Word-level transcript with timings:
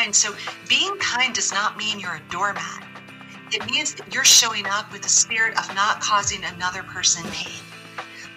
kind. 0.00 0.14
So 0.14 0.34
being 0.68 0.96
kind 0.98 1.34
does 1.34 1.52
not 1.52 1.76
mean 1.76 2.00
you're 2.00 2.14
a 2.14 2.22
doormat. 2.30 2.86
It 3.52 3.66
means 3.66 3.94
that 3.94 4.14
you're 4.14 4.24
showing 4.24 4.66
up 4.66 4.90
with 4.92 5.04
a 5.04 5.08
spirit 5.08 5.58
of 5.58 5.74
not 5.74 6.00
causing 6.00 6.42
another 6.44 6.82
person 6.82 7.22
pain. 7.30 7.60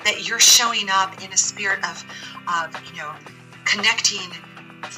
That 0.03 0.27
you're 0.27 0.39
showing 0.39 0.89
up 0.91 1.23
in 1.23 1.31
a 1.31 1.37
spirit 1.37 1.79
of, 1.85 2.03
of 2.51 2.75
you 2.89 2.97
know, 2.97 3.13
connecting 3.63 4.29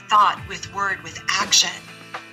thought 0.09 0.41
with 0.49 0.73
word 0.73 1.01
with 1.03 1.19
action 1.29 1.69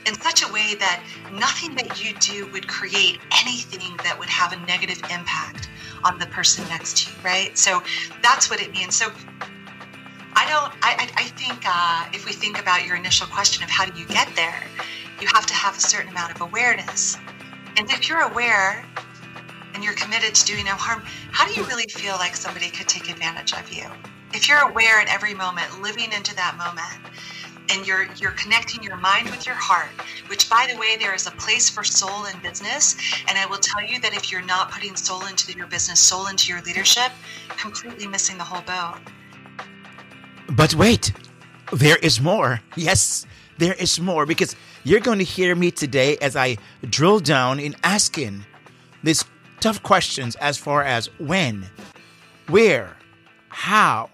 in 0.06 0.14
such 0.21 0.43
a 0.43 0.53
way 0.53 0.75
that 0.77 1.03
nothing 1.33 1.75
that 1.75 2.03
you 2.03 2.14
do 2.19 2.51
would 2.53 2.67
create 2.67 3.21
anything 3.45 3.96
that 3.99 4.19
would 4.19 4.29
have 4.29 4.53
a 4.53 4.67
negative 4.67 4.99
impact 5.11 5.69
on 6.05 6.19
the 6.19 6.27
person 6.27 6.67
next 6.69 6.96
to 6.96 7.12
you, 7.12 7.17
right? 7.23 7.57
So 7.57 7.83
that's 8.23 8.49
what 8.51 8.61
it 8.61 8.73
means. 8.73 8.96
So 8.96 9.12
I 10.35 10.49
don't, 10.49 10.73
I, 10.83 11.11
I 11.17 11.25
think 11.25 11.62
uh, 11.67 12.07
if 12.12 12.25
we 12.25 12.32
think 12.32 12.61
about 12.61 12.87
your 12.87 12.96
initial 12.96 13.27
question 13.27 13.62
of 13.62 13.71
how 13.71 13.85
do 13.85 13.99
you 13.99 14.07
get 14.07 14.29
there, 14.35 14.62
you 15.21 15.29
have 15.29 15.46
to 15.46 15.55
have 15.55 15.77
a 15.77 15.81
certain 15.81 16.11
amount 16.11 16.35
of 16.35 16.40
awareness. 16.40 17.17
And 17.77 17.90
if 17.90 18.09
you're 18.09 18.23
aware 18.23 18.85
and 19.75 19.85
you're 19.85 19.95
committed 19.95 20.35
to 20.35 20.45
doing 20.45 20.64
no 20.64 20.73
harm, 20.73 21.03
how 21.31 21.46
do 21.46 21.54
you 21.54 21.67
really 21.67 21.87
feel 21.87 22.14
like 22.17 22.37
somebody 22.37 22.71
could 22.71 22.89
take 22.89 23.09
advantage 23.09 23.53
of 23.53 23.73
you? 23.73 23.85
If 24.35 24.49
you're 24.49 24.68
aware 24.68 25.00
at 25.00 25.09
every 25.09 25.35
moment, 25.35 25.82
living 25.82 26.13
into 26.13 26.35
that 26.37 26.57
moment, 26.57 27.14
and 27.71 27.87
you're 27.87 28.07
you're 28.21 28.32
connecting 28.32 28.82
your 28.82 28.96
mind 28.96 29.31
with 29.31 29.46
your 29.46 29.54
heart 29.54 29.89
which 30.26 30.51
by 30.51 30.67
the 30.71 30.79
way 30.79 30.96
there 30.96 31.14
is 31.14 31.26
a 31.26 31.31
place 31.32 31.71
for 31.71 31.85
soul 31.85 32.25
in 32.27 32.39
business 32.41 32.97
and 33.28 33.39
i 33.39 33.47
will 33.47 33.59
tell 33.59 33.83
you 33.83 34.01
that 34.01 34.12
if 34.14 34.33
you're 34.33 34.42
not 34.42 34.70
putting 34.70 34.97
soul 34.97 35.25
into 35.27 35.53
your 35.53 35.67
business 35.69 36.01
soul 36.01 36.27
into 36.27 36.53
your 36.53 36.61
leadership 36.62 37.12
completely 37.56 38.06
missing 38.06 38.37
the 38.37 38.45
whole 38.45 38.62
boat 38.62 39.01
but 40.56 40.74
wait 40.74 41.12
there 41.72 41.97
is 41.97 42.20
more 42.20 42.61
yes 42.77 43.27
there 43.58 43.74
is 43.74 44.00
more 44.00 44.27
because 44.27 44.56
you're 44.84 45.00
going 45.00 45.19
to 45.19 45.25
hear 45.25 45.55
me 45.55 45.70
today 45.70 46.16
as 46.19 46.36
i 46.36 46.56
drill 46.88 47.20
down 47.20 47.58
in 47.58 47.75
asking 47.83 48.44
these 49.03 49.25
tough 49.61 49.83
questions 49.83 50.34
as 50.36 50.59
far 50.59 50.83
as 50.83 51.06
when 51.19 51.67
where 52.48 52.97
how 53.48 54.09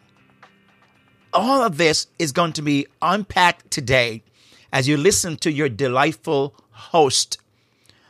all 1.33 1.63
of 1.63 1.77
this 1.77 2.07
is 2.19 2.33
going 2.33 2.53
to 2.53 2.63
be 2.63 2.87
unpacked 3.03 3.71
today 3.71 4.23
as 4.73 4.89
you 4.89 4.97
listen 4.97 5.37
to 5.37 5.51
your 5.51 5.69
delightful 5.69 6.55
host, 6.71 7.39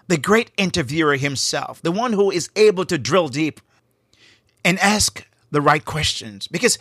the 0.09 0.17
great 0.17 0.51
interviewer 0.57 1.17
himself, 1.17 1.81
the 1.83 1.93
one 1.93 2.13
who 2.13 2.31
is 2.31 2.51
able 2.57 2.85
to 2.85 2.99
drill 2.99 3.29
deep 3.29 3.61
and 4.65 4.79
ask 4.79 5.27
the 5.51 5.61
right 5.61 5.85
questions. 5.85 6.49
Because 6.49 6.79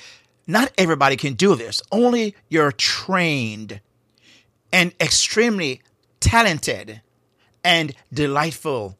not 0.47 0.71
everybody 0.77 1.17
can 1.17 1.33
do 1.33 1.55
this, 1.55 1.81
only 1.91 2.35
your 2.49 2.71
trained 2.71 3.81
and 4.71 4.93
extremely 4.99 5.81
talented 6.19 7.01
and 7.63 7.93
delightful 8.13 8.97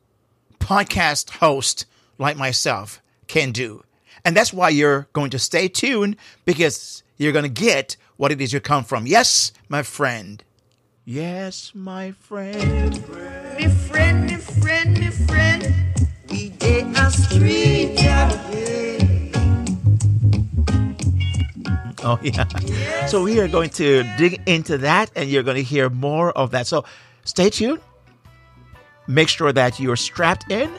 podcast 0.59 1.29
host 1.31 1.85
like 2.17 2.35
myself 2.37 3.01
can 3.27 3.51
do. 3.51 3.83
And 4.25 4.35
that's 4.35 4.51
why 4.51 4.69
you're 4.69 5.07
going 5.13 5.29
to 5.31 5.39
stay 5.39 5.69
tuned 5.69 6.17
because 6.43 7.03
you're 7.15 7.31
going 7.31 7.43
to 7.43 7.49
get 7.49 7.95
what 8.17 8.31
it 8.31 8.41
is 8.41 8.51
you 8.51 8.59
come 8.59 8.83
from. 8.83 9.07
Yes, 9.07 9.53
my 9.69 9.83
friend. 9.83 10.43
Yes, 11.05 11.71
my 11.73 12.11
friend. 12.11 12.91
Me 13.57 13.69
friend, 13.69 14.25
me 14.27 14.35
friend, 14.35 14.99
me 14.99 15.09
friend. 15.09 15.73
We 16.29 16.49
did 16.49 16.97
a 16.97 17.09
street 17.09 17.95
Oh, 22.03 22.19
yeah. 22.21 22.45
So 23.07 23.23
we 23.23 23.39
are 23.39 23.47
going 23.47 23.71
to 23.71 24.03
dig 24.17 24.39
into 24.45 24.77
that 24.79 25.09
and 25.15 25.27
you're 25.29 25.41
going 25.41 25.57
to 25.57 25.63
hear 25.63 25.89
more 25.89 26.31
of 26.31 26.51
that. 26.51 26.67
So 26.67 26.85
stay 27.25 27.49
tuned. 27.49 27.79
Make 29.07 29.29
sure 29.29 29.51
that 29.51 29.79
you're 29.79 29.95
strapped 29.95 30.51
in 30.51 30.71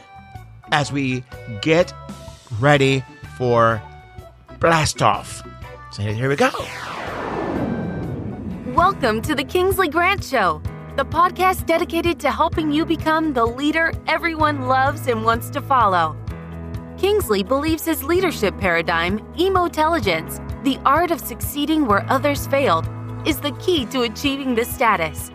as 0.71 0.93
we 0.93 1.23
get 1.61 1.91
ready 2.59 3.03
for 3.37 3.81
blast 4.59 5.01
off. 5.01 5.43
So 5.91 6.03
here 6.03 6.29
we 6.29 6.37
go. 6.37 6.51
Welcome 8.73 9.21
to 9.23 9.35
the 9.35 9.43
Kingsley 9.43 9.89
Grant 9.89 10.23
Show, 10.23 10.61
the 10.95 11.03
podcast 11.03 11.65
dedicated 11.65 12.19
to 12.21 12.31
helping 12.31 12.71
you 12.71 12.85
become 12.85 13.33
the 13.33 13.45
leader 13.45 13.91
everyone 14.07 14.67
loves 14.67 15.07
and 15.07 15.25
wants 15.25 15.49
to 15.49 15.61
follow. 15.61 16.15
Kingsley 16.97 17.43
believes 17.43 17.83
his 17.83 18.03
leadership 18.03 18.57
paradigm, 18.57 19.19
emotelligence, 19.37 20.39
the 20.63 20.77
art 20.85 21.11
of 21.11 21.21
succeeding 21.21 21.85
where 21.85 22.05
others 22.09 22.47
failed, 22.47 22.87
is 23.25 23.39
the 23.39 23.51
key 23.53 23.85
to 23.87 24.01
achieving 24.01 24.55
this 24.55 24.73
status. 24.73 25.31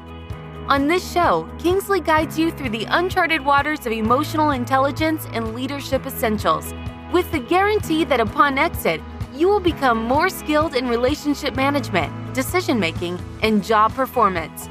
On 0.68 0.86
this 0.86 1.12
show, 1.12 1.48
Kingsley 1.58 2.00
guides 2.00 2.38
you 2.38 2.50
through 2.50 2.70
the 2.70 2.86
uncharted 2.88 3.44
waters 3.44 3.84
of 3.86 3.92
emotional 3.92 4.50
intelligence 4.50 5.26
and 5.32 5.54
leadership 5.54 6.06
essentials, 6.06 6.72
with 7.12 7.30
the 7.32 7.38
guarantee 7.38 8.04
that 8.04 8.20
upon 8.20 8.58
exit, 8.58 9.00
you 9.34 9.48
will 9.48 9.60
become 9.60 10.04
more 10.04 10.28
skilled 10.28 10.74
in 10.74 10.88
relationship 10.88 11.54
management, 11.54 12.34
decision 12.34 12.78
making, 12.78 13.18
and 13.42 13.64
job 13.64 13.92
performance. 13.94 14.68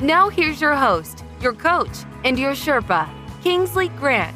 Now, 0.00 0.28
here's 0.28 0.60
your 0.60 0.74
host, 0.74 1.24
your 1.40 1.52
coach, 1.52 2.04
and 2.24 2.38
your 2.38 2.52
Sherpa, 2.52 3.08
Kingsley 3.42 3.88
Grant. 3.88 4.34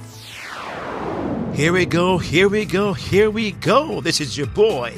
Here 1.55 1.73
we 1.73 1.87
go, 1.87 2.19
here 2.19 2.49
we 2.49 2.65
go, 2.65 2.93
here 2.93 3.31
we 3.31 3.53
go. 3.53 4.01
This 4.01 4.21
is 4.21 4.39
your 4.39 4.47
boy, 4.47 4.95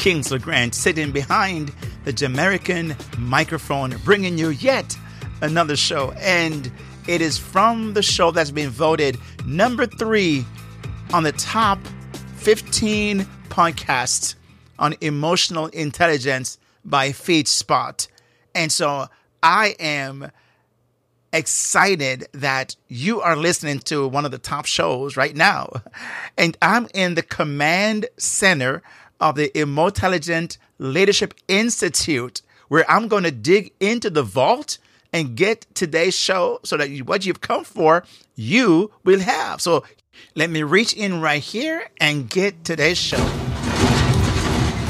Kingsley 0.00 0.38
LeGrand 0.38 0.74
sitting 0.74 1.12
behind 1.12 1.74
the 2.04 2.12
Jamaican 2.14 2.96
microphone, 3.18 3.94
bringing 4.02 4.38
you 4.38 4.48
yet 4.48 4.96
another 5.42 5.76
show. 5.76 6.12
And 6.12 6.72
it 7.06 7.20
is 7.20 7.36
from 7.36 7.92
the 7.92 8.00
show 8.00 8.30
that's 8.30 8.50
been 8.50 8.70
voted 8.70 9.18
number 9.44 9.84
three 9.84 10.46
on 11.12 11.22
the 11.22 11.32
top 11.32 11.78
15 12.36 13.26
podcasts 13.50 14.36
on 14.78 14.94
emotional 15.02 15.66
intelligence 15.66 16.56
by 16.82 17.10
FeedSpot. 17.10 18.08
And 18.54 18.72
so 18.72 19.06
I 19.42 19.76
am 19.78 20.30
excited 21.30 22.26
that 22.32 22.74
you 22.88 23.20
are 23.20 23.36
listening 23.36 23.80
to 23.80 24.08
one 24.08 24.24
of 24.24 24.30
the 24.30 24.38
top 24.38 24.64
shows 24.64 25.18
right 25.18 25.36
now. 25.36 25.70
And 26.38 26.56
I'm 26.62 26.88
in 26.94 27.16
the 27.16 27.22
command 27.22 28.06
center 28.16 28.82
of 29.20 29.34
the 29.34 29.56
Emotelligent 29.58 30.58
Leadership 30.78 31.34
Institute, 31.48 32.42
where 32.68 32.90
I'm 32.90 33.08
going 33.08 33.24
to 33.24 33.30
dig 33.30 33.72
into 33.80 34.10
the 34.10 34.22
vault 34.22 34.78
and 35.12 35.36
get 35.36 35.66
today's 35.74 36.16
show 36.16 36.60
so 36.64 36.76
that 36.76 36.88
what 37.00 37.26
you've 37.26 37.40
come 37.40 37.64
for, 37.64 38.04
you 38.34 38.92
will 39.04 39.20
have. 39.20 39.60
So 39.60 39.84
let 40.34 40.50
me 40.50 40.62
reach 40.62 40.94
in 40.94 41.20
right 41.20 41.42
here 41.42 41.88
and 42.00 42.28
get 42.30 42.64
today's 42.64 42.98
show. 42.98 43.24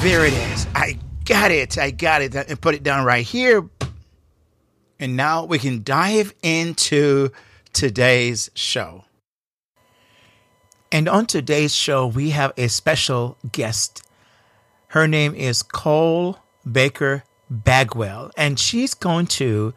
There 0.01 0.25
it 0.25 0.33
is. 0.33 0.67
I 0.75 0.99
got 1.25 1.51
it. 1.51 1.79
I 1.79 1.91
got 1.91 2.23
it. 2.23 2.35
And 2.35 2.61
put 2.61 2.75
it 2.75 2.83
down 2.83 3.05
right 3.05 3.25
here. 3.25 3.69
And 4.99 5.17
now 5.17 5.45
we 5.45 5.59
can 5.59 5.83
dive 5.83 6.35
into 6.43 7.31
today's 7.73 8.51
show. 8.55 9.05
And 10.93 11.09
on 11.09 11.27
today's 11.27 11.75
show, 11.75 12.07
we 12.07 12.31
have 12.31 12.53
a 12.57 12.69
special 12.69 13.39
guest. 13.51 14.03
Her 14.91 15.07
name 15.07 15.37
is 15.37 15.63
Cole 15.63 16.41
Baker 16.69 17.23
Bagwell, 17.49 18.33
and 18.37 18.59
she's 18.59 18.93
going 18.93 19.29
to 19.39 19.73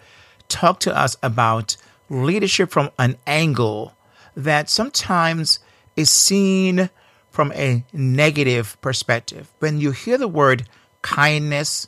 talk 0.50 0.80
to 0.80 0.98
us 0.98 1.18
about 1.22 1.78
leadership 2.10 2.72
from 2.72 2.90
an 2.98 3.18
angle 3.28 3.94
that 4.36 4.72
sometimes 4.72 5.60
is 5.96 6.10
seen 6.10 6.90
from 7.30 7.52
a 7.52 7.86
negative 7.94 8.76
perspective. 8.82 9.52
When 9.60 9.80
you 9.80 9.92
hear 9.92 10.18
the 10.18 10.28
word 10.28 10.68
kindness 11.04 11.88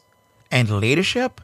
and 0.52 0.70
leadership, 0.80 1.42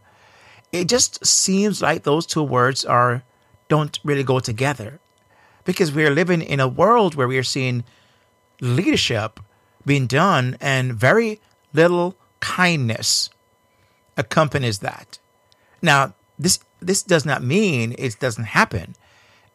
it 0.72 0.88
just 0.88 1.26
seems 1.26 1.82
like 1.82 2.04
those 2.04 2.28
two 2.28 2.44
words 2.44 2.86
are 2.86 3.24
don't 3.70 3.98
really 4.04 4.24
go 4.24 4.40
together. 4.40 5.00
Because 5.64 5.92
we're 5.92 6.12
living 6.12 6.44
in 6.44 6.60
a 6.60 6.68
world 6.68 7.16
where 7.16 7.28
we 7.28 7.40
are 7.40 7.44
seeing 7.44 7.86
leadership 8.60 9.40
being 9.84 10.06
done 10.06 10.58
and 10.62 10.94
very 10.94 11.42
little 11.74 12.16
kindness 12.40 13.30
accompanies 14.18 14.80
that. 14.80 15.20
Now, 15.82 16.14
this 16.38 16.60
this 16.82 17.04
does 17.04 17.26
not 17.26 17.44
mean 17.44 17.96
it 17.98 18.20
doesn't 18.20 18.46
happen. 18.46 18.96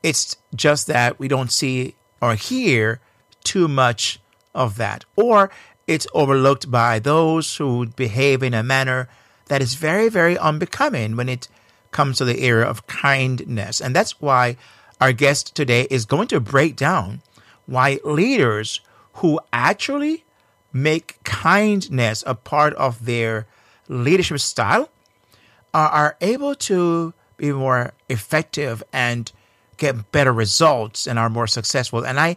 It's 0.02 0.36
just 0.54 0.86
that 0.86 1.18
we 1.18 1.28
don't 1.28 1.50
see 1.50 1.96
or 2.20 2.34
hear 2.36 3.00
too 3.42 3.68
much 3.68 4.20
of 4.54 4.76
that, 4.76 5.04
or 5.16 5.50
it's 5.86 6.06
overlooked 6.14 6.70
by 6.70 6.98
those 6.98 7.56
who 7.56 7.86
behave 7.86 8.42
in 8.42 8.54
a 8.54 8.62
manner 8.62 9.08
that 9.46 9.62
is 9.62 9.74
very, 9.74 10.08
very 10.08 10.36
unbecoming 10.38 11.16
when 11.16 11.28
it 11.28 11.48
comes 11.90 12.18
to 12.18 12.24
the 12.24 12.40
area 12.40 12.66
of 12.66 12.86
kindness. 12.86 13.80
And 13.80 13.94
that's 13.94 14.20
why 14.20 14.56
our 15.00 15.12
guest 15.12 15.54
today 15.54 15.86
is 15.90 16.04
going 16.04 16.28
to 16.28 16.40
break 16.40 16.76
down 16.76 17.22
why 17.66 17.98
leaders 18.04 18.80
who 19.14 19.40
actually 19.52 20.24
make 20.72 21.22
kindness 21.24 22.22
a 22.26 22.34
part 22.34 22.74
of 22.74 23.04
their 23.04 23.46
leadership 23.88 24.40
style 24.40 24.90
are, 25.72 26.16
able 26.20 26.54
to 26.54 27.12
be 27.36 27.52
more 27.52 27.92
effective 28.08 28.82
and 28.92 29.30
get 29.76 30.10
better 30.10 30.32
results 30.32 31.06
and 31.06 31.18
are 31.18 31.28
more 31.28 31.46
successful. 31.46 32.04
And 32.06 32.18
I, 32.18 32.36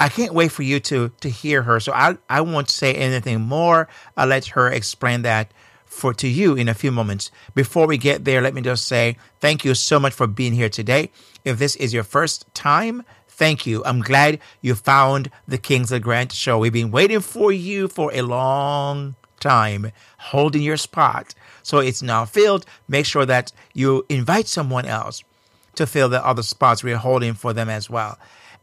I 0.00 0.08
can't 0.08 0.34
wait 0.34 0.50
for 0.50 0.62
you 0.62 0.80
to 0.80 1.10
to 1.20 1.30
hear 1.30 1.62
her. 1.62 1.80
So 1.80 1.92
I 1.92 2.18
I 2.28 2.40
won't 2.40 2.68
say 2.68 2.94
anything 2.94 3.40
more. 3.40 3.88
I'll 4.16 4.26
let 4.26 4.46
her 4.48 4.68
explain 4.68 5.22
that 5.22 5.52
for 5.84 6.12
to 6.14 6.28
you 6.28 6.54
in 6.54 6.68
a 6.68 6.74
few 6.74 6.92
moments. 6.92 7.30
Before 7.54 7.86
we 7.86 7.96
get 7.96 8.24
there, 8.24 8.42
let 8.42 8.52
me 8.52 8.60
just 8.60 8.86
say 8.86 9.16
thank 9.40 9.64
you 9.64 9.74
so 9.74 9.98
much 9.98 10.12
for 10.12 10.26
being 10.26 10.52
here 10.52 10.68
today. 10.68 11.10
If 11.44 11.58
this 11.58 11.76
is 11.76 11.94
your 11.94 12.02
first 12.02 12.52
time, 12.52 13.04
thank 13.36 13.66
you. 13.66 13.82
I'm 13.84 14.00
glad 14.00 14.40
you 14.62 14.74
found 14.74 15.30
the 15.46 15.58
Kingsley 15.58 16.00
Grant 16.00 16.32
show. 16.32 16.58
We've 16.58 16.72
been 16.72 16.90
waiting 16.90 17.20
for 17.20 17.52
you 17.52 17.86
for 17.88 18.10
a 18.14 18.22
long 18.22 19.14
time, 19.40 19.92
holding 20.18 20.62
your 20.62 20.78
spot. 20.78 21.34
So 21.62 21.78
it's 21.78 22.02
now 22.02 22.24
filled. 22.24 22.64
Make 22.88 23.06
sure 23.06 23.26
that 23.26 23.52
you 23.74 24.06
invite 24.08 24.48
someone 24.48 24.86
else 24.86 25.22
to 25.74 25.86
fill 25.86 26.08
the 26.08 26.24
other 26.24 26.42
spots 26.42 26.82
we're 26.82 26.96
holding 26.96 27.34
for 27.34 27.52
them 27.52 27.68
as 27.68 27.90
well. 27.90 28.18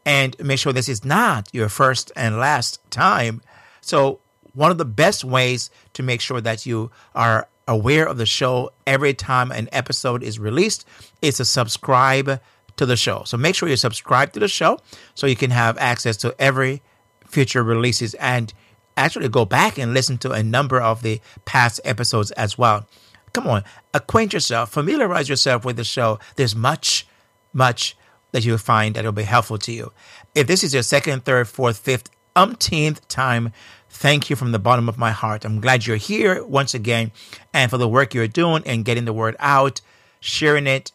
And 0.06 0.36
make 0.40 0.60
sure 0.60 0.74
this 0.74 0.90
is 0.90 1.06
not 1.06 1.50
your 1.54 1.70
first 1.70 2.12
and 2.16 2.40
last 2.40 2.80
time. 2.90 3.42
So 3.81 4.20
one 4.54 4.72
of 4.72 4.78
the 4.78 4.86
best 4.86 5.24
ways 5.24 5.70
to 5.94 6.04
make 6.04 6.20
sure 6.20 6.42
that 6.42 6.66
you 6.66 6.92
are 7.14 7.48
aware 7.68 8.06
of 8.08 8.18
the 8.18 8.25
show 8.25 8.72
every 8.86 9.14
time 9.14 9.52
an 9.52 9.70
episode 9.72 10.24
is 10.24 10.40
released 10.40 10.86
is 11.22 11.38
to 11.38 11.46
subscribe 11.46 12.42
to 12.78 12.86
the 12.86 12.96
show. 12.96 13.24
So 13.25 13.38
make 13.38 13.56
sure 13.56 13.70
you 13.70 13.78
subscribe 13.78 14.34
to 14.34 14.40
the 14.40 14.48
show 14.48 14.80
so 15.16 15.28
you 15.28 15.36
can 15.36 15.52
have 15.52 15.78
access 15.78 16.18
to 16.18 16.36
every 16.40 16.81
future 17.25 17.64
releases 17.64 18.14
and 18.16 18.54
actually 18.96 19.30
go 19.30 19.46
back 19.46 19.78
and 19.78 19.94
listen 19.94 20.18
to 20.20 20.31
a 20.31 20.44
number 20.44 20.81
of 20.81 21.02
the 21.02 21.20
past 21.46 21.80
episodes 21.84 22.31
as 22.31 22.58
well. 22.58 22.88
Come 23.34 23.48
on, 23.48 23.64
acquaint 23.94 24.34
yourself, 24.34 24.72
familiarize 24.72 25.28
yourself 25.28 25.66
with 25.66 25.78
the 25.78 25.84
show. 25.84 26.20
There's 26.36 26.56
much, 26.56 27.08
much 27.52 27.98
that 28.31 28.46
you'll 28.46 28.60
find 28.60 28.96
that 28.96 29.06
will 29.06 29.12
be 29.12 29.24
helpful 29.24 29.58
to 29.60 29.72
you. 29.72 29.92
If 30.36 30.48
this 30.48 30.64
is 30.64 30.74
your 30.74 30.84
second, 30.84 31.25
third, 31.25 31.48
fourth, 31.48 31.78
fifth, 31.78 32.10
umpteenth 32.36 33.08
time 33.08 33.52
Thank 33.94 34.28
you 34.28 34.36
from 34.36 34.52
the 34.52 34.60
bottom 34.60 34.90
of 34.90 34.98
my 34.98 35.12
heart. 35.12 35.46
I'm 35.46 35.62
glad 35.62 35.86
you're 35.86 35.98
here 35.98 36.44
once 36.44 36.74
again 36.74 37.12
and 37.54 37.70
for 37.70 37.78
the 37.78 37.88
work 37.88 38.16
you're 38.16 38.28
doing 38.28 38.64
and 38.66 38.84
getting 38.84 39.06
the 39.06 39.14
word 39.14 39.36
out, 39.38 39.81
sharing 40.20 40.66
it, 40.66 40.92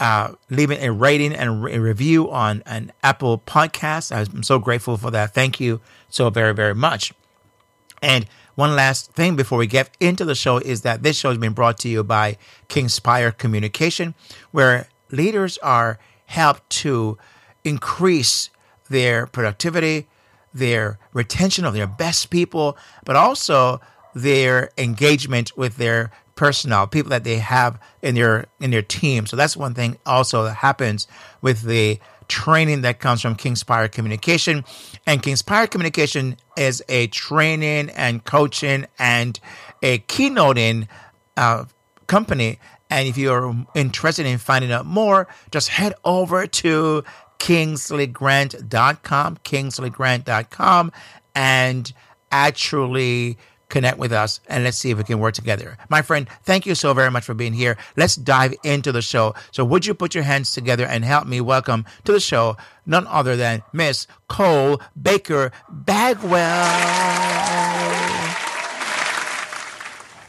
uh, 0.00 0.32
leaving 0.50 0.82
a 0.82 0.92
rating 0.92 1.34
and 1.34 1.66
a 1.68 1.80
review 1.80 2.30
on 2.30 2.62
an 2.66 2.92
Apple 3.02 3.38
podcast. 3.38 4.14
I'm 4.14 4.42
so 4.42 4.58
grateful 4.58 4.96
for 4.96 5.10
that. 5.10 5.34
Thank 5.34 5.60
you 5.60 5.80
so 6.08 6.30
very, 6.30 6.54
very 6.54 6.74
much. 6.74 7.12
And 8.02 8.26
one 8.54 8.74
last 8.74 9.12
thing 9.12 9.36
before 9.36 9.58
we 9.58 9.66
get 9.66 9.90
into 10.00 10.24
the 10.24 10.34
show 10.34 10.58
is 10.58 10.82
that 10.82 11.02
this 11.02 11.16
show 11.16 11.28
has 11.30 11.38
been 11.38 11.52
brought 11.52 11.78
to 11.80 11.88
you 11.88 12.02
by 12.02 12.38
Kingspire 12.68 13.36
Communication, 13.36 14.14
where 14.50 14.88
leaders 15.10 15.58
are 15.58 15.98
helped 16.26 16.68
to 16.70 17.18
increase 17.64 18.50
their 18.88 19.26
productivity, 19.26 20.08
their 20.52 20.98
retention 21.12 21.64
of 21.64 21.74
their 21.74 21.86
best 21.86 22.30
people, 22.30 22.76
but 23.04 23.16
also 23.16 23.80
their 24.14 24.70
engagement 24.78 25.56
with 25.56 25.76
their 25.76 26.10
personnel, 26.36 26.86
people 26.86 27.10
that 27.10 27.24
they 27.24 27.38
have 27.38 27.80
in 28.02 28.14
their 28.14 28.46
in 28.60 28.70
their 28.70 28.82
team. 28.82 29.26
So 29.26 29.36
that's 29.36 29.56
one 29.56 29.74
thing 29.74 29.98
also 30.06 30.44
that 30.44 30.54
happens 30.54 31.08
with 31.42 31.62
the 31.62 31.98
training 32.28 32.82
that 32.82 33.00
comes 33.00 33.22
from 33.22 33.36
Kingspire 33.36 33.90
Communication. 33.90 34.64
And 35.06 35.22
Kingspire 35.22 35.70
Communication 35.70 36.36
is 36.56 36.82
a 36.88 37.06
training 37.08 37.90
and 37.90 38.24
coaching 38.24 38.86
and 38.98 39.38
a 39.82 39.98
keynoting 40.00 40.88
uh, 41.36 41.64
company. 42.06 42.58
And 42.90 43.08
if 43.08 43.18
you're 43.18 43.54
interested 43.74 44.26
in 44.26 44.38
finding 44.38 44.72
out 44.72 44.86
more, 44.86 45.28
just 45.50 45.68
head 45.68 45.94
over 46.04 46.46
to 46.46 47.04
kingsleygrant.com, 47.38 49.36
kingsleygrant.com, 49.38 50.92
and 51.34 51.92
actually 52.30 53.38
connect 53.68 53.98
with 53.98 54.12
us 54.12 54.40
and 54.48 54.64
let's 54.64 54.76
see 54.76 54.90
if 54.90 54.98
we 54.98 55.04
can 55.04 55.18
work 55.18 55.34
together. 55.34 55.76
My 55.88 56.02
friend, 56.02 56.28
thank 56.44 56.66
you 56.66 56.74
so 56.74 56.94
very 56.94 57.10
much 57.10 57.24
for 57.24 57.34
being 57.34 57.52
here. 57.52 57.76
Let's 57.96 58.16
dive 58.16 58.54
into 58.62 58.92
the 58.92 59.02
show. 59.02 59.34
So 59.50 59.64
would 59.64 59.86
you 59.86 59.94
put 59.94 60.14
your 60.14 60.24
hands 60.24 60.52
together 60.52 60.86
and 60.86 61.04
help 61.04 61.26
me 61.26 61.40
welcome 61.40 61.84
to 62.04 62.12
the 62.12 62.20
show 62.20 62.56
none 62.86 63.06
other 63.08 63.36
than 63.36 63.62
Miss 63.72 64.06
Cole 64.28 64.80
Baker 65.00 65.52
Bagwell. 65.68 66.46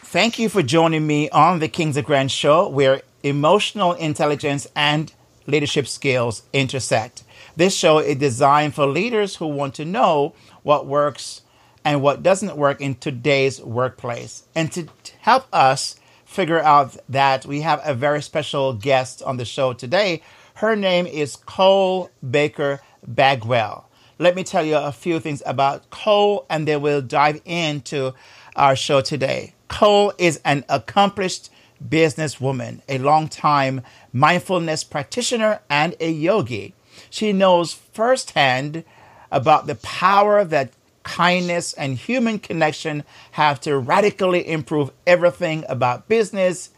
Thank 0.10 0.40
you 0.40 0.50
for 0.50 0.64
joining 0.64 1.06
me 1.06 1.30
on 1.30 1.60
the 1.60 1.68
Kingsley 1.68 2.02
Grant 2.02 2.32
show 2.32 2.68
where 2.70 3.02
emotional 3.24 3.94
intelligence 3.94 4.66
and 4.76 5.14
leadership 5.46 5.88
skills 5.88 6.44
intersect. 6.54 7.24
This 7.56 7.76
show 7.76 8.00
is 8.00 8.18
designed 8.18 8.74
for 8.74 8.86
leaders 8.86 9.36
who 9.36 9.48
want 9.48 9.76
to 9.76 9.86
know 9.86 10.34
what 10.64 10.86
works 10.86 11.42
and 11.88 12.02
what 12.02 12.22
doesn't 12.22 12.58
work 12.58 12.82
in 12.82 12.96
today's 12.96 13.62
workplace. 13.62 14.44
And 14.54 14.70
to 14.74 14.90
help 15.22 15.48
us 15.54 15.96
figure 16.26 16.60
out 16.60 16.98
that, 17.08 17.46
we 17.46 17.62
have 17.62 17.80
a 17.86 17.94
very 17.94 18.22
special 18.22 18.74
guest 18.74 19.24
on 19.24 19.38
the 19.38 19.46
show 19.46 19.72
today. 19.72 20.22
Her 20.56 20.76
name 20.76 21.08
is 21.08 21.38
Cole 21.38 22.10
Baker 22.30 22.82
Bagwell. 23.08 23.90
Let 24.20 24.36
me 24.36 24.44
tell 24.44 24.66
you 24.66 24.76
a 24.76 24.92
few 24.92 25.22
things 25.22 25.42
about 25.46 25.90
Cole, 25.90 26.46
and 26.50 26.68
then 26.68 26.82
we'll 26.82 27.02
dive 27.02 27.40
into 27.46 28.14
our 28.58 28.76
show 28.76 29.00
today. 29.00 29.54
Cole 29.70 30.12
is 30.18 30.42
an 30.44 30.66
accomplished 30.68 31.50
businesswoman, 31.88 32.82
a 32.90 32.98
long-time 32.98 33.82
mindfulness 34.12 34.84
practitioner, 34.84 35.62
and 35.70 35.96
a 36.02 36.12
yogi. 36.12 36.74
She 37.10 37.32
knows 37.32 37.72
firsthand 37.72 38.84
about 39.32 39.68
the 39.68 39.76
power 39.76 40.44
that 40.44 40.72
kindness 41.08 41.72
and 41.74 41.98
human 41.98 42.38
connection 42.38 43.02
have 43.32 43.62
to 43.62 43.78
radically 43.78 44.46
improve 44.46 44.92
everything 45.08 45.64
about 45.70 46.10
business. 46.10 46.70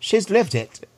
She's 0.00 0.30
lived 0.30 0.54
it. 0.54 0.88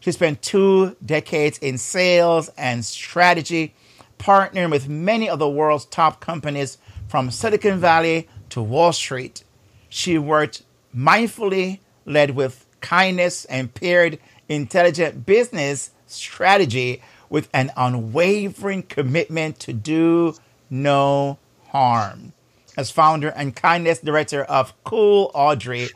She 0.00 0.10
spent 0.10 0.42
two 0.42 0.96
decades 1.06 1.58
in 1.58 1.78
sales 1.78 2.50
and 2.58 2.84
strategy, 2.84 3.74
partnering 4.18 4.72
with 4.72 4.88
many 4.88 5.30
of 5.30 5.38
the 5.38 5.48
world's 5.48 5.84
top 5.84 6.20
companies 6.20 6.78
from 7.06 7.30
Silicon 7.30 7.78
Valley 7.78 8.28
to 8.48 8.60
Wall 8.60 8.92
Street. 8.92 9.44
She 9.88 10.18
worked 10.18 10.64
mindfully, 10.94 11.78
led 12.04 12.30
with 12.34 12.66
kindness, 12.80 13.44
and 13.44 13.72
paired 13.72 14.18
intelligent 14.48 15.24
business 15.24 15.92
strategy 16.08 17.02
with 17.30 17.48
an 17.54 17.70
unwavering 17.76 18.82
commitment 18.82 19.60
to 19.60 19.72
do 19.72 20.34
no 20.68 21.38
harm. 21.72 22.32
As 22.76 22.90
founder 22.90 23.28
and 23.28 23.56
kindness 23.56 24.00
director 24.00 24.44
of 24.44 24.72
Cool 24.84 25.30
Audrey, 25.34 25.88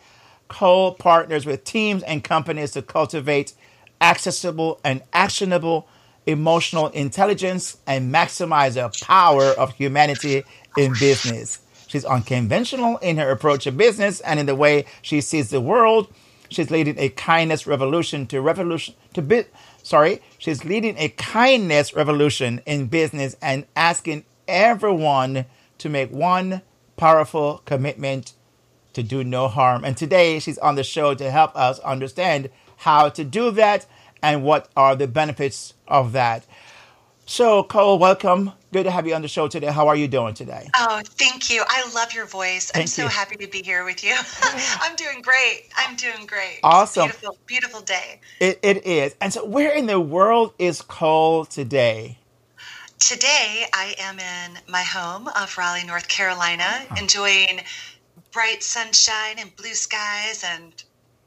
Cole 0.48 0.94
partners 0.94 1.46
with 1.46 1.64
teams 1.64 2.02
and 2.02 2.22
companies 2.22 2.72
to 2.72 2.82
cultivate 2.82 3.52
accessible 4.00 4.80
and 4.84 5.02
actionable 5.12 5.88
emotional 6.26 6.88
intelligence 6.88 7.78
and 7.86 8.12
maximize 8.12 8.74
the 8.74 9.04
power 9.04 9.44
of 9.44 9.74
humanity 9.74 10.44
in 10.76 10.92
business. 10.98 11.60
She's 11.86 12.04
unconventional 12.04 12.98
in 12.98 13.16
her 13.16 13.30
approach 13.30 13.64
to 13.64 13.72
business 13.72 14.20
and 14.20 14.40
in 14.40 14.46
the 14.46 14.56
way 14.56 14.86
she 15.02 15.20
sees 15.20 15.50
the 15.50 15.60
world 15.60 16.12
She's 16.48 16.70
leading 16.70 16.98
a 16.98 17.08
kindness 17.10 17.66
revolution 17.66 18.26
to 18.26 18.40
revolution 18.40 18.94
to 19.14 19.22
bit. 19.22 19.52
Sorry, 19.82 20.20
she's 20.38 20.64
leading 20.64 20.96
a 20.98 21.08
kindness 21.10 21.94
revolution 21.94 22.60
in 22.66 22.86
business 22.86 23.36
and 23.42 23.66
asking 23.74 24.24
everyone 24.46 25.44
to 25.78 25.88
make 25.88 26.10
one 26.10 26.62
powerful 26.96 27.62
commitment 27.64 28.32
to 28.94 29.02
do 29.02 29.22
no 29.22 29.48
harm. 29.48 29.84
And 29.84 29.96
today 29.96 30.38
she's 30.38 30.58
on 30.58 30.74
the 30.74 30.84
show 30.84 31.14
to 31.14 31.30
help 31.30 31.54
us 31.56 31.78
understand 31.80 32.50
how 32.78 33.08
to 33.10 33.24
do 33.24 33.50
that 33.52 33.86
and 34.22 34.42
what 34.42 34.68
are 34.76 34.96
the 34.96 35.06
benefits 35.06 35.74
of 35.86 36.12
that. 36.12 36.46
So, 37.28 37.64
Cole, 37.64 37.98
welcome. 37.98 38.52
Good 38.72 38.84
to 38.84 38.90
have 38.92 39.06
you 39.06 39.14
on 39.14 39.22
the 39.22 39.28
show 39.28 39.48
today. 39.48 39.66
How 39.66 39.88
are 39.88 39.96
you 39.96 40.06
doing 40.06 40.34
today? 40.34 40.68
Oh, 40.76 41.02
thank 41.04 41.50
you. 41.50 41.64
I 41.66 41.90
love 41.92 42.12
your 42.12 42.24
voice. 42.26 42.70
Thank 42.70 42.84
I'm 42.84 42.86
so 42.86 43.02
you. 43.02 43.08
happy 43.08 43.36
to 43.36 43.48
be 43.48 43.62
here 43.62 43.84
with 43.84 44.04
you. 44.04 44.14
I'm 44.80 44.94
doing 44.94 45.22
great. 45.22 45.64
I'm 45.76 45.96
doing 45.96 46.26
great. 46.26 46.60
Awesome. 46.62 47.06
Beautiful, 47.06 47.38
beautiful 47.46 47.80
day. 47.80 48.20
It, 48.38 48.60
it 48.62 48.86
is. 48.86 49.16
And 49.20 49.32
so, 49.32 49.44
where 49.44 49.72
in 49.72 49.86
the 49.86 49.98
world 49.98 50.54
is 50.58 50.82
Cole 50.82 51.44
today? 51.44 52.18
Today, 53.08 53.64
I 53.72 53.94
am 54.00 54.18
in 54.18 54.58
my 54.66 54.82
home 54.82 55.28
of 55.28 55.56
Raleigh, 55.56 55.84
North 55.84 56.08
Carolina, 56.08 56.64
enjoying 56.98 57.60
bright 58.32 58.64
sunshine 58.64 59.36
and 59.38 59.54
blue 59.54 59.74
skies 59.74 60.44
and 60.44 60.72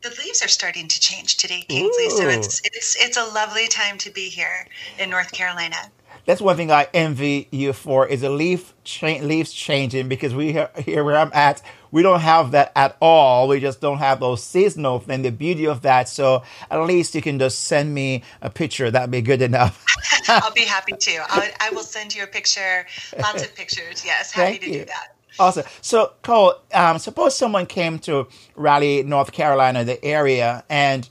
the 0.02 0.10
leaves 0.10 0.44
are 0.44 0.50
starting 0.50 0.90
to 0.90 1.00
change 1.00 1.38
today, 1.38 1.64
Kingsley. 1.70 2.10
So 2.10 2.28
it's 2.28 2.60
it's 2.66 2.98
it's 3.00 3.16
a 3.16 3.24
lovely 3.24 3.70
time 3.70 3.98
to 4.00 4.12
be 4.12 4.28
here 4.28 4.68
in 5.00 5.10
North 5.10 5.32
Carolina. 5.32 5.78
that's 6.26 6.42
one 6.42 6.58
thing 6.58 6.70
I 6.70 6.90
envy 6.94 7.48
you 7.50 7.72
for 7.72 8.06
is 8.06 8.22
the 8.22 8.30
leaf 8.30 8.74
cha- 8.84 9.22
leaves 9.22 9.54
changing 9.54 10.10
because 10.10 10.36
we 10.36 10.52
here, 10.52 10.70
here 10.80 11.06
where 11.06 11.16
I'm 11.16 11.32
at, 11.34 11.62
we 11.92 12.04
don't 12.04 12.20
have 12.20 12.52
that 12.52 12.74
at 12.76 12.98
all. 13.00 13.48
We 13.48 13.62
just 13.62 13.80
don't 13.80 14.00
have 14.00 14.20
those 14.20 14.44
seasonal 14.44 15.00
thing. 15.00 15.22
The 15.22 15.32
beauty 15.32 15.66
of 15.66 15.82
that. 15.84 16.10
So 16.10 16.44
at 16.70 16.82
least 16.82 17.16
you 17.16 17.22
can 17.22 17.40
just 17.40 17.64
send 17.64 17.94
me 17.94 18.24
a 18.42 18.50
picture. 18.50 18.92
That'd 18.92 19.12
be 19.12 19.22
good 19.22 19.42
enough. 19.42 19.86
I'll 20.44 20.54
be 20.54 20.66
happy 20.66 20.94
to. 20.94 21.26
I'll, 21.30 21.50
I 21.60 21.70
will 21.72 21.84
send 21.84 22.16
you 22.16 22.24
a 22.24 22.28
picture, 22.28 22.86
lots 23.20 23.44
of 23.44 23.56
pictures. 23.56 24.04
Yes, 24.06 24.32
happy 24.32 24.52
Thank 24.58 24.62
to 24.62 24.68
you. 24.68 24.80
do 24.80 24.86
that. 24.86 25.16
Awesome. 25.40 25.64
So, 25.82 26.14
Cole, 26.22 26.56
um, 26.74 27.00
suppose 27.00 27.36
someone 27.36 27.66
came 27.66 27.98
to 28.00 28.28
Raleigh, 28.56 29.04
North 29.04 29.32
Carolina, 29.32 29.84
the 29.86 30.04
area, 30.04 30.64
and 30.70 31.08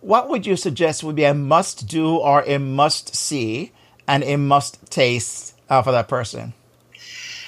what 0.00 0.28
would 0.28 0.46
you 0.46 0.56
suggest 0.56 1.04
would 1.04 1.16
be 1.16 1.24
a 1.24 1.34
must 1.34 1.86
do 1.86 2.16
or 2.16 2.42
a 2.46 2.58
must 2.58 3.14
see 3.14 3.72
and 4.06 4.22
a 4.24 4.36
must 4.36 4.90
taste 4.90 5.54
uh, 5.68 5.82
for 5.82 5.92
that 5.92 6.08
person? 6.08 6.54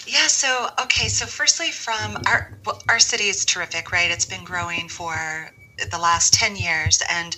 Yeah. 0.06 0.26
So 0.26 0.68
okay. 0.82 1.08
So 1.08 1.26
firstly, 1.26 1.70
from 1.70 2.16
our 2.26 2.52
our 2.88 2.98
city 2.98 3.24
is 3.24 3.44
terrific, 3.44 3.90
right? 3.90 4.10
It's 4.10 4.26
been 4.26 4.44
growing 4.44 4.88
for 4.88 5.50
the 5.90 5.98
last 5.98 6.32
10 6.34 6.56
years 6.56 7.02
and 7.10 7.36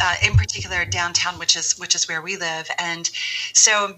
uh, 0.00 0.14
in 0.24 0.34
particular 0.34 0.84
downtown 0.84 1.38
which 1.38 1.56
is 1.56 1.78
which 1.78 1.94
is 1.94 2.08
where 2.08 2.22
we 2.22 2.36
live. 2.36 2.68
And 2.78 3.08
so 3.52 3.96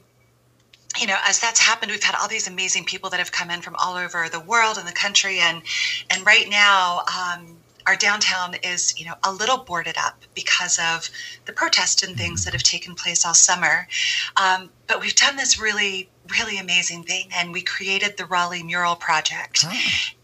you 1.01 1.07
know 1.07 1.17
as 1.25 1.39
that's 1.39 1.61
happened 1.61 1.91
we've 1.91 2.03
had 2.03 2.17
all 2.21 2.29
these 2.29 2.49
amazing 2.49 2.85
people 2.85 3.11
that 3.11 3.19
have 3.19 3.33
come 3.33 3.51
in 3.51 3.63
from 3.63 3.77
all 3.77 3.97
over 3.97 4.29
the 4.29 4.41
world 4.41 4.79
and 4.79 4.87
the 4.87 4.93
country. 4.93 5.39
And 5.41 5.63
and 6.11 6.25
right 6.25 6.49
now 6.49 7.03
um, 7.09 7.57
our 7.87 7.97
downtown 7.97 8.55
is 8.63 8.99
you 8.99 9.07
know 9.07 9.15
a 9.25 9.33
little 9.33 9.59
boarded 9.59 9.97
up 9.99 10.23
because 10.35 10.79
of 10.79 11.11
the 11.47 11.53
protests 11.53 12.03
and 12.03 12.17
things 12.17 12.45
that 12.45 12.53
have 12.53 12.63
taken 12.63 12.95
place 12.95 13.25
all 13.25 13.35
summer. 13.35 13.89
Um, 14.37 14.71
but 14.87 15.01
we've 15.01 15.17
done 15.17 15.37
this 15.37 15.61
really 15.61 16.09
really 16.29 16.59
amazing 16.59 17.03
thing 17.03 17.29
and 17.35 17.53
we 17.53 17.63
created 17.63 18.17
the 18.17 18.27
raleigh 18.27 18.63
mural 18.63 18.95
project. 18.95 19.65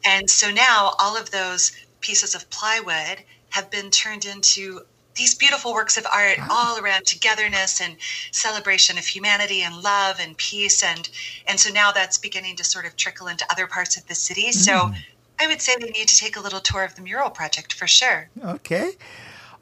And 0.04 0.30
so 0.30 0.50
now 0.50 0.92
all 1.00 1.16
of 1.16 1.30
those 1.30 1.72
pieces 2.00 2.34
of 2.34 2.48
plywood 2.50 3.24
have 3.56 3.70
been 3.70 3.90
turned 3.90 4.26
into 4.26 4.80
these 5.14 5.34
beautiful 5.34 5.72
works 5.72 5.96
of 5.96 6.06
art 6.12 6.38
all 6.50 6.78
around 6.78 7.06
togetherness 7.06 7.80
and 7.80 7.96
celebration 8.32 8.98
of 8.98 9.06
humanity 9.06 9.62
and 9.62 9.82
love 9.82 10.20
and 10.20 10.36
peace. 10.36 10.82
And 10.84 11.08
and 11.48 11.58
so 11.58 11.72
now 11.72 11.90
that's 11.90 12.18
beginning 12.18 12.56
to 12.56 12.64
sort 12.64 12.84
of 12.84 12.96
trickle 12.96 13.26
into 13.26 13.46
other 13.50 13.66
parts 13.66 13.96
of 13.96 14.06
the 14.08 14.14
city. 14.14 14.52
So 14.52 14.92
i 15.38 15.46
would 15.46 15.60
say 15.60 15.74
they 15.80 15.90
need 15.90 16.08
to 16.08 16.16
take 16.16 16.36
a 16.36 16.40
little 16.40 16.60
tour 16.60 16.84
of 16.84 16.94
the 16.96 17.02
mural 17.02 17.30
project 17.30 17.72
for 17.72 17.86
sure. 17.86 18.28
Okay. 18.44 18.92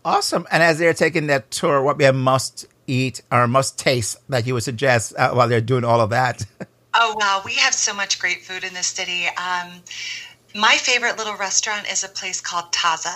Awesome. 0.05 0.45
And 0.51 0.63
as 0.63 0.79
they're 0.79 0.93
taking 0.93 1.29
that 1.29 1.53
tour, 1.53 1.81
what 1.83 1.99
be 1.99 2.05
a 2.05 2.13
must 2.13 2.67
eat 2.87 3.23
or 3.31 3.47
must 3.47 3.79
taste 3.79 4.17
that 4.29 4.47
you 4.47 4.55
would 4.55 4.65
suggest 4.65 5.15
uh, 5.17 5.31
while 5.31 5.49
they're 5.49 5.61
doing 5.61 5.85
all 5.85 6.01
of 6.01 6.11
that? 6.11 6.45
oh 6.95 7.15
wow. 7.17 7.43
We 7.45 7.55
have 7.55 7.75
so 7.75 7.95
much 7.95 8.19
great 8.19 8.43
food 8.45 8.65
in 8.65 8.75
this 8.75 8.89
city. 8.89 9.27
Um, 9.29 9.83
my 10.55 10.77
favorite 10.77 11.19
little 11.19 11.37
restaurant 11.37 11.91
is 11.91 12.05
a 12.05 12.09
place 12.09 12.41
called 12.41 12.71
Taza, 12.73 13.15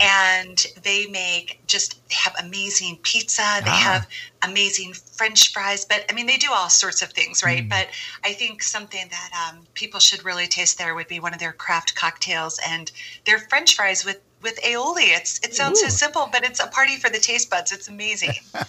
and 0.00 0.66
they 0.82 1.06
make 1.06 1.60
just 1.66 2.06
they 2.08 2.14
have 2.14 2.34
amazing 2.38 2.98
pizza. 3.02 3.60
They 3.64 3.70
Ah. 3.70 3.74
have 3.74 4.06
amazing 4.42 4.92
French 4.94 5.52
fries, 5.52 5.84
but 5.84 6.04
I 6.10 6.12
mean 6.12 6.26
they 6.26 6.36
do 6.36 6.52
all 6.52 6.68
sorts 6.68 7.00
of 7.02 7.12
things, 7.12 7.42
right? 7.42 7.66
But 7.68 7.88
I 8.24 8.34
think 8.34 8.62
something 8.62 9.08
that 9.08 9.30
um, 9.48 9.66
people 9.74 9.98
should 9.98 10.24
really 10.24 10.46
taste 10.46 10.78
there 10.78 10.94
would 10.94 11.08
be 11.08 11.20
one 11.20 11.32
of 11.32 11.40
their 11.40 11.52
craft 11.54 11.94
cocktails 11.94 12.60
and 12.66 12.92
their 13.24 13.38
French 13.38 13.74
fries 13.74 14.04
with 14.04 14.20
with 14.42 14.60
aioli. 14.62 15.16
It's 15.16 15.38
it 15.40 15.54
sounds 15.54 15.80
so 15.80 15.88
simple, 15.88 16.28
but 16.30 16.44
it's 16.44 16.60
a 16.60 16.66
party 16.68 16.96
for 16.96 17.10
the 17.10 17.18
taste 17.18 17.50
buds. 17.50 17.72
It's 17.72 17.88
amazing. 17.88 18.32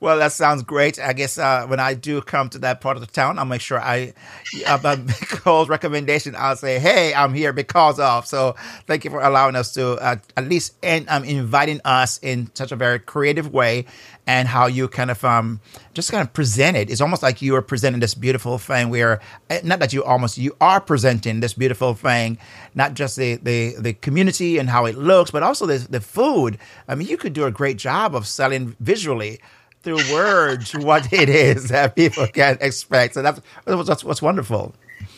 Well, 0.00 0.18
that 0.18 0.32
sounds 0.32 0.62
great. 0.64 0.98
I 0.98 1.12
guess 1.12 1.38
uh, 1.38 1.66
when 1.66 1.78
I 1.78 1.94
do 1.94 2.20
come 2.20 2.48
to 2.50 2.58
that 2.58 2.80
part 2.80 2.96
of 2.96 3.00
the 3.00 3.06
town, 3.06 3.38
I'll 3.38 3.44
make 3.44 3.60
sure 3.60 3.80
I, 3.80 4.12
about 4.66 4.98
Cole's 5.28 5.68
recommendation, 5.68 6.34
I'll 6.36 6.56
say, 6.56 6.80
hey, 6.80 7.14
I'm 7.14 7.32
here 7.32 7.52
because 7.52 8.00
of. 8.00 8.26
So 8.26 8.56
thank 8.88 9.04
you 9.04 9.10
for 9.10 9.22
allowing 9.22 9.54
us 9.54 9.72
to 9.74 9.92
uh, 9.92 10.16
at 10.36 10.48
least 10.48 10.74
and 10.82 11.08
um, 11.08 11.22
inviting 11.22 11.80
us 11.84 12.18
in 12.20 12.50
such 12.54 12.72
a 12.72 12.76
very 12.76 12.98
creative 12.98 13.52
way 13.52 13.86
and 14.26 14.46
how 14.46 14.66
you 14.66 14.86
kind 14.88 15.10
of 15.10 15.24
um, 15.24 15.60
just 15.94 16.10
kind 16.10 16.22
of 16.26 16.32
present 16.32 16.76
it. 16.76 16.90
It's 16.90 17.00
almost 17.00 17.22
like 17.22 17.42
you 17.42 17.56
are 17.56 17.62
presenting 17.62 18.00
this 18.00 18.14
beautiful 18.14 18.56
thing 18.58 18.88
where, 18.88 19.20
eh, 19.50 19.60
not 19.64 19.80
that 19.80 19.92
you 19.92 20.04
almost, 20.04 20.38
you 20.38 20.56
are 20.60 20.80
presenting 20.80 21.40
this 21.40 21.54
beautiful 21.54 21.94
thing, 21.94 22.38
not 22.74 22.94
just 22.94 23.16
the, 23.16 23.36
the, 23.36 23.74
the 23.78 23.92
community 23.94 24.58
and 24.58 24.68
how 24.68 24.86
it 24.86 24.96
looks, 24.96 25.30
but 25.30 25.42
also 25.42 25.66
the, 25.66 25.78
the 25.90 26.00
food. 26.00 26.58
I 26.86 26.94
mean, 26.94 27.08
you 27.08 27.16
could 27.16 27.32
do 27.32 27.44
a 27.44 27.50
great 27.50 27.78
job 27.78 28.14
of 28.14 28.26
selling 28.26 28.76
visually 28.78 29.40
through 29.82 29.98
words 30.12 30.72
what 30.76 31.12
it 31.12 31.28
is 31.28 31.68
that 31.70 31.96
people 31.96 32.26
can 32.28 32.58
expect. 32.60 33.14
So 33.14 33.22
that's, 33.22 33.40
that's 33.64 34.04
what's 34.04 34.22
wonderful. 34.22 34.74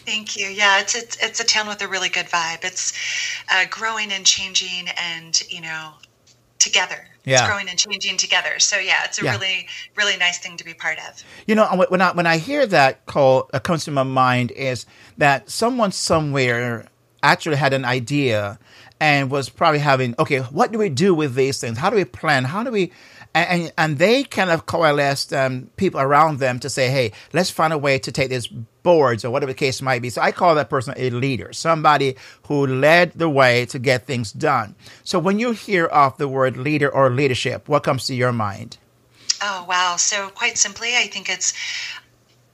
Thank 0.07 0.37
you. 0.37 0.47
Yeah, 0.47 0.81
it's 0.81 0.95
it's, 0.95 1.17
it's 1.23 1.41
a 1.41 1.45
town 1.45 1.67
with 1.67 1.81
a 1.81 1.89
really 1.89 2.11
good 2.11 2.27
vibe. 2.27 2.63
It's 2.63 2.93
uh, 3.51 3.65
growing 3.71 4.13
and 4.13 4.25
changing, 4.25 4.89
and 4.99 5.41
you 5.51 5.63
know, 5.63 5.93
together. 6.59 7.07
Yeah. 7.25 7.41
It's 7.41 7.49
growing 7.49 7.69
and 7.69 7.79
changing 7.79 8.17
together. 8.19 8.59
So 8.59 8.79
yeah, 8.79 9.05
it's 9.05 9.21
a 9.21 9.25
Yeah. 9.25 9.33
really 9.33 9.67
really 9.97 10.17
nice 10.17 10.39
thing 10.39 10.57
to 10.59 10.65
be 10.65 10.75
part 10.75 10.99
of. 11.09 11.23
You 11.47 11.55
know, 11.55 11.67
when 11.89 12.01
I 12.01 12.13
when 12.13 12.27
I 12.27 12.39
hear 12.39 12.67
that 12.67 13.07
Cole, 13.07 13.49
uh, 13.55 13.59
comes 13.61 13.85
to 13.85 13.91
my 13.91 14.03
mind 14.03 14.51
is 14.53 14.87
that 15.19 15.49
someone 15.51 15.93
somewhere 15.93 16.87
actually 17.23 17.57
had 17.57 17.73
an 17.73 17.85
idea 17.85 18.59
and 19.01 19.31
was 19.31 19.49
probably 19.49 19.81
having, 19.81 20.15
okay, 20.19 20.39
what 20.41 20.71
do 20.73 20.79
we 20.79 20.89
do 20.89 21.15
with 21.15 21.35
these 21.35 21.59
things? 21.61 21.79
How 21.79 21.91
do 21.91 21.97
we 21.97 22.05
plan? 22.05 22.45
How 22.45 22.63
do 22.63 22.71
we? 22.71 22.93
And 23.35 23.73
and, 23.77 23.99
they 23.99 24.23
kind 24.23 24.51
of 24.51 24.67
coalesced 24.67 25.33
um, 25.33 25.69
people 25.77 26.01
around 26.01 26.39
them 26.39 26.61
to 26.61 26.71
say, 26.71 26.89
hey, 26.89 27.11
let's 27.33 27.51
find 27.51 27.73
a 27.73 27.79
way 27.79 27.99
to 27.99 28.13
take 28.13 28.31
these 28.31 28.47
boards 28.85 29.25
or 29.25 29.31
whatever 29.31 29.51
the 29.51 29.59
case 29.59 29.83
might 29.83 30.03
be. 30.03 30.11
So 30.11 30.23
I 30.23 30.31
call 30.31 30.55
that 30.55 30.71
person 30.71 30.95
a 30.97 31.11
leader, 31.11 31.53
somebody 31.53 32.15
who 32.47 32.67
led 32.67 33.13
the 33.13 33.29
way 33.29 33.67
to 33.67 33.79
get 33.81 34.07
things 34.07 34.31
done. 34.31 34.77
So 35.03 35.19
when 35.19 35.41
you 35.41 35.51
hear 35.51 35.87
of 35.87 36.17
the 36.17 36.29
word 36.29 36.57
leader 36.57 36.89
or 36.89 37.11
leadership, 37.11 37.69
what 37.69 37.83
comes 37.83 38.07
to 38.07 38.15
your 38.15 38.33
mind? 38.33 38.79
Oh 39.43 39.67
wow! 39.69 39.97
So 39.97 40.29
quite 40.29 40.57
simply, 40.57 40.95
I 40.97 41.09
think 41.09 41.29
it's 41.29 41.53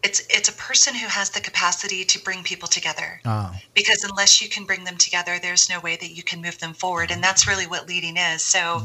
it's 0.03 0.23
it's 0.31 0.49
a 0.49 0.53
person 0.53 0.95
who 0.95 1.07
has 1.07 1.31
the 1.31 1.41
capacity 1.41 2.05
to 2.05 2.19
bring 2.21 2.43
people 2.43 2.69
together. 2.69 3.21
Oh. 3.25 3.53
Because 3.75 4.05
unless 4.05 4.41
you 4.41 4.49
can 4.49 4.65
bring 4.65 4.85
them 4.85 4.97
together, 4.97 5.39
there's 5.41 5.69
no 5.69 5.81
way 5.81 5.97
that 5.97 6.11
you 6.11 6.23
can 6.23 6.41
move 6.41 6.59
them 6.59 6.73
forward, 6.73 7.11
and 7.11 7.23
that's 7.23 7.47
really 7.47 7.67
what 7.67 7.89
leading 7.89 8.17
is. 8.17 8.43
So, 8.43 8.85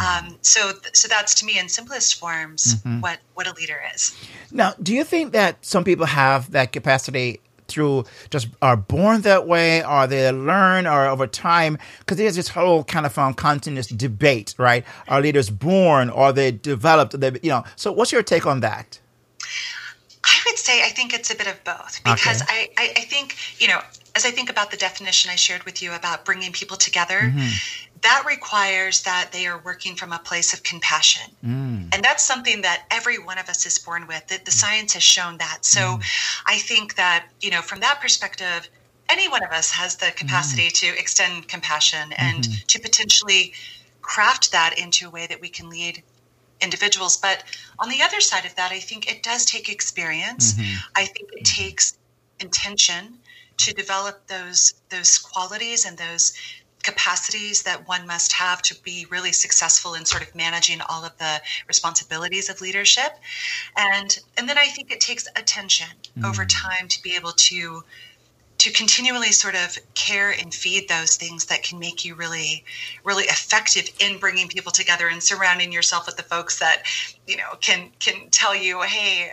um, 0.00 0.36
so 0.42 0.72
so 0.92 1.08
that's 1.08 1.34
to 1.36 1.46
me 1.46 1.58
in 1.58 1.68
simplest 1.68 2.18
forms 2.18 2.82
what 3.00 3.18
what 3.34 3.46
a 3.46 3.52
leader 3.54 3.80
is. 3.94 4.16
Now, 4.50 4.74
do 4.82 4.94
you 4.94 5.04
think 5.04 5.32
that 5.32 5.64
some 5.64 5.84
people 5.84 6.06
have 6.06 6.50
that 6.52 6.72
capacity 6.72 7.40
through 7.68 8.04
just 8.30 8.48
are 8.62 8.76
born 8.76 9.22
that 9.22 9.46
way, 9.46 9.84
or 9.84 10.06
they 10.06 10.30
learn, 10.32 10.86
or 10.86 11.06
over 11.06 11.26
time? 11.26 11.78
Because 12.00 12.16
there's 12.16 12.36
this 12.36 12.48
whole 12.48 12.84
kind 12.84 13.06
of 13.06 13.16
um, 13.18 13.34
continuous 13.34 13.88
debate, 13.88 14.54
right? 14.58 14.84
Are 15.08 15.20
leaders 15.20 15.50
born, 15.50 16.10
or 16.10 16.32
they 16.32 16.50
developed? 16.50 17.18
They, 17.20 17.32
you 17.42 17.50
know. 17.50 17.64
So, 17.76 17.92
what's 17.92 18.12
your 18.12 18.22
take 18.22 18.46
on 18.46 18.60
that? 18.60 19.00
I 20.28 20.36
would 20.46 20.58
say 20.58 20.82
I 20.84 20.88
think 20.90 21.14
it's 21.14 21.30
a 21.30 21.36
bit 21.36 21.46
of 21.46 21.62
both 21.64 22.00
because 22.04 22.42
Okay. 22.42 22.68
I, 22.76 22.82
I, 22.82 22.92
I 22.96 23.04
think, 23.12 23.36
you 23.58 23.68
know, 23.68 23.80
as 24.16 24.24
I 24.26 24.30
think 24.30 24.50
about 24.50 24.70
the 24.70 24.76
definition 24.76 25.30
I 25.30 25.36
shared 25.36 25.62
with 25.64 25.80
you 25.82 25.92
about 25.92 26.24
bringing 26.24 26.52
people 26.52 26.76
together, 26.76 27.20
Mm-hmm. 27.26 27.48
that 28.02 28.24
requires 28.26 29.02
that 29.02 29.30
they 29.32 29.46
are 29.46 29.58
working 29.64 29.94
from 29.96 30.12
a 30.12 30.18
place 30.18 30.52
of 30.54 30.62
compassion. 30.62 31.30
Mm. 31.44 31.94
And 31.94 32.04
that's 32.04 32.22
something 32.22 32.62
that 32.62 32.84
every 32.90 33.18
one 33.18 33.38
of 33.38 33.48
us 33.48 33.66
is 33.66 33.78
born 33.78 34.06
with. 34.06 34.26
The, 34.28 34.38
the 34.44 34.50
science 34.50 34.92
has 34.94 35.02
shown 35.02 35.38
that. 35.38 35.64
So 35.64 35.80
Mm. 35.80 36.02
I 36.46 36.56
think 36.58 36.96
that, 36.96 37.26
you 37.40 37.50
know, 37.50 37.62
from 37.62 37.80
that 37.80 38.00
perspective, 38.00 38.68
any 39.08 39.28
one 39.28 39.42
of 39.44 39.50
us 39.52 39.70
has 39.70 39.96
the 39.96 40.10
capacity 40.16 40.66
Mm-hmm. 40.68 40.92
to 40.94 40.98
extend 41.00 41.48
compassion 41.48 42.12
and 42.18 42.42
to 42.68 42.78
potentially 42.80 43.52
craft 44.02 44.52
that 44.52 44.78
into 44.78 45.06
a 45.08 45.10
way 45.10 45.26
that 45.26 45.40
we 45.40 45.48
can 45.48 45.68
lead 45.70 46.02
individuals. 46.60 47.16
But 47.16 47.44
on 47.78 47.88
the 47.88 48.02
other 48.02 48.20
side 48.20 48.44
of 48.44 48.54
that, 48.56 48.72
I 48.72 48.80
think 48.80 49.10
it 49.10 49.22
does 49.22 49.44
take 49.44 49.68
experience. 49.68 50.54
Mm-hmm. 50.54 50.78
I 50.94 51.04
think 51.06 51.30
it 51.32 51.44
takes 51.44 51.98
intention 52.40 53.18
to 53.58 53.72
develop 53.72 54.26
those 54.26 54.74
those 54.90 55.18
qualities 55.18 55.84
and 55.86 55.96
those 55.96 56.32
capacities 56.82 57.64
that 57.64 57.88
one 57.88 58.06
must 58.06 58.32
have 58.32 58.62
to 58.62 58.80
be 58.82 59.06
really 59.10 59.32
successful 59.32 59.94
in 59.94 60.04
sort 60.04 60.22
of 60.22 60.32
managing 60.36 60.80
all 60.88 61.04
of 61.04 61.16
the 61.18 61.40
responsibilities 61.66 62.48
of 62.48 62.60
leadership 62.60 63.18
and 63.76 64.18
and 64.38 64.48
then 64.48 64.56
i 64.56 64.66
think 64.66 64.92
it 64.92 65.00
takes 65.00 65.26
attention 65.34 65.88
over 66.24 66.44
mm-hmm. 66.44 66.68
time 66.68 66.86
to 66.86 67.02
be 67.02 67.16
able 67.16 67.32
to 67.32 67.82
to 68.66 68.72
continually 68.72 69.30
sort 69.30 69.54
of 69.54 69.78
care 69.94 70.30
and 70.30 70.52
feed 70.52 70.88
those 70.88 71.14
things 71.14 71.44
that 71.46 71.62
can 71.62 71.78
make 71.78 72.04
you 72.04 72.16
really 72.16 72.64
really 73.04 73.24
effective 73.24 73.88
in 74.00 74.18
bringing 74.18 74.48
people 74.48 74.72
together 74.72 75.06
and 75.06 75.22
surrounding 75.22 75.70
yourself 75.70 76.04
with 76.06 76.16
the 76.16 76.22
folks 76.24 76.58
that 76.58 76.82
you 77.28 77.36
know 77.36 77.54
can 77.60 77.90
can 78.00 78.28
tell 78.30 78.56
you 78.56 78.82
hey 78.82 79.32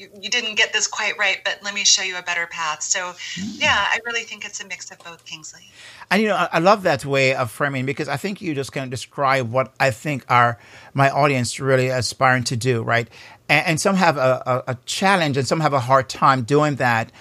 you, 0.00 0.08
you 0.18 0.30
didn't 0.30 0.54
get 0.54 0.72
this 0.72 0.86
quite 0.86 1.18
right, 1.18 1.40
but 1.44 1.58
let 1.62 1.74
me 1.74 1.84
show 1.84 2.02
you 2.02 2.16
a 2.16 2.22
better 2.22 2.46
path. 2.46 2.82
So, 2.82 3.00
mm. 3.00 3.60
yeah, 3.60 3.74
I 3.76 3.98
really 4.06 4.22
think 4.22 4.46
it's 4.46 4.58
a 4.62 4.66
mix 4.66 4.90
of 4.90 4.98
both, 5.00 5.26
Kingsley. 5.26 5.60
And 6.10 6.22
you 6.22 6.28
know, 6.28 6.36
I, 6.36 6.48
I 6.54 6.58
love 6.58 6.84
that 6.84 7.04
way 7.04 7.34
of 7.34 7.50
framing 7.50 7.84
because 7.84 8.08
I 8.08 8.16
think 8.16 8.40
you 8.40 8.54
just 8.54 8.72
kind 8.72 8.84
of 8.84 8.90
describe 8.90 9.52
what 9.52 9.74
I 9.78 9.90
think 9.90 10.24
are 10.30 10.58
my 10.94 11.10
audience 11.10 11.60
really 11.60 11.88
aspiring 11.88 12.44
to 12.44 12.56
do, 12.56 12.82
right? 12.82 13.08
And, 13.50 13.66
and 13.66 13.80
some 13.80 13.96
have 13.96 14.16
a, 14.16 14.42
a, 14.46 14.72
a 14.72 14.78
challenge, 14.86 15.36
and 15.36 15.46
some 15.46 15.60
have 15.60 15.74
a 15.74 15.80
hard 15.80 16.08
time 16.08 16.44
doing 16.44 16.76
that. 16.76 17.12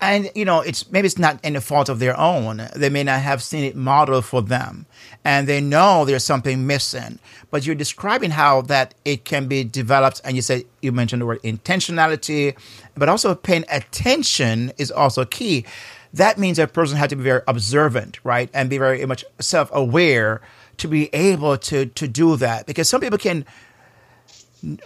And 0.00 0.30
you 0.34 0.44
know, 0.44 0.60
it's 0.60 0.90
maybe 0.90 1.06
it's 1.06 1.18
not 1.18 1.38
any 1.44 1.60
fault 1.60 1.88
of 1.88 1.98
their 1.98 2.18
own. 2.18 2.68
They 2.74 2.88
may 2.88 3.04
not 3.04 3.20
have 3.20 3.42
seen 3.42 3.64
it 3.64 3.76
modeled 3.76 4.24
for 4.24 4.40
them, 4.40 4.86
and 5.24 5.46
they 5.46 5.60
know 5.60 6.04
there's 6.04 6.24
something 6.24 6.66
missing. 6.66 7.18
But 7.50 7.66
you're 7.66 7.74
describing 7.74 8.30
how 8.30 8.62
that 8.62 8.94
it 9.04 9.24
can 9.24 9.46
be 9.46 9.62
developed, 9.62 10.22
and 10.24 10.36
you 10.36 10.42
said 10.42 10.64
you 10.80 10.92
mentioned 10.92 11.20
the 11.20 11.26
word 11.26 11.42
intentionality, 11.42 12.56
but 12.94 13.08
also 13.10 13.34
paying 13.34 13.64
attention 13.68 14.72
is 14.78 14.90
also 14.90 15.24
key 15.24 15.66
that 16.12 16.38
means 16.38 16.58
a 16.58 16.66
person 16.66 16.96
has 16.96 17.08
to 17.10 17.16
be 17.16 17.22
very 17.22 17.42
observant, 17.46 18.18
right? 18.24 18.50
And 18.52 18.68
be 18.68 18.78
very 18.78 19.04
much 19.06 19.24
self 19.38 19.70
aware 19.72 20.40
to 20.78 20.88
be 20.88 21.14
able 21.14 21.56
to, 21.58 21.86
to 21.86 22.08
do 22.08 22.36
that. 22.36 22.66
Because 22.66 22.88
some 22.88 23.00
people 23.00 23.18
can 23.18 23.44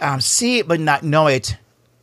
um, 0.01 0.21
see 0.21 0.59
it 0.59 0.67
but 0.67 0.79
not 0.79 1.03
know 1.03 1.27
it 1.27 1.57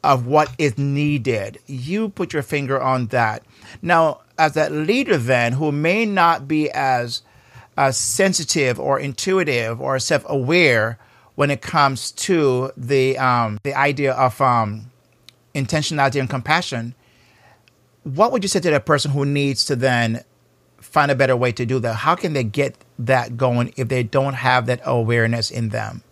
of 0.05 0.27
what 0.27 0.51
is 0.59 0.77
needed. 0.79 1.59
You 1.67 2.09
put 2.09 2.33
your 2.33 2.43
finger 2.43 2.81
on 2.81 3.07
that. 3.07 3.45
Now, 3.81 4.21
as 4.39 4.55
that 4.55 4.73
leader, 4.73 5.17
then, 5.17 5.53
who 5.53 5.71
may 5.73 6.05
not 6.05 6.49
be 6.49 6.71
as 6.71 7.23
uh, 7.77 7.93
sensitive 7.93 8.79
or 8.79 8.99
intuitive 8.99 9.81
or 9.81 9.99
self 9.99 10.25
aware 10.29 10.99
when 11.35 11.51
it 11.51 11.63
comes 11.63 12.13
to 12.13 12.71
the 12.77 13.17
um, 13.19 13.59
the 13.63 13.75
idea 13.75 14.13
of 14.13 14.41
um, 14.41 14.91
intentionality 15.55 16.21
and 16.21 16.29
compassion, 16.29 16.95
what 18.05 18.33
would 18.33 18.43
you 18.43 18.49
say 18.49 18.61
to 18.61 18.71
that 18.71 18.87
person 18.87 19.11
who 19.13 19.25
needs 19.25 19.65
to 19.67 19.77
then 19.77 20.25
find 20.79 21.11
a 21.11 21.15
better 21.15 21.37
way 21.37 21.53
to 21.53 21.65
do 21.65 21.79
that? 21.79 21.95
How 21.95 22.15
can 22.15 22.33
they 22.33 22.45
get 22.45 22.77
that 22.99 23.37
going 23.37 23.73
if 23.77 23.89
they 23.89 24.03
don't 24.03 24.35
have 24.35 24.67
that 24.67 24.81
awareness 24.85 25.51
in 25.51 25.71
them? 25.71 26.03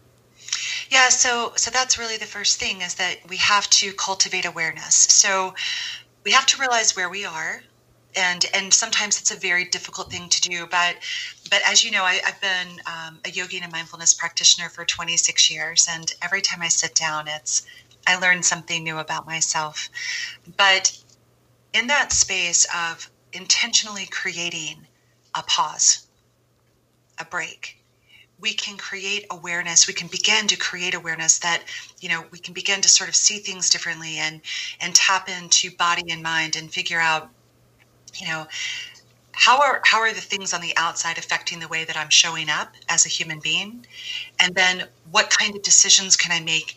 Yeah, 0.91 1.09
so 1.09 1.53
so 1.57 1.71
that's 1.71 1.97
really 1.99 2.17
the 2.19 2.27
first 2.27 2.59
thing 2.61 2.83
is 2.83 2.95
that 2.97 3.19
we 3.29 3.37
have 3.39 3.71
to 3.71 3.93
cultivate 3.95 4.45
awareness. 4.45 4.95
So 4.95 5.55
we 6.25 6.33
have 6.33 6.47
to 6.47 6.59
realize 6.61 6.97
where 6.97 7.11
we 7.11 7.25
are 7.27 7.63
and 8.17 8.47
and 8.55 8.75
sometimes 8.75 9.21
it's 9.21 9.31
a 9.33 9.37
very 9.37 9.65
difficult 9.67 10.11
thing 10.11 10.29
to 10.31 10.41
do 10.43 10.67
but 10.67 10.97
but 11.51 11.63
as 11.69 11.85
you 11.85 11.91
know 11.93 12.05
I, 12.05 12.15
have 12.25 12.41
been 12.41 12.81
um, 12.87 13.21
a 13.27 13.31
yogi 13.31 13.59
and 13.59 13.67
a 13.67 13.71
mindfulness 13.71 14.15
practitioner 14.15 14.69
for 14.71 14.85
26 14.87 15.51
years 15.51 15.89
and 15.91 16.13
every 16.23 16.43
time 16.43 16.63
i 16.63 16.69
sit 16.69 16.95
down 16.97 17.29
it's 17.29 17.67
i 18.07 18.17
learn 18.19 18.43
something 18.43 18.85
new 18.85 18.99
about 18.99 19.27
myself 19.27 19.91
but 20.57 20.99
in 21.75 21.89
that 21.89 22.13
space 22.13 22.67
of 22.75 23.11
intentionally 23.33 24.07
creating 24.07 24.87
a 25.37 25.43
pause, 25.45 26.07
a 27.19 27.25
break, 27.25 27.80
we 28.41 28.53
can 28.53 28.77
create 28.77 29.27
awareness 29.31 29.87
we 29.87 29.95
can 29.95 30.09
begin 30.09 30.47
to 30.47 30.57
create 30.57 30.95
awareness 30.95 31.39
that 31.39 31.63
you 32.01 32.09
know 32.09 32.25
we 32.31 32.39
can 32.39 32.55
begin 32.55 32.81
to 32.81 32.89
sort 32.89 33.09
of 33.09 33.17
see 33.17 33.39
things 33.39 33.71
differently 33.71 34.17
and 34.19 34.41
and 34.81 34.95
tap 34.95 35.29
into 35.29 35.71
body 35.77 36.11
and 36.11 36.23
mind 36.23 36.57
and 36.57 36.73
figure 36.73 37.01
out 37.01 37.29
you 38.17 38.27
know 38.27 38.47
how 39.33 39.61
are 39.61 39.81
how 39.85 40.01
are 40.01 40.13
the 40.13 40.21
things 40.21 40.53
on 40.53 40.61
the 40.61 40.73
outside 40.77 41.19
affecting 41.19 41.61
the 41.61 41.69
way 41.69 41.85
that 41.85 41.97
I'm 41.97 42.11
showing 42.11 42.51
up 42.51 42.73
as 42.89 43.07
a 43.07 43.09
human 43.09 43.41
being 43.41 43.87
and 44.39 44.55
then 44.55 44.85
what 45.11 45.31
kind 45.31 45.55
of 45.55 45.63
decisions 45.63 46.17
can 46.17 46.33
I 46.33 46.45
make 46.45 46.77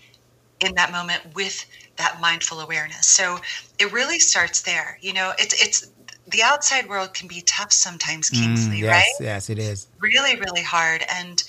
in 0.59 0.75
that 0.75 0.91
moment 0.91 1.21
with 1.35 1.65
that 1.97 2.19
mindful 2.19 2.59
awareness. 2.59 3.05
So 3.05 3.39
it 3.79 3.91
really 3.91 4.19
starts 4.19 4.61
there. 4.61 4.97
You 5.01 5.13
know, 5.13 5.33
it's 5.37 5.61
it's 5.61 5.91
the 6.27 6.41
outside 6.41 6.87
world 6.87 7.13
can 7.13 7.27
be 7.27 7.41
tough 7.41 7.71
sometimes, 7.71 8.29
mm, 8.29 8.41
Kingsley, 8.41 8.77
mm, 8.77 8.83
yes, 8.83 8.91
right? 8.91 9.25
Yes, 9.25 9.49
it 9.49 9.59
is. 9.59 9.87
Really, 9.99 10.35
really 10.39 10.63
hard, 10.63 11.03
and 11.13 11.43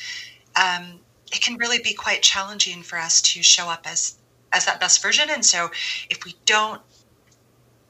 um, 0.57 1.01
it 1.33 1.41
can 1.41 1.57
really 1.57 1.79
be 1.79 1.95
quite 1.95 2.23
challenging 2.23 2.83
for 2.83 2.99
us 2.99 3.23
to 3.23 3.43
show 3.43 3.69
up 3.69 3.87
as 3.91 4.17
as 4.53 4.67
that 4.67 4.81
best 4.81 5.03
version. 5.03 5.29
And 5.31 5.45
so, 5.45 5.71
if 6.11 6.25
we 6.25 6.35
don't 6.47 6.81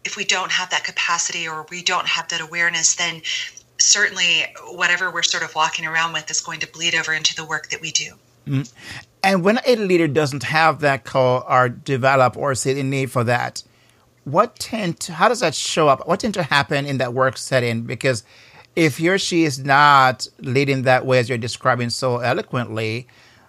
if 0.05 0.17
we 0.17 0.25
don't 0.25 0.53
have 0.53 0.71
that 0.71 0.85
capacity 0.85 1.49
or 1.49 1.67
we 1.71 1.83
don't 1.83 2.07
have 2.07 2.29
that 2.29 2.41
awareness, 2.41 2.95
then 2.95 3.23
certainly 3.79 4.45
whatever 4.69 5.11
we're 5.11 5.23
sort 5.23 5.43
of 5.43 5.55
walking 5.55 5.87
around 5.87 6.13
with 6.13 6.31
is 6.31 6.41
going 6.41 6.61
to 6.61 6.71
bleed 6.71 6.95
over 6.95 7.13
into 7.13 7.35
the 7.35 7.45
work 7.45 7.71
that 7.71 7.81
we 7.81 7.91
do. 7.91 8.13
Mm. 8.47 8.73
And 9.23 9.43
when 9.43 9.59
a 9.67 9.77
leader 9.77 10.07
doesn't 10.07 10.43
have 10.43 10.81
that 10.81 11.05
call 11.05 11.45
or 11.49 11.71
develop 11.71 12.37
or 12.37 12.55
see 12.55 12.75
the 12.75 12.83
need 12.83 13.11
for 13.11 13.25
that, 13.25 13.63
what 14.25 14.59
tend 14.59 15.01
to, 15.01 15.13
how 15.13 15.29
does 15.29 15.41
that 15.41 15.55
show 15.55 15.89
up? 15.89 16.07
What 16.09 16.21
tend 16.21 16.35
to 16.35 16.43
happen 16.43 16.87
in 16.87 16.99
that 16.99 17.15
work 17.15 17.37
setting? 17.37 17.83
Because 17.83 18.25
if 18.75 18.97
he 18.99 19.09
or 19.09 19.19
she 19.19 19.45
is 19.45 19.59
not 19.59 20.27
leading 20.39 20.83
that 20.83 21.07
way 21.07 21.19
as 21.19 21.29
you're 21.29 21.39
describing 21.39 21.91
so 21.91 22.19
eloquently, 22.19 23.07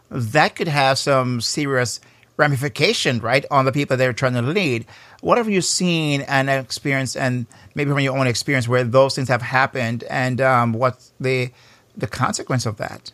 that 0.09 0.55
could 0.55 0.67
have 0.67 0.97
some 0.97 1.41
serious 1.41 1.99
ramification, 2.37 3.19
right, 3.19 3.45
on 3.49 3.65
the 3.65 3.71
people 3.71 3.97
they're 3.97 4.13
trying 4.13 4.33
to 4.33 4.41
lead. 4.41 4.85
What 5.21 5.37
have 5.37 5.49
you 5.49 5.61
seen 5.61 6.21
and 6.21 6.49
experienced, 6.49 7.17
and 7.17 7.47
maybe 7.73 7.89
from 7.89 7.99
your 8.01 8.17
own 8.17 8.27
experience, 8.27 8.67
where 8.67 8.83
those 8.83 9.15
things 9.15 9.29
have 9.29 9.41
happened, 9.41 10.03
and 10.09 10.41
um, 10.41 10.73
what's 10.73 11.13
the 11.19 11.51
the 11.97 12.07
consequence 12.07 12.65
of 12.65 12.77
that? 12.77 13.11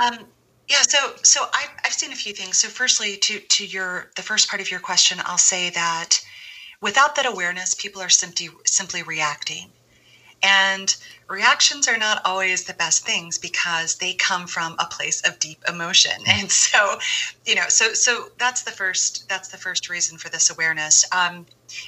Um, 0.00 0.24
yeah, 0.68 0.82
so 0.82 1.14
so 1.22 1.42
I've, 1.52 1.68
I've 1.84 1.92
seen 1.92 2.10
a 2.10 2.16
few 2.16 2.32
things. 2.32 2.56
So 2.56 2.68
firstly, 2.68 3.16
to 3.18 3.38
to 3.38 3.66
your 3.66 4.10
the 4.16 4.22
first 4.22 4.48
part 4.48 4.60
of 4.60 4.70
your 4.70 4.80
question, 4.80 5.18
I'll 5.24 5.38
say 5.38 5.70
that 5.70 6.20
without 6.80 7.14
that 7.16 7.26
awareness, 7.26 7.74
people 7.74 8.02
are 8.02 8.08
simply 8.08 8.48
simply 8.64 9.02
reacting. 9.02 9.70
And 10.42 10.96
reactions 11.28 11.86
are 11.86 11.98
not 11.98 12.22
always 12.24 12.64
the 12.64 12.72
best 12.72 13.04
things 13.04 13.36
because 13.36 13.96
they 13.96 14.14
come 14.14 14.46
from 14.46 14.74
a 14.78 14.86
place 14.86 15.20
of 15.28 15.38
deep 15.38 15.62
emotion. 15.68 16.12
And 16.26 16.50
so, 16.50 16.98
you 17.44 17.54
know, 17.54 17.68
so 17.68 17.92
so 17.92 18.28
that's 18.38 18.62
the 18.62 18.70
first 18.70 19.28
that's 19.28 19.48
the 19.48 19.58
first 19.58 19.90
reason 19.90 20.16
for 20.16 20.30
this 20.30 20.50
awareness. 20.50 21.04
Um, 21.12 21.44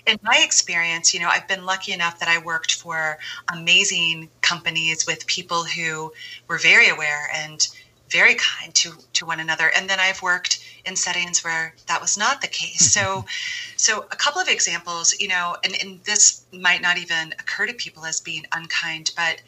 in 0.07 0.19
my 0.23 0.41
experience, 0.45 1.15
you 1.15 1.21
know, 1.21 1.29
I've 1.29 1.49
been 1.49 1.65
lucky 1.65 1.93
enough 1.93 2.21
that 2.21 2.29
I 2.29 2.39
worked 2.39 2.75
for 2.75 3.19
amazing 3.53 4.29
companies 4.43 5.07
with 5.07 5.27
people 5.27 5.65
who 5.65 6.13
were 6.47 6.59
very 6.59 6.89
aware 6.91 7.29
and 7.35 7.67
very 8.13 8.35
kind 8.35 8.75
to 8.75 8.93
to 9.15 9.25
one 9.25 9.41
another 9.41 9.73
and 9.75 9.89
then 9.89 9.99
i've 9.99 10.21
worked 10.21 10.62
in 10.85 10.97
settings 10.97 11.45
where 11.45 11.75
that 11.87 12.01
was 12.01 12.17
not 12.17 12.41
the 12.41 12.47
case 12.47 12.93
so 12.93 13.25
so 13.77 14.01
a 14.11 14.17
couple 14.17 14.41
of 14.41 14.49
examples 14.49 15.15
you 15.19 15.29
know 15.29 15.57
and, 15.65 15.75
and 15.83 16.03
this 16.05 16.45
might 16.53 16.83
not 16.83 16.99
even 16.99 17.33
occur 17.39 17.67
to 17.67 17.75
people 17.75 18.05
as 18.05 18.21
being 18.21 18.45
unkind 18.53 19.11
but 19.17 19.41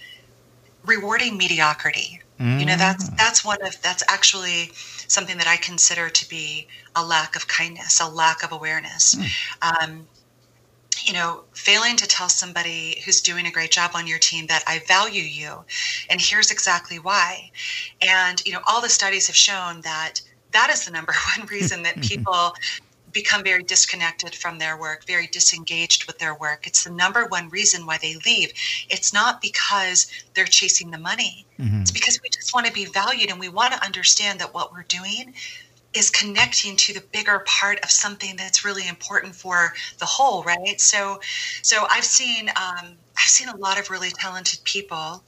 rewarding 0.85 1.37
mediocrity 1.37 2.21
mm. 2.41 2.61
you 2.61 2.67
know 2.67 2.77
that's 2.77 3.09
mm. 3.09 3.17
that's 3.17 3.45
one 3.45 3.61
of 3.63 3.81
that's 3.83 4.03
actually 4.09 4.71
something 5.09 5.39
that 5.39 5.47
i 5.47 5.57
consider 5.57 6.09
to 6.09 6.29
be 6.29 6.67
a 6.97 7.05
lack 7.05 7.37
of 7.37 7.49
kindness 7.49 8.01
a 8.01 8.09
lack 8.09 8.43
of 8.43 8.53
awareness 8.53 9.15
mm. 9.15 9.83
um, 9.83 10.07
you 11.05 11.13
know, 11.13 11.43
failing 11.53 11.97
to 11.97 12.07
tell 12.07 12.29
somebody 12.29 13.03
who's 13.05 13.21
doing 13.21 13.47
a 13.47 13.51
great 13.51 13.71
job 13.71 13.91
on 13.95 14.07
your 14.07 14.19
team 14.19 14.47
that 14.47 14.65
I 14.67 14.81
value 14.81 15.23
you 15.23 15.65
and 16.09 16.21
here's 16.21 16.51
exactly 16.51 16.99
why. 16.99 17.51
And, 18.01 18.45
you 18.47 18.53
know, 18.53 18.61
all 18.67 18.81
the 18.81 18.89
studies 18.89 19.27
have 19.27 19.37
shown 19.37 19.81
that 19.83 20.21
that 20.55 20.71
is 20.71 20.87
the 20.87 20.91
number 20.91 21.13
one 21.37 21.47
reason 21.49 21.83
that 21.83 22.01
people 22.01 22.55
become 23.13 23.45
very 23.45 23.63
disconnected 23.63 24.35
from 24.35 24.59
their 24.59 24.77
work, 24.77 25.07
very 25.07 25.29
disengaged 25.29 26.07
with 26.07 26.19
their 26.19 26.35
work. 26.35 26.67
It's 26.67 26.85
the 26.85 26.91
number 26.91 27.27
one 27.27 27.49
reason 27.49 27.87
why 27.87 27.99
they 27.99 28.17
leave. 28.27 28.53
It's 28.91 29.13
not 29.13 29.41
because 29.41 30.09
they're 30.35 30.45
chasing 30.45 30.91
the 30.91 30.99
money. 30.99 31.47
Mm-hmm. 31.59 31.83
It's 31.83 31.93
because 31.93 32.21
we 32.23 32.29
just 32.29 32.53
want 32.53 32.67
to 32.67 32.73
be 32.73 32.87
valued 32.87 33.31
and 33.31 33.39
we 33.39 33.49
want 33.49 33.73
to 33.73 33.85
understand 33.85 34.41
that 34.41 34.53
what 34.53 34.73
we're 34.73 34.83
doing 34.83 35.33
is 35.95 36.11
connecting 36.11 36.75
to 36.75 36.93
the 36.93 37.03
bigger 37.13 37.45
part 37.47 37.79
of 37.85 37.91
something 37.91 38.35
that's 38.37 38.65
really 38.65 38.87
important 38.89 39.35
for 39.35 39.73
the 39.99 40.05
whole 40.05 40.43
right 40.43 40.81
so 40.81 41.21
so 41.63 41.87
i've 41.89 42.05
seen 42.05 42.49
um, 42.49 42.97
i've 43.17 43.29
seen 43.29 43.49
a 43.49 43.57
lot 43.57 43.79
of 43.79 43.91
really 43.91 44.11
talented 44.11 44.59
people 44.65 45.23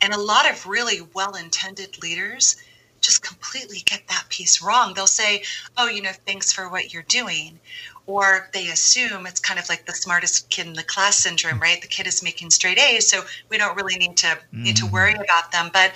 and 0.00 0.12
a 0.12 0.20
lot 0.20 0.50
of 0.50 0.66
really 0.66 1.00
well-intended 1.14 2.02
leaders 2.02 2.56
just 3.00 3.22
completely 3.22 3.78
get 3.84 4.02
that 4.08 4.24
piece 4.28 4.62
wrong 4.62 4.92
they'll 4.94 5.06
say 5.06 5.42
oh 5.76 5.88
you 5.88 6.02
know 6.02 6.12
thanks 6.26 6.52
for 6.52 6.68
what 6.68 6.92
you're 6.92 7.02
doing 7.04 7.58
or 8.06 8.48
they 8.52 8.68
assume 8.68 9.26
it's 9.26 9.40
kind 9.40 9.60
of 9.60 9.68
like 9.68 9.86
the 9.86 9.92
smartest 9.92 10.48
kid 10.50 10.66
in 10.66 10.72
the 10.72 10.82
class 10.82 11.18
syndrome 11.18 11.60
right 11.60 11.80
the 11.82 11.88
kid 11.88 12.06
is 12.06 12.22
making 12.22 12.50
straight 12.50 12.78
a's 12.78 13.08
so 13.08 13.22
we 13.48 13.58
don't 13.58 13.76
really 13.76 13.96
need 13.96 14.16
to 14.16 14.26
mm. 14.26 14.38
need 14.52 14.76
to 14.76 14.86
worry 14.86 15.14
mm. 15.14 15.24
about 15.24 15.52
them 15.52 15.70
but 15.72 15.92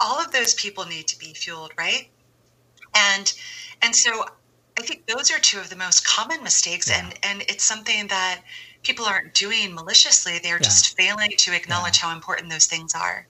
all 0.00 0.20
of 0.20 0.30
those 0.32 0.54
people 0.54 0.84
need 0.86 1.06
to 1.06 1.18
be 1.18 1.34
fueled 1.34 1.72
right 1.76 2.08
and 2.94 3.32
and 3.82 3.94
so 3.94 4.24
I 4.78 4.82
think 4.82 5.06
those 5.06 5.32
are 5.32 5.38
two 5.40 5.58
of 5.58 5.70
the 5.70 5.76
most 5.76 6.06
common 6.06 6.42
mistakes, 6.44 6.88
yeah. 6.88 7.00
and 7.00 7.18
and 7.24 7.42
it's 7.42 7.64
something 7.64 8.06
that 8.08 8.42
people 8.84 9.04
aren't 9.04 9.34
doing 9.34 9.74
maliciously; 9.74 10.38
they're 10.38 10.56
yeah. 10.56 10.62
just 10.62 10.96
failing 10.96 11.32
to 11.36 11.54
acknowledge 11.54 11.98
yeah. 11.98 12.08
how 12.08 12.14
important 12.14 12.50
those 12.50 12.66
things 12.66 12.94
are. 12.94 13.26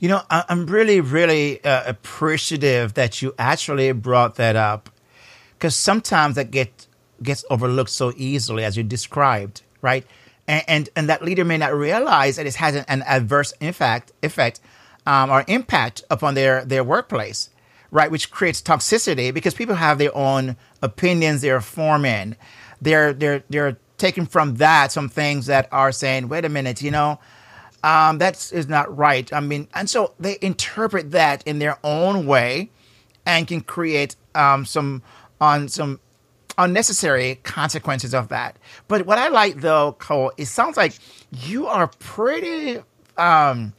You 0.00 0.08
know, 0.08 0.22
I'm 0.30 0.66
really, 0.66 1.02
really 1.02 1.62
uh, 1.62 1.82
appreciative 1.86 2.94
that 2.94 3.20
you 3.20 3.34
actually 3.38 3.92
brought 3.92 4.36
that 4.36 4.56
up, 4.56 4.88
because 5.58 5.76
sometimes 5.76 6.36
that 6.36 6.50
get 6.50 6.86
gets 7.22 7.44
overlooked 7.50 7.90
so 7.90 8.10
easily, 8.16 8.64
as 8.64 8.78
you 8.78 8.82
described, 8.82 9.60
right? 9.82 10.06
And 10.48 10.64
and, 10.66 10.88
and 10.96 11.08
that 11.10 11.22
leader 11.22 11.44
may 11.44 11.58
not 11.58 11.74
realize 11.74 12.36
that 12.36 12.46
it 12.46 12.54
has 12.54 12.74
an, 12.74 12.86
an 12.88 13.02
adverse 13.06 13.52
effect 13.60 14.12
effect 14.22 14.60
um, 15.04 15.30
or 15.30 15.44
impact 15.48 16.02
upon 16.10 16.32
their 16.32 16.64
their 16.64 16.82
workplace, 16.82 17.50
right? 17.90 18.10
Which 18.10 18.30
creates 18.30 18.62
toxicity 18.62 19.34
because 19.34 19.52
people 19.52 19.74
have 19.74 19.98
their 19.98 20.16
own 20.16 20.56
opinions 20.80 21.42
they're 21.42 21.60
forming. 21.60 22.36
They're 22.80 23.12
they're 23.12 23.44
they're 23.50 23.76
taking 23.98 24.24
from 24.24 24.54
that 24.56 24.92
some 24.92 25.10
things 25.10 25.44
that 25.44 25.68
are 25.70 25.92
saying, 25.92 26.30
wait 26.30 26.46
a 26.46 26.48
minute, 26.48 26.80
you 26.80 26.90
know, 26.90 27.18
um, 27.82 28.18
that 28.18 28.52
is 28.52 28.68
not 28.68 28.94
right. 28.96 29.32
I 29.32 29.40
mean, 29.40 29.68
and 29.74 29.88
so 29.88 30.14
they 30.20 30.38
interpret 30.40 31.12
that 31.12 31.46
in 31.46 31.58
their 31.58 31.78
own 31.82 32.26
way 32.26 32.70
and 33.26 33.46
can 33.46 33.60
create 33.60 34.16
um, 34.34 34.64
some 34.64 35.02
on 35.40 35.68
some 35.68 36.00
unnecessary 36.58 37.36
consequences 37.42 38.14
of 38.14 38.28
that. 38.28 38.58
But 38.88 39.06
what 39.06 39.18
I 39.18 39.28
like 39.28 39.60
though, 39.60 39.92
Cole, 39.98 40.32
it 40.36 40.46
sounds 40.46 40.76
like 40.76 40.92
you 41.32 41.66
are 41.66 41.86
pretty 41.86 42.80
um 43.16 43.72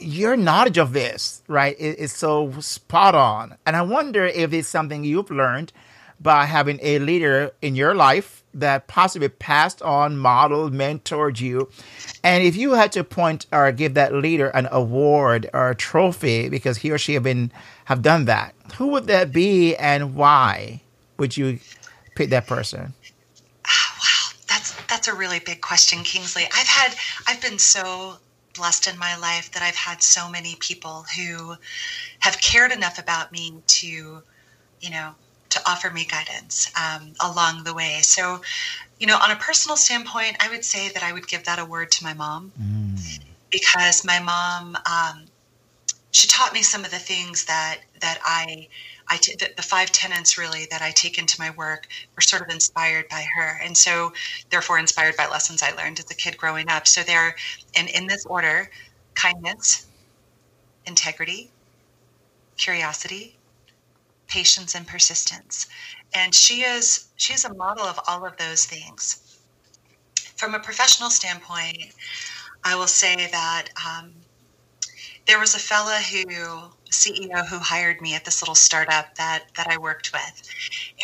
your 0.00 0.36
knowledge 0.36 0.78
of 0.78 0.92
this, 0.92 1.42
right, 1.46 1.78
is, 1.78 1.94
is 1.94 2.12
so 2.12 2.52
spot 2.60 3.14
on. 3.14 3.56
And 3.64 3.76
I 3.76 3.82
wonder 3.82 4.24
if 4.24 4.52
it's 4.52 4.68
something 4.68 5.04
you've 5.04 5.30
learned 5.30 5.72
by 6.20 6.44
having 6.44 6.78
a 6.82 6.98
leader 6.98 7.52
in 7.62 7.76
your 7.76 7.94
life 7.94 8.41
that 8.54 8.86
possibly 8.86 9.28
passed 9.28 9.82
on, 9.82 10.16
modeled, 10.16 10.72
mentored 10.72 11.40
you. 11.40 11.70
And 12.22 12.42
if 12.44 12.56
you 12.56 12.72
had 12.72 12.92
to 12.92 13.04
point 13.04 13.46
or 13.52 13.70
give 13.72 13.94
that 13.94 14.14
leader 14.14 14.48
an 14.48 14.68
award 14.70 15.48
or 15.52 15.70
a 15.70 15.74
trophy 15.74 16.48
because 16.48 16.78
he 16.78 16.90
or 16.90 16.98
she 16.98 17.14
have 17.14 17.22
been 17.22 17.52
have 17.86 18.02
done 18.02 18.26
that, 18.26 18.54
who 18.76 18.88
would 18.88 19.06
that 19.06 19.32
be 19.32 19.74
and 19.76 20.14
why 20.14 20.82
would 21.18 21.36
you 21.36 21.58
pick 22.14 22.30
that 22.30 22.46
person? 22.46 22.92
Ah, 23.66 23.98
wow, 23.98 24.36
that's 24.48 24.74
that's 24.86 25.08
a 25.08 25.14
really 25.14 25.40
big 25.40 25.60
question, 25.60 26.02
Kingsley. 26.02 26.44
I've 26.44 26.68
had 26.68 26.94
I've 27.26 27.40
been 27.40 27.58
so 27.58 28.16
blessed 28.54 28.86
in 28.86 28.98
my 28.98 29.16
life 29.16 29.50
that 29.52 29.62
I've 29.62 29.76
had 29.76 30.02
so 30.02 30.28
many 30.28 30.56
people 30.56 31.06
who 31.16 31.54
have 32.20 32.40
cared 32.40 32.70
enough 32.72 32.98
about 32.98 33.32
me 33.32 33.54
to, 33.66 34.22
you 34.80 34.90
know, 34.90 35.14
to 35.52 35.60
offer 35.70 35.90
me 35.90 36.06
guidance 36.06 36.70
um, 36.76 37.12
along 37.20 37.64
the 37.64 37.74
way. 37.74 38.00
So, 38.02 38.40
you 38.98 39.06
know, 39.06 39.18
on 39.18 39.30
a 39.30 39.36
personal 39.36 39.76
standpoint, 39.76 40.36
I 40.40 40.48
would 40.48 40.64
say 40.64 40.88
that 40.90 41.02
I 41.02 41.12
would 41.12 41.28
give 41.28 41.44
that 41.44 41.58
a 41.58 41.64
word 41.64 41.90
to 41.92 42.04
my 42.04 42.14
mom 42.14 42.52
mm. 42.60 43.20
because 43.50 44.04
my 44.04 44.18
mom, 44.18 44.76
um, 44.90 45.26
she 46.10 46.26
taught 46.26 46.52
me 46.54 46.62
some 46.62 46.84
of 46.84 46.90
the 46.90 46.98
things 46.98 47.44
that 47.46 47.80
that 48.00 48.18
I, 48.24 48.68
I 49.08 49.16
t- 49.18 49.36
the, 49.38 49.50
the 49.56 49.62
five 49.62 49.92
tenets 49.92 50.38
really 50.38 50.66
that 50.70 50.82
I 50.82 50.90
take 50.90 51.18
into 51.18 51.40
my 51.40 51.50
work 51.50 51.86
were 52.16 52.22
sort 52.22 52.42
of 52.42 52.48
inspired 52.48 53.08
by 53.08 53.26
her, 53.36 53.60
and 53.62 53.76
so 53.76 54.12
therefore 54.50 54.78
inspired 54.78 55.16
by 55.16 55.26
lessons 55.28 55.62
I 55.62 55.72
learned 55.72 55.98
as 55.98 56.10
a 56.10 56.14
kid 56.14 56.36
growing 56.36 56.68
up. 56.68 56.86
So 56.86 57.02
they're, 57.02 57.34
and 57.76 57.88
in 57.90 58.06
this 58.06 58.24
order, 58.26 58.70
kindness, 59.14 59.86
integrity, 60.86 61.50
curiosity, 62.56 63.36
patience 64.32 64.74
and 64.74 64.86
persistence. 64.86 65.66
And 66.14 66.34
she 66.34 66.62
is 66.62 67.08
she's 67.16 67.44
a 67.44 67.54
model 67.54 67.84
of 67.84 68.00
all 68.08 68.24
of 68.24 68.36
those 68.38 68.64
things. 68.64 69.38
From 70.36 70.54
a 70.54 70.58
professional 70.58 71.10
standpoint, 71.10 71.92
I 72.64 72.74
will 72.74 72.86
say 72.86 73.28
that 73.30 73.68
um, 73.86 74.12
there 75.26 75.38
was 75.38 75.54
a 75.54 75.58
fella 75.58 75.98
who 76.10 76.24
CEO 76.90 77.46
who 77.46 77.58
hired 77.58 78.00
me 78.00 78.14
at 78.14 78.24
this 78.24 78.42
little 78.42 78.54
startup 78.54 79.14
that 79.16 79.44
that 79.56 79.68
I 79.68 79.76
worked 79.76 80.12
with, 80.12 80.48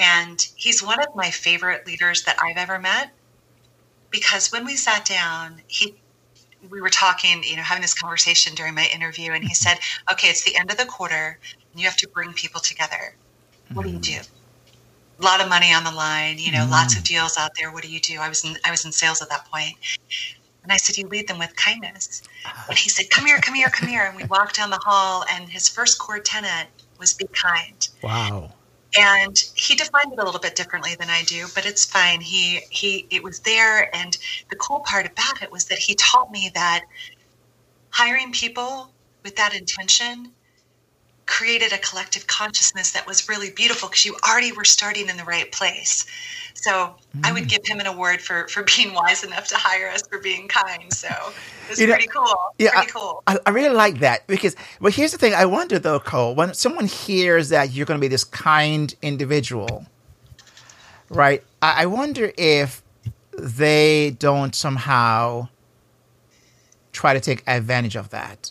and 0.00 0.40
he's 0.56 0.82
one 0.82 1.00
of 1.00 1.14
my 1.14 1.30
favorite 1.30 1.86
leaders 1.86 2.22
that 2.24 2.36
I've 2.42 2.56
ever 2.56 2.78
met 2.78 3.10
because 4.10 4.50
when 4.52 4.64
we 4.64 4.76
sat 4.76 5.04
down, 5.04 5.62
he 5.66 5.94
we 6.70 6.80
were 6.80 6.90
talking, 6.90 7.42
you 7.44 7.56
know, 7.56 7.62
having 7.62 7.82
this 7.82 7.94
conversation 7.94 8.54
during 8.54 8.74
my 8.74 8.88
interview, 8.92 9.32
and 9.32 9.44
he 9.44 9.54
said, 9.54 9.78
"Okay, 10.12 10.28
it's 10.28 10.42
the 10.44 10.56
end 10.56 10.70
of 10.70 10.76
the 10.76 10.86
quarter, 10.86 11.38
you 11.78 11.86
have 11.86 11.96
to 11.96 12.08
bring 12.08 12.32
people 12.32 12.60
together. 12.60 13.14
What 13.72 13.84
do 13.84 13.90
you 13.90 13.98
do? 13.98 14.18
A 15.20 15.22
lot 15.22 15.40
of 15.40 15.48
money 15.48 15.72
on 15.72 15.84
the 15.84 15.90
line, 15.90 16.38
you 16.38 16.52
know, 16.52 16.64
mm. 16.64 16.70
lots 16.70 16.96
of 16.96 17.04
deals 17.04 17.36
out 17.36 17.52
there. 17.58 17.72
What 17.72 17.82
do 17.82 17.90
you 17.90 18.00
do?" 18.00 18.18
I 18.20 18.28
was 18.28 18.44
in 18.44 18.56
I 18.64 18.70
was 18.70 18.84
in 18.84 18.92
sales 18.92 19.20
at 19.20 19.28
that 19.30 19.46
point, 19.50 19.76
and 20.62 20.72
I 20.72 20.76
said, 20.76 20.96
"You 20.96 21.08
lead 21.08 21.28
them 21.28 21.38
with 21.38 21.54
kindness." 21.56 22.22
And 22.68 22.78
he 22.78 22.88
said, 22.88 23.10
"Come 23.10 23.26
here, 23.26 23.38
come 23.40 23.54
here, 23.54 23.68
come 23.68 23.88
here." 23.88 24.04
And 24.04 24.16
we 24.16 24.24
walked 24.24 24.56
down 24.56 24.70
the 24.70 24.80
hall, 24.84 25.24
and 25.30 25.48
his 25.48 25.68
first 25.68 25.98
core 25.98 26.20
tenet 26.20 26.68
was 26.98 27.14
"Be 27.14 27.26
kind." 27.32 27.88
Wow 28.02 28.52
and 28.96 29.38
he 29.54 29.74
defined 29.74 30.12
it 30.12 30.18
a 30.18 30.24
little 30.24 30.40
bit 30.40 30.56
differently 30.56 30.94
than 30.98 31.10
I 31.10 31.22
do, 31.24 31.46
but 31.54 31.66
it's 31.66 31.84
fine. 31.84 32.20
He 32.20 32.60
he 32.70 33.06
it 33.10 33.22
was 33.22 33.40
there 33.40 33.94
and 33.94 34.16
the 34.50 34.56
cool 34.56 34.80
part 34.80 35.06
about 35.06 35.42
it 35.42 35.52
was 35.52 35.66
that 35.66 35.78
he 35.78 35.94
taught 35.94 36.30
me 36.30 36.50
that 36.54 36.84
hiring 37.90 38.32
people 38.32 38.90
with 39.24 39.36
that 39.36 39.54
intention 39.54 40.32
created 41.28 41.72
a 41.72 41.78
collective 41.78 42.26
consciousness 42.26 42.90
that 42.92 43.06
was 43.06 43.28
really 43.28 43.50
beautiful 43.50 43.88
because 43.88 44.04
you 44.04 44.16
already 44.28 44.50
were 44.50 44.64
starting 44.64 45.08
in 45.08 45.16
the 45.16 45.24
right 45.24 45.52
place. 45.52 46.06
So 46.54 46.70
mm. 46.72 46.94
I 47.22 47.32
would 47.32 47.44
mm. 47.44 47.48
give 47.48 47.60
him 47.64 47.78
an 47.78 47.86
award 47.86 48.20
for 48.20 48.48
for 48.48 48.64
being 48.64 48.94
wise 48.94 49.22
enough 49.22 49.46
to 49.48 49.56
hire 49.56 49.88
us 49.90 50.02
for 50.08 50.18
being 50.18 50.48
kind. 50.48 50.92
So 50.92 51.08
it's 51.68 51.78
pretty 51.78 52.06
know, 52.06 52.12
cool. 52.12 52.36
Yeah, 52.58 52.70
pretty 52.72 52.90
cool. 52.90 53.22
I, 53.26 53.38
I, 53.46 53.50
really 53.50 53.74
like 53.74 54.00
that 54.00 54.26
because. 54.26 54.56
Well, 54.80 54.90
here's 54.90 55.12
the 55.12 55.18
thing: 55.18 55.34
I 55.34 55.44
wonder 55.44 55.78
though, 55.78 56.00
Cole, 56.00 56.34
when 56.34 56.54
someone 56.54 56.86
hears 56.86 57.50
that 57.50 57.72
you're 57.72 57.86
going 57.86 58.00
to 58.00 58.04
be 58.04 58.08
this 58.08 58.24
kind 58.24 58.92
individual, 59.02 59.86
right? 61.10 61.44
I, 61.62 61.82
I 61.82 61.86
wonder 61.86 62.32
if 62.36 62.82
they 63.38 64.16
don't 64.18 64.54
somehow 64.54 65.48
try 66.92 67.14
to 67.14 67.20
take 67.20 67.44
advantage 67.46 67.96
of 67.96 68.10
that. 68.10 68.50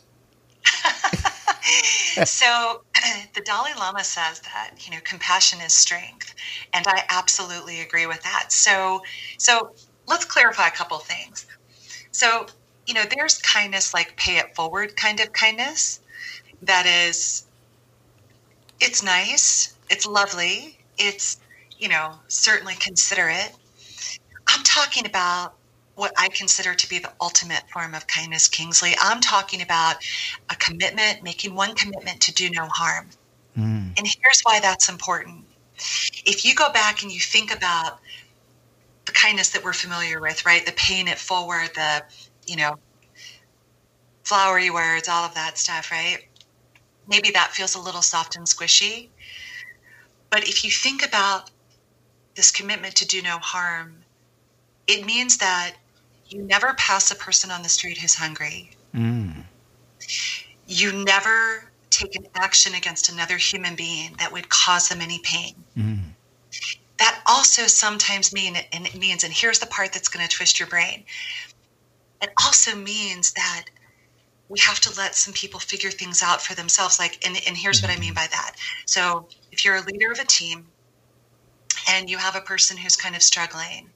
so 2.25 2.82
the 3.34 3.41
Dalai 3.41 3.71
Lama 3.77 4.03
says 4.03 4.39
that 4.41 4.71
you 4.86 4.91
know 4.91 4.99
compassion 5.03 5.60
is 5.62 5.73
strength, 5.73 6.34
and 6.73 6.86
I 6.88 7.03
absolutely 7.10 7.82
agree 7.82 8.06
with 8.06 8.21
that. 8.23 8.51
So 8.51 9.01
so 9.38 9.71
let's 10.08 10.25
clarify 10.25 10.67
a 10.67 10.71
couple 10.71 10.97
things. 10.99 11.45
So 12.12 12.47
you 12.88 12.93
know, 12.93 13.03
there's 13.15 13.38
kindness 13.39 13.93
like 13.93 14.15
pay 14.15 14.38
it 14.38 14.56
forward 14.56 14.95
kind 14.95 15.19
of 15.19 15.34
kindness 15.34 15.99
that 16.62 16.86
is 16.86 17.45
it's 18.80 19.03
nice, 19.03 19.75
it's 19.89 20.06
lovely, 20.06 20.77
it's 20.97 21.38
you 21.77 21.89
know 21.89 22.15
certainly 22.27 22.75
considerate. 22.75 23.51
I'm 24.47 24.63
talking 24.63 25.06
about 25.06 25.56
what 25.97 26.13
I 26.15 26.29
consider 26.29 26.75
to 26.75 26.89
be 26.89 26.99
the 26.99 27.12
ultimate 27.19 27.63
form 27.73 27.95
of 27.95 28.05
kindness, 28.05 28.47
Kingsley. 28.47 28.93
I'm 29.01 29.19
talking 29.19 29.63
about 29.63 29.95
a 30.51 30.55
commitment, 30.55 31.23
making 31.23 31.55
one 31.55 31.73
commitment 31.73 32.21
to 32.21 32.33
do 32.33 32.51
no 32.51 32.67
harm. 32.67 33.10
Mm. 33.57 33.97
And 33.97 34.07
here's 34.07 34.41
why 34.43 34.60
that's 34.60 34.89
important. 34.89 35.43
If 36.23 36.45
you 36.45 36.53
go 36.53 36.71
back 36.71 37.01
and 37.01 37.12
you 37.12 37.19
think 37.19 37.51
about 37.51 37.99
the 39.05 39.12
kindness 39.12 39.49
that 39.49 39.63
we're 39.63 39.73
familiar 39.73 40.21
with, 40.21 40.45
right? 40.45 40.63
The 40.63 40.71
paying 40.73 41.07
it 41.07 41.17
forward, 41.17 41.71
the, 41.73 42.03
you 42.45 42.57
know, 42.57 42.77
flowery 44.23 44.69
words, 44.69 45.10
all 45.10 45.25
of 45.25 45.33
that 45.33 45.57
stuff, 45.57 45.89
right? 45.89 46.19
Maybe 47.07 47.31
that 47.31 47.53
feels 47.53 47.73
a 47.73 47.79
little 47.79 48.03
soft 48.03 48.36
and 48.36 48.45
squishy. 48.45 49.10
But 50.29 50.47
if 50.47 50.63
you 50.63 50.69
think 50.69 51.03
about 51.03 51.49
this 52.36 52.51
commitment 52.51 52.95
to 52.97 53.07
do 53.07 53.23
no 53.23 53.39
harm, 53.39 53.95
it 54.86 55.03
means 55.07 55.38
that 55.38 55.73
you 56.30 56.44
never 56.44 56.74
pass 56.74 57.12
a 57.12 57.16
person 57.16 57.52
on 57.52 57.63
the 57.63 57.70
street 57.70 57.98
who's 57.98 58.16
hungry. 58.16 58.72
Mm. 58.94 59.44
You 60.68 60.92
never 60.92 61.72
take 61.90 62.16
an 62.16 62.28
action 62.36 62.76
against 62.76 63.10
another 63.10 63.38
human 63.38 63.76
being 63.76 64.16
that 64.20 64.32
would 64.32 64.50
cause 64.50 64.90
them 64.90 65.02
any 65.02 65.20
pain. 65.20 65.56
Mm. 65.78 66.00
That 67.00 67.22
also 67.28 67.68
sometimes 67.68 68.34
mean 68.34 68.58
and 68.74 68.86
it 68.86 68.96
means, 68.96 69.24
and 69.24 69.34
here's 69.34 69.60
the 69.60 69.68
part 69.68 69.94
that's 69.94 70.10
going 70.10 70.28
to 70.28 70.36
twist 70.36 70.60
your 70.60 70.68
brain. 70.68 71.04
It 72.22 72.30
also 72.44 72.76
means 72.76 73.32
that 73.34 73.66
we 74.50 74.60
have 74.60 74.80
to 74.82 74.98
let 74.98 75.16
some 75.16 75.34
people 75.34 75.60
figure 75.60 75.92
things 75.92 76.24
out 76.24 76.42
for 76.42 76.56
themselves. 76.56 77.00
Like, 77.00 77.26
and, 77.26 77.38
and 77.48 77.56
here's 77.56 77.82
what 77.82 77.92
I 77.92 78.00
mean 78.00 78.13
by 78.13 78.28
that. 78.32 78.56
So, 78.86 79.28
if 79.52 79.63
you're 79.66 79.76
a 79.76 79.82
leader 79.82 80.12
of 80.12 80.20
a 80.20 80.26
team 80.26 80.66
and 81.90 82.10
you 82.10 82.18
have 82.18 82.36
a 82.36 82.42
person 82.42 82.78
who's 82.78 82.96
kind 82.96 83.16
of 83.16 83.22
struggling, 83.22 83.90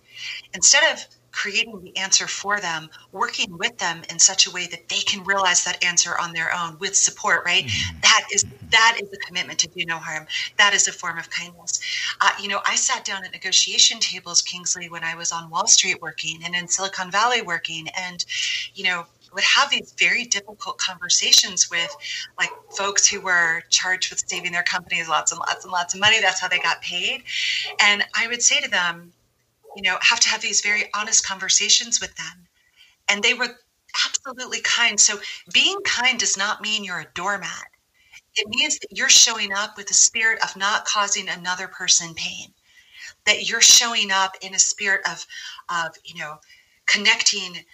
instead 0.54 0.92
of 0.94 1.06
creating 1.32 1.82
the 1.82 1.96
answer 1.98 2.28
for 2.28 2.60
them, 2.60 2.90
working 3.12 3.58
with 3.58 3.78
them 3.78 4.02
in 4.10 4.20
such 4.20 4.48
a 4.48 4.52
way 4.52 4.68
that 4.68 4.88
they 4.90 5.00
can 5.00 5.24
realize 5.24 5.64
that 5.64 5.84
answer 5.84 6.18
on 6.20 6.34
their 6.34 6.54
own 6.54 6.78
with 6.80 6.96
support, 6.96 7.44
right? 7.46 7.66
Mm-hmm. 7.66 8.00
That 8.02 8.24
is 8.34 8.46
that 8.72 8.98
is 9.02 9.10
a 9.12 9.18
commitment 9.18 9.60
to 9.60 9.68
do 9.68 9.86
no 9.86 9.98
harm. 9.98 10.26
That 10.58 10.74
is 10.74 10.88
a 10.88 10.94
form 10.94 11.18
of 11.18 11.30
kindness. 11.30 11.82
Uh, 12.22 12.32
you 12.42 12.48
know, 12.48 12.62
I 12.66 12.76
sat 12.76 13.04
down 13.04 13.26
at 13.26 13.32
negotiation 13.32 14.00
tables, 14.00 14.42
Kingsley, 14.42 14.90
when 14.90 15.04
I 15.04 15.16
was 15.16 15.32
on 15.32 15.50
Wall 15.50 15.68
Street 15.68 16.02
working 16.02 16.40
and 16.46 16.56
in 16.56 16.68
Silicon 16.68 17.12
Valley 17.12 17.42
working, 17.42 17.88
and 17.98 18.24
you 18.74 18.86
know, 18.86 19.06
would 19.34 19.44
have 19.44 19.70
these 19.70 19.94
very 19.98 20.26
difficult 20.26 20.78
conversations 20.78 21.70
with 21.70 21.96
like 22.38 22.50
folks 22.70 23.08
who 23.08 23.22
were 23.22 23.62
charged 23.70 24.10
with 24.10 24.24
saving 24.28 24.52
their 24.52 24.64
companies 24.64 25.08
lots 25.08 25.32
and 25.32 25.40
lots 25.40 25.64
and 25.64 25.72
lots 25.72 25.94
of 25.94 26.00
money. 26.00 26.20
That's 26.20 26.40
how 26.40 26.48
they 26.48 26.60
got 26.60 26.82
paid. 26.82 27.24
And 27.82 28.04
I 28.16 28.28
would 28.28 28.42
say 28.42 28.60
to 28.62 28.70
them, 28.70 29.14
you 29.76 29.84
know, 29.84 29.98
have 30.02 30.20
to 30.22 30.30
have 30.30 30.42
these 30.42 30.62
very 30.62 30.86
honest 30.94 31.26
conversations 31.26 32.00
with 32.00 32.16
them. 32.16 32.48
And 33.10 33.24
they 33.24 33.34
were 33.34 33.56
absolutely 34.06 34.62
kind. 34.62 35.00
So 35.00 35.20
being 35.54 35.80
kind 35.86 36.20
does 36.20 36.38
not 36.38 36.62
mean 36.62 36.84
you're 36.84 37.00
a 37.00 37.14
doormat. 37.14 37.68
It 38.36 38.48
means 38.48 38.80
that 38.80 38.96
you're 38.98 39.10
showing 39.10 39.54
up 39.54 39.78
with 39.78 39.90
a 39.92 39.96
spirit 39.96 40.42
of 40.44 40.56
not 40.56 40.86
causing 40.86 41.28
another 41.28 41.68
person 41.68 42.14
pain. 42.14 42.54
That 43.26 43.50
you're 43.50 43.62
showing 43.62 44.12
up 44.12 44.36
in 44.42 44.56
a 44.56 44.60
spirit 44.60 45.02
of, 45.08 45.26
of 45.70 45.96
you 46.06 46.20
know, 46.20 46.40
connecting 46.86 47.66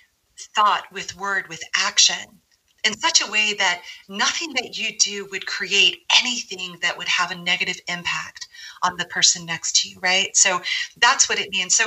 thought 0.56 0.92
with 0.92 1.16
word 1.16 1.48
with 1.48 1.64
action 1.76 2.42
in 2.84 2.98
such 2.98 3.22
a 3.22 3.32
way 3.32 3.54
that 3.56 3.82
nothing 4.08 4.54
that 4.54 4.78
you 4.78 4.98
do 4.98 5.28
would 5.32 5.46
create 5.46 6.04
anything 6.20 6.78
that 6.82 6.98
would 6.98 7.08
have 7.08 7.32
a 7.32 7.36
negative 7.36 7.80
impact 7.88 8.48
on 8.84 8.98
the 8.98 9.06
person 9.06 9.46
next 9.46 9.76
to 9.78 9.90
you, 9.90 10.00
right? 10.00 10.36
So 10.36 10.62
that's 10.98 11.30
what 11.30 11.40
it 11.40 11.50
means. 11.50 11.76
So 11.76 11.86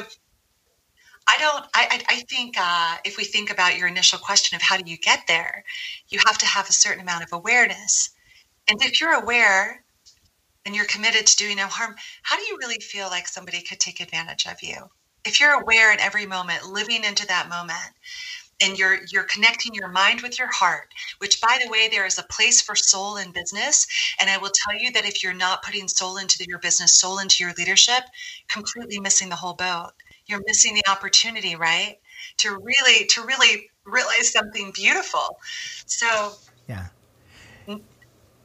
I 1.28 1.38
don't, 1.38 1.64
I, 1.74 2.02
I 2.08 2.20
think 2.28 2.56
uh, 2.58 2.96
if 3.04 3.16
we 3.16 3.24
think 3.24 3.50
about 3.50 3.78
your 3.78 3.86
initial 3.86 4.18
question 4.18 4.56
of 4.56 4.62
how 4.62 4.76
do 4.76 4.90
you 4.90 4.96
get 4.98 5.20
there, 5.28 5.64
you 6.08 6.18
have 6.26 6.38
to 6.38 6.46
have 6.46 6.68
a 6.68 6.72
certain 6.72 7.02
amount 7.02 7.22
of 7.22 7.32
awareness. 7.32 8.10
And 8.68 8.82
if 8.82 9.00
you're 9.00 9.14
aware 9.14 9.84
and 10.66 10.74
you're 10.74 10.86
committed 10.86 11.26
to 11.26 11.36
doing 11.36 11.56
no 11.56 11.66
harm, 11.66 11.94
how 12.22 12.36
do 12.36 12.42
you 12.42 12.58
really 12.58 12.80
feel 12.80 13.08
like 13.08 13.28
somebody 13.28 13.62
could 13.62 13.78
take 13.78 14.00
advantage 14.00 14.46
of 14.46 14.62
you? 14.62 14.76
If 15.24 15.40
you're 15.40 15.60
aware 15.60 15.92
in 15.92 16.00
every 16.00 16.26
moment, 16.26 16.66
living 16.66 17.04
into 17.04 17.26
that 17.26 17.48
moment, 17.48 17.94
and 18.60 18.78
you're 18.78 18.98
you're 19.10 19.24
connecting 19.24 19.74
your 19.74 19.88
mind 19.88 20.20
with 20.20 20.38
your 20.38 20.50
heart 20.52 20.92
which 21.18 21.40
by 21.40 21.58
the 21.62 21.70
way 21.70 21.88
there 21.88 22.06
is 22.06 22.18
a 22.18 22.22
place 22.24 22.60
for 22.60 22.74
soul 22.74 23.16
in 23.16 23.32
business. 23.32 23.86
And 24.20 24.28
i 24.30 24.38
will 24.38 24.50
tell 24.50 24.80
you 24.80 24.90
that 24.92 25.04
if 25.04 25.22
you're 25.22 25.34
not 25.34 25.62
putting 25.62 25.88
soul 25.88 26.16
into 26.16 26.44
your 26.48 26.58
business 26.58 26.98
soul 26.98 27.18
into 27.18 27.42
your 27.42 27.52
leadership 27.56 28.04
completely 28.48 29.00
missing 29.00 29.28
the 29.28 29.36
whole 29.36 29.54
boat. 29.54 29.92
You're 30.26 30.42
missing 30.46 30.74
the 30.74 30.88
opportunity 30.88 31.56
right? 31.56 31.96
To 32.38 32.58
really 32.62 33.06
to 33.06 33.22
really 33.22 33.70
realize 33.84 34.32
something 34.32 34.72
beautiful. 34.74 35.38
So 35.86 36.32
yeah. 36.68 36.86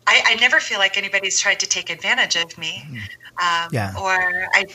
I, 0.08 0.22
I 0.28 0.36
never 0.36 0.60
feel 0.60 0.78
like 0.78 0.98
anybody's 0.98 1.40
tried 1.40 1.60
to 1.62 1.66
take 1.68 1.90
advantage 1.90 2.36
of 2.36 2.58
me. 2.58 2.84
Mm. 2.88 3.66
um, 3.66 3.70
yeah. 3.72 3.94
or 4.00 4.18
i 4.54 4.66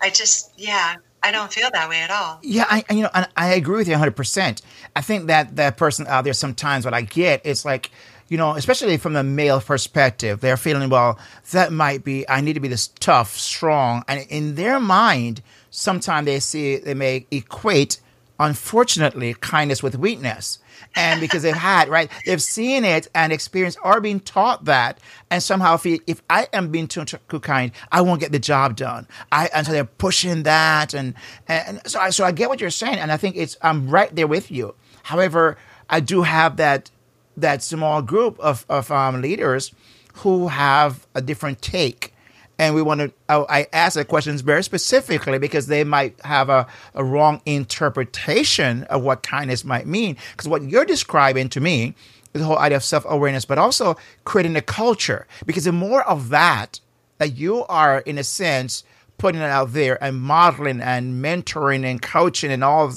i 0.00 0.10
just 0.10 0.52
yeah 0.56 0.96
I 1.24 1.32
don't 1.32 1.52
feel 1.52 1.68
that 1.72 1.88
way 1.88 2.00
at 2.00 2.10
all. 2.10 2.38
Yeah, 2.42 2.66
I 2.68 2.84
you 2.90 3.02
know, 3.02 3.10
and 3.14 3.26
I 3.36 3.54
agree 3.54 3.76
with 3.78 3.88
you 3.88 3.94
100. 3.94 4.14
percent 4.14 4.62
I 4.94 5.00
think 5.00 5.26
that 5.28 5.56
that 5.56 5.76
person 5.76 6.06
out 6.06 6.24
there 6.24 6.34
sometimes 6.34 6.84
what 6.84 6.94
I 6.94 7.02
get 7.02 7.40
it's 7.44 7.64
like 7.64 7.90
you 8.28 8.38
know, 8.38 8.54
especially 8.54 8.96
from 8.96 9.12
the 9.12 9.22
male 9.22 9.60
perspective, 9.60 10.40
they're 10.40 10.56
feeling, 10.56 10.88
well, 10.88 11.18
that 11.52 11.72
might 11.72 12.04
be, 12.04 12.28
I 12.28 12.40
need 12.40 12.54
to 12.54 12.60
be 12.60 12.68
this 12.68 12.88
tough, 12.88 13.36
strong. 13.36 14.02
And 14.08 14.26
in 14.28 14.54
their 14.54 14.80
mind, 14.80 15.42
sometimes 15.70 16.24
they 16.26 16.40
see, 16.40 16.76
they 16.76 16.94
may 16.94 17.26
equate, 17.30 18.00
unfortunately, 18.44 19.34
kindness 19.34 19.82
with 19.82 19.96
weakness. 19.96 20.58
And 20.96 21.20
because 21.20 21.42
they've 21.42 21.54
had 21.54 21.88
right 21.88 22.10
they've 22.26 22.42
seen 22.42 22.84
it 22.84 23.08
and 23.14 23.32
experienced 23.32 23.78
or 23.82 24.00
been 24.00 24.20
taught 24.20 24.64
that. 24.66 24.98
And 25.30 25.42
somehow 25.42 25.74
if, 25.74 25.86
if 26.06 26.22
i 26.30 26.46
am 26.52 26.70
being 26.70 26.88
too, 26.88 27.04
too 27.04 27.40
kind 27.40 27.72
i 27.90 28.00
won't 28.00 28.20
get 28.20 28.32
the 28.32 28.38
job 28.38 28.76
done. 28.76 29.06
I 29.32 29.48
and 29.54 29.66
so 29.66 29.72
they're 29.72 29.84
pushing 29.84 30.42
that. 30.44 30.94
And 30.94 31.14
and 31.48 31.80
so 31.86 31.98
i 32.00 32.10
so 32.10 32.24
i 32.24 32.32
get 32.32 32.48
what 32.48 32.60
you're 32.60 32.70
saying. 32.70 32.98
And 32.98 33.10
i 33.10 33.16
think 33.16 33.36
it's 33.36 33.56
i'm 33.62 33.88
right 33.88 34.14
there 34.14 34.26
with 34.26 34.50
you. 34.50 34.74
However 35.04 35.56
i 35.90 36.00
do 36.00 36.22
have 36.22 36.56
that 36.58 36.90
that 37.36 37.62
small 37.62 38.02
group 38.02 38.38
of 38.40 38.66
of 38.68 38.90
um, 38.90 39.20
leaders 39.20 39.72
who 40.16 40.48
have 40.48 41.06
a 41.14 41.20
different 41.22 41.60
take 41.62 42.13
and 42.58 42.74
we 42.74 42.82
want 42.82 43.00
to 43.00 43.12
I 43.28 43.66
ask 43.72 43.96
the 43.96 44.04
questions 44.04 44.40
very 44.40 44.62
specifically 44.62 45.38
because 45.38 45.66
they 45.66 45.84
might 45.84 46.20
have 46.24 46.48
a, 46.48 46.66
a 46.94 47.04
wrong 47.04 47.40
interpretation 47.46 48.84
of 48.84 49.02
what 49.02 49.22
kindness 49.22 49.64
might 49.64 49.86
mean. 49.86 50.16
Because 50.32 50.48
what 50.48 50.62
you're 50.62 50.84
describing 50.84 51.48
to 51.50 51.60
me 51.60 51.94
is 52.32 52.40
the 52.40 52.44
whole 52.44 52.58
idea 52.58 52.76
of 52.76 52.84
self-awareness 52.84 53.44
but 53.44 53.58
also 53.58 53.96
creating 54.24 54.56
a 54.56 54.62
culture. 54.62 55.26
Because 55.46 55.64
the 55.64 55.72
more 55.72 56.02
of 56.04 56.28
that 56.28 56.80
that 57.18 57.36
you 57.36 57.64
are 57.64 58.00
in 58.00 58.18
a 58.18 58.24
sense 58.24 58.84
putting 59.18 59.40
it 59.40 59.44
out 59.44 59.72
there 59.72 60.02
and 60.02 60.20
modeling 60.20 60.80
and 60.80 61.24
mentoring 61.24 61.84
and 61.84 62.02
coaching 62.02 62.50
and 62.50 62.64
all 62.64 62.92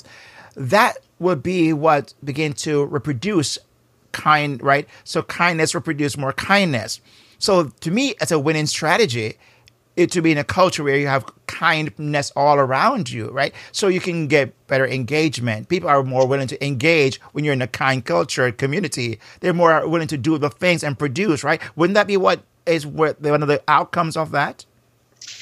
that 0.56 0.98
would 1.20 1.42
be 1.42 1.74
what 1.74 2.14
begin 2.24 2.54
to 2.54 2.86
reproduce 2.86 3.58
kind 4.12 4.62
right? 4.62 4.88
So 5.04 5.24
kindness 5.24 5.74
reproduce 5.74 6.18
more 6.18 6.34
kindness 6.34 7.02
so 7.40 7.66
to 7.82 7.92
me, 7.92 8.16
it's 8.22 8.32
a 8.32 8.40
winning 8.40 8.66
strategy. 8.66 9.38
It 9.96 10.12
to 10.12 10.22
be 10.22 10.32
in 10.32 10.38
a 10.38 10.44
culture 10.44 10.84
where 10.84 10.98
you 10.98 11.08
have 11.08 11.26
kindness 11.48 12.32
all 12.36 12.58
around 12.58 13.10
you, 13.10 13.30
right? 13.30 13.54
So 13.72 13.88
you 13.88 14.00
can 14.00 14.28
get 14.28 14.54
better 14.68 14.86
engagement. 14.86 15.70
People 15.70 15.90
are 15.90 16.04
more 16.04 16.28
willing 16.28 16.48
to 16.48 16.66
engage 16.66 17.20
when 17.32 17.44
you're 17.44 17.54
in 17.54 17.64
a 17.64 17.68
kind 17.68 18.06
culture 18.06 18.52
community. 18.52 19.20
They're 19.40 19.54
more 19.54 19.88
willing 19.88 20.08
to 20.10 20.18
do 20.18 20.38
the 20.38 20.52
things 20.52 20.84
and 20.84 20.98
produce, 20.98 21.44
right? 21.44 21.60
Wouldn't 21.76 21.96
that 21.96 22.06
be 22.06 22.18
what 22.18 22.44
is 22.68 22.86
what 22.86 23.20
one 23.22 23.42
of 23.42 23.48
the 23.48 23.64
outcomes 23.68 24.16
of 24.16 24.32
that? 24.32 24.66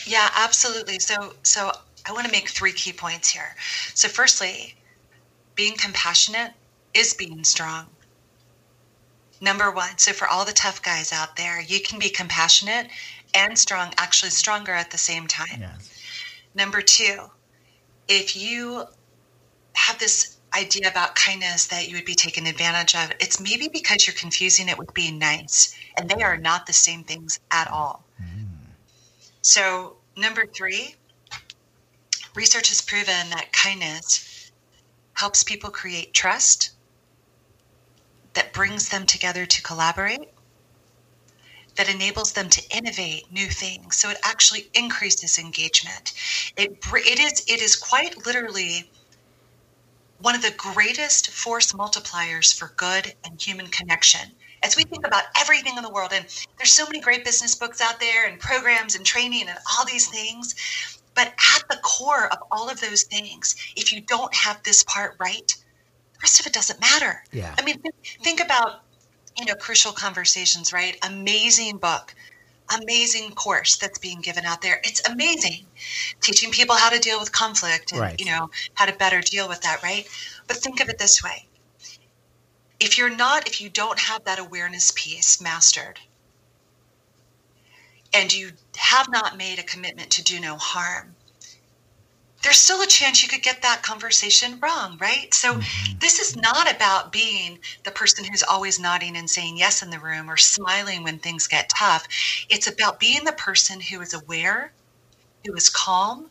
Yeah, 0.07 0.29
absolutely. 0.37 0.99
So 0.99 1.33
so 1.43 1.71
I 2.07 2.13
want 2.13 2.25
to 2.25 2.31
make 2.31 2.47
three 2.47 2.71
key 2.71 2.93
points 2.93 3.29
here. 3.29 3.55
So 3.93 4.07
firstly, 4.07 4.75
being 5.55 5.75
compassionate 5.75 6.51
is 6.93 7.13
being 7.13 7.43
strong 7.43 7.87
number 9.41 9.71
one. 9.71 9.97
So, 9.97 10.11
for 10.11 10.27
all 10.27 10.45
the 10.45 10.53
tough 10.53 10.81
guys 10.81 11.11
out 11.11 11.35
there, 11.35 11.61
you 11.61 11.81
can 11.81 11.99
be 11.99 12.09
compassionate 12.09 12.87
and 13.33 13.57
strong, 13.57 13.93
actually 13.97 14.31
stronger 14.31 14.71
at 14.71 14.91
the 14.91 14.97
same 14.97 15.27
time. 15.27 15.59
Yes. 15.59 15.91
Number 16.53 16.81
two, 16.81 17.19
if 18.07 18.35
you 18.35 18.85
have 19.73 19.99
this 19.99 20.37
idea 20.55 20.89
about 20.89 21.15
kindness 21.15 21.67
that 21.67 21.89
you 21.89 21.95
would 21.95 22.05
be 22.05 22.15
taken 22.15 22.47
advantage 22.47 22.95
of, 22.95 23.11
it's 23.19 23.39
maybe 23.39 23.67
because 23.67 24.07
you're 24.07 24.15
confusing 24.15 24.69
it 24.69 24.77
with 24.77 24.93
being 24.93 25.19
nice, 25.19 25.75
and 25.97 26.09
they 26.09 26.23
are 26.23 26.37
not 26.37 26.65
the 26.65 26.73
same 26.73 27.03
things 27.03 27.39
at 27.51 27.69
all. 27.69 28.05
Mm. 28.21 28.47
So, 29.41 29.97
number 30.15 30.45
three, 30.45 30.95
research 32.35 32.69
has 32.69 32.81
proven 32.81 33.29
that 33.31 33.51
kindness 33.51 34.51
helps 35.13 35.43
people 35.43 35.69
create 35.69 36.13
trust 36.13 36.71
that 38.35 38.53
brings 38.53 38.89
them 38.89 39.05
together 39.05 39.45
to 39.45 39.61
collaborate, 39.63 40.29
that 41.75 41.89
enables 41.89 42.31
them 42.33 42.49
to 42.49 42.61
innovate 42.75 43.31
new 43.31 43.47
things. 43.47 43.97
So 43.97 44.09
it 44.09 44.17
actually 44.23 44.69
increases 44.73 45.37
engagement. 45.39 46.13
It, 46.57 46.77
it, 46.93 47.19
is, 47.19 47.43
it 47.47 47.61
is 47.61 47.75
quite 47.75 48.25
literally 48.25 48.89
one 50.19 50.35
of 50.35 50.41
the 50.41 50.53
greatest 50.57 51.31
force 51.31 51.73
multipliers 51.73 52.57
for 52.57 52.73
good 52.77 53.13
and 53.25 53.41
human 53.41 53.67
connection. 53.67 54.31
As 54.63 54.75
we 54.75 54.83
think 54.83 55.05
about 55.05 55.25
everything 55.39 55.77
in 55.77 55.83
the 55.83 55.89
world, 55.89 56.11
and 56.13 56.25
there's 56.57 56.71
so 56.71 56.85
many 56.85 56.99
great 56.99 57.25
business 57.25 57.55
books 57.55 57.81
out 57.81 57.99
there, 57.99 58.25
and 58.27 58.39
programs, 58.39 58.95
and 58.95 59.05
training, 59.05 59.47
and 59.49 59.57
all 59.77 59.85
these 59.85 60.07
things. 60.07 60.55
But 61.13 61.27
at 61.27 61.63
the 61.69 61.77
core 61.83 62.31
of 62.31 62.39
all 62.51 62.69
of 62.69 62.81
those 62.81 63.03
things, 63.03 63.55
if 63.75 63.93
you 63.93 64.01
don't 64.01 64.33
have 64.33 64.63
this 64.63 64.83
part 64.83 65.15
right, 65.19 65.55
the 66.15 66.23
rest 66.23 66.39
of 66.39 66.47
it 66.47 66.53
doesn't 66.53 66.79
matter. 66.79 67.23
Yeah. 67.31 67.53
I 67.57 67.63
mean, 67.63 67.81
think 68.23 68.41
about, 68.41 68.81
you 69.37 69.45
know, 69.45 69.55
crucial 69.55 69.91
conversations, 69.91 70.71
right? 70.73 70.97
Amazing 71.03 71.77
book, 71.77 72.15
amazing 72.81 73.31
course 73.31 73.77
that's 73.77 73.99
being 73.99 74.21
given 74.21 74.45
out 74.45 74.61
there. 74.61 74.79
It's 74.83 75.07
amazing. 75.07 75.65
Teaching 76.21 76.51
people 76.51 76.75
how 76.75 76.89
to 76.89 76.99
deal 76.99 77.19
with 77.19 77.31
conflict 77.31 77.91
and, 77.91 78.01
right. 78.01 78.19
you 78.19 78.25
know, 78.25 78.49
how 78.73 78.85
to 78.85 78.93
better 78.93 79.21
deal 79.21 79.47
with 79.47 79.61
that, 79.61 79.83
right? 79.83 80.07
But 80.47 80.57
think 80.57 80.81
of 80.81 80.89
it 80.89 80.97
this 80.97 81.23
way. 81.23 81.45
If 82.79 82.97
you're 82.97 83.15
not, 83.15 83.47
if 83.47 83.61
you 83.61 83.69
don't 83.69 83.99
have 83.99 84.25
that 84.25 84.39
awareness 84.39 84.91
piece 84.95 85.41
mastered, 85.41 85.99
and 88.13 88.33
you 88.33 88.51
have 88.77 89.09
not 89.09 89.37
made 89.37 89.59
a 89.59 89.63
commitment 89.63 90.09
to 90.11 90.23
do 90.23 90.39
no 90.39 90.57
harm, 90.57 91.14
there's 92.45 92.59
still 92.59 92.83
a 92.83 92.87
chance 92.87 93.23
you 93.23 93.27
could 93.27 93.41
get 93.41 93.63
that 93.63 93.81
conversation 93.81 94.59
wrong, 94.59 94.99
right? 95.01 95.33
So 95.33 95.55
mm-hmm. 95.55 95.97
this 95.97 96.19
is 96.19 96.35
not 96.35 96.71
about 96.71 97.11
being 97.11 97.57
the 97.83 97.89
person 97.89 98.23
who's 98.23 98.43
always 98.43 98.79
nodding 98.79 99.17
and 99.17 99.27
saying 99.27 99.57
yes 99.57 99.81
in 99.81 99.89
the 99.89 99.97
room 99.97 100.29
or 100.29 100.37
smiling 100.37 101.03
when 101.03 101.17
things 101.17 101.47
get 101.47 101.69
tough. 101.69 102.07
It's 102.47 102.67
about 102.67 102.99
being 102.99 103.23
the 103.23 103.31
person 103.31 103.79
who 103.79 103.99
is 103.99 104.13
aware, 104.13 104.71
who 105.43 105.55
is 105.55 105.69
calm, 105.69 106.29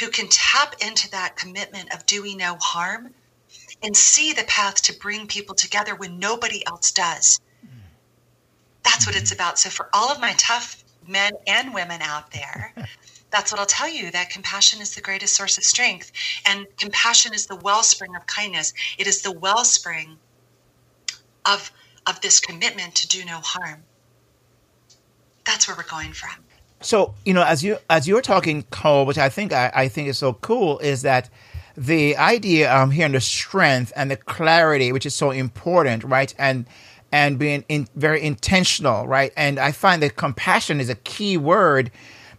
who 0.00 0.08
can 0.08 0.28
tap 0.28 0.74
into 0.80 1.08
that 1.12 1.36
commitment 1.36 1.94
of 1.94 2.04
doing 2.04 2.38
no 2.38 2.56
harm 2.60 3.14
and 3.80 3.96
see 3.96 4.32
the 4.32 4.44
path 4.44 4.82
to 4.82 4.98
bring 4.98 5.28
people 5.28 5.54
together 5.54 5.94
when 5.94 6.18
nobody 6.18 6.66
else 6.66 6.90
does. 6.90 7.38
That's 8.82 9.06
what 9.06 9.14
it's 9.14 9.30
mm-hmm. 9.30 9.40
about. 9.40 9.60
So 9.60 9.70
for 9.70 9.88
all 9.92 10.10
of 10.10 10.20
my 10.20 10.34
tough 10.36 10.82
men 11.06 11.34
and 11.46 11.72
women 11.72 12.02
out 12.02 12.32
there, 12.32 12.74
that's 13.32 13.50
what 13.50 13.58
I'll 13.58 13.66
tell 13.66 13.88
you 13.88 14.10
that 14.10 14.30
compassion 14.30 14.80
is 14.80 14.94
the 14.94 15.00
greatest 15.00 15.34
source 15.34 15.58
of 15.58 15.64
strength. 15.64 16.12
And 16.46 16.66
compassion 16.78 17.34
is 17.34 17.46
the 17.46 17.56
wellspring 17.56 18.14
of 18.14 18.26
kindness. 18.26 18.72
It 18.98 19.06
is 19.06 19.22
the 19.22 19.32
wellspring 19.32 20.18
of 21.46 21.72
of 22.06 22.20
this 22.20 22.40
commitment 22.40 22.94
to 22.96 23.08
do 23.08 23.24
no 23.24 23.38
harm. 23.42 23.82
That's 25.44 25.66
where 25.66 25.76
we're 25.76 25.84
going 25.84 26.12
from. 26.12 26.30
So, 26.80 27.14
you 27.24 27.32
know, 27.32 27.44
as 27.44 27.64
you 27.64 27.78
as 27.88 28.06
you're 28.06 28.22
talking, 28.22 28.64
Cole, 28.64 29.06
which 29.06 29.18
I 29.18 29.28
think 29.28 29.52
I, 29.52 29.70
I 29.74 29.88
think 29.88 30.08
is 30.08 30.18
so 30.18 30.34
cool, 30.34 30.78
is 30.80 31.02
that 31.02 31.30
the 31.76 32.16
idea 32.18 32.72
um 32.74 32.90
hearing 32.90 33.12
the 33.12 33.20
strength 33.20 33.92
and 33.96 34.10
the 34.10 34.16
clarity, 34.16 34.92
which 34.92 35.06
is 35.06 35.14
so 35.14 35.30
important, 35.30 36.04
right? 36.04 36.34
And 36.38 36.66
and 37.12 37.38
being 37.38 37.64
in, 37.68 37.88
very 37.94 38.22
intentional, 38.22 39.06
right? 39.06 39.32
And 39.36 39.58
I 39.58 39.72
find 39.72 40.02
that 40.02 40.16
compassion 40.16 40.80
is 40.80 40.88
a 40.88 40.94
key 40.94 41.36
word 41.36 41.90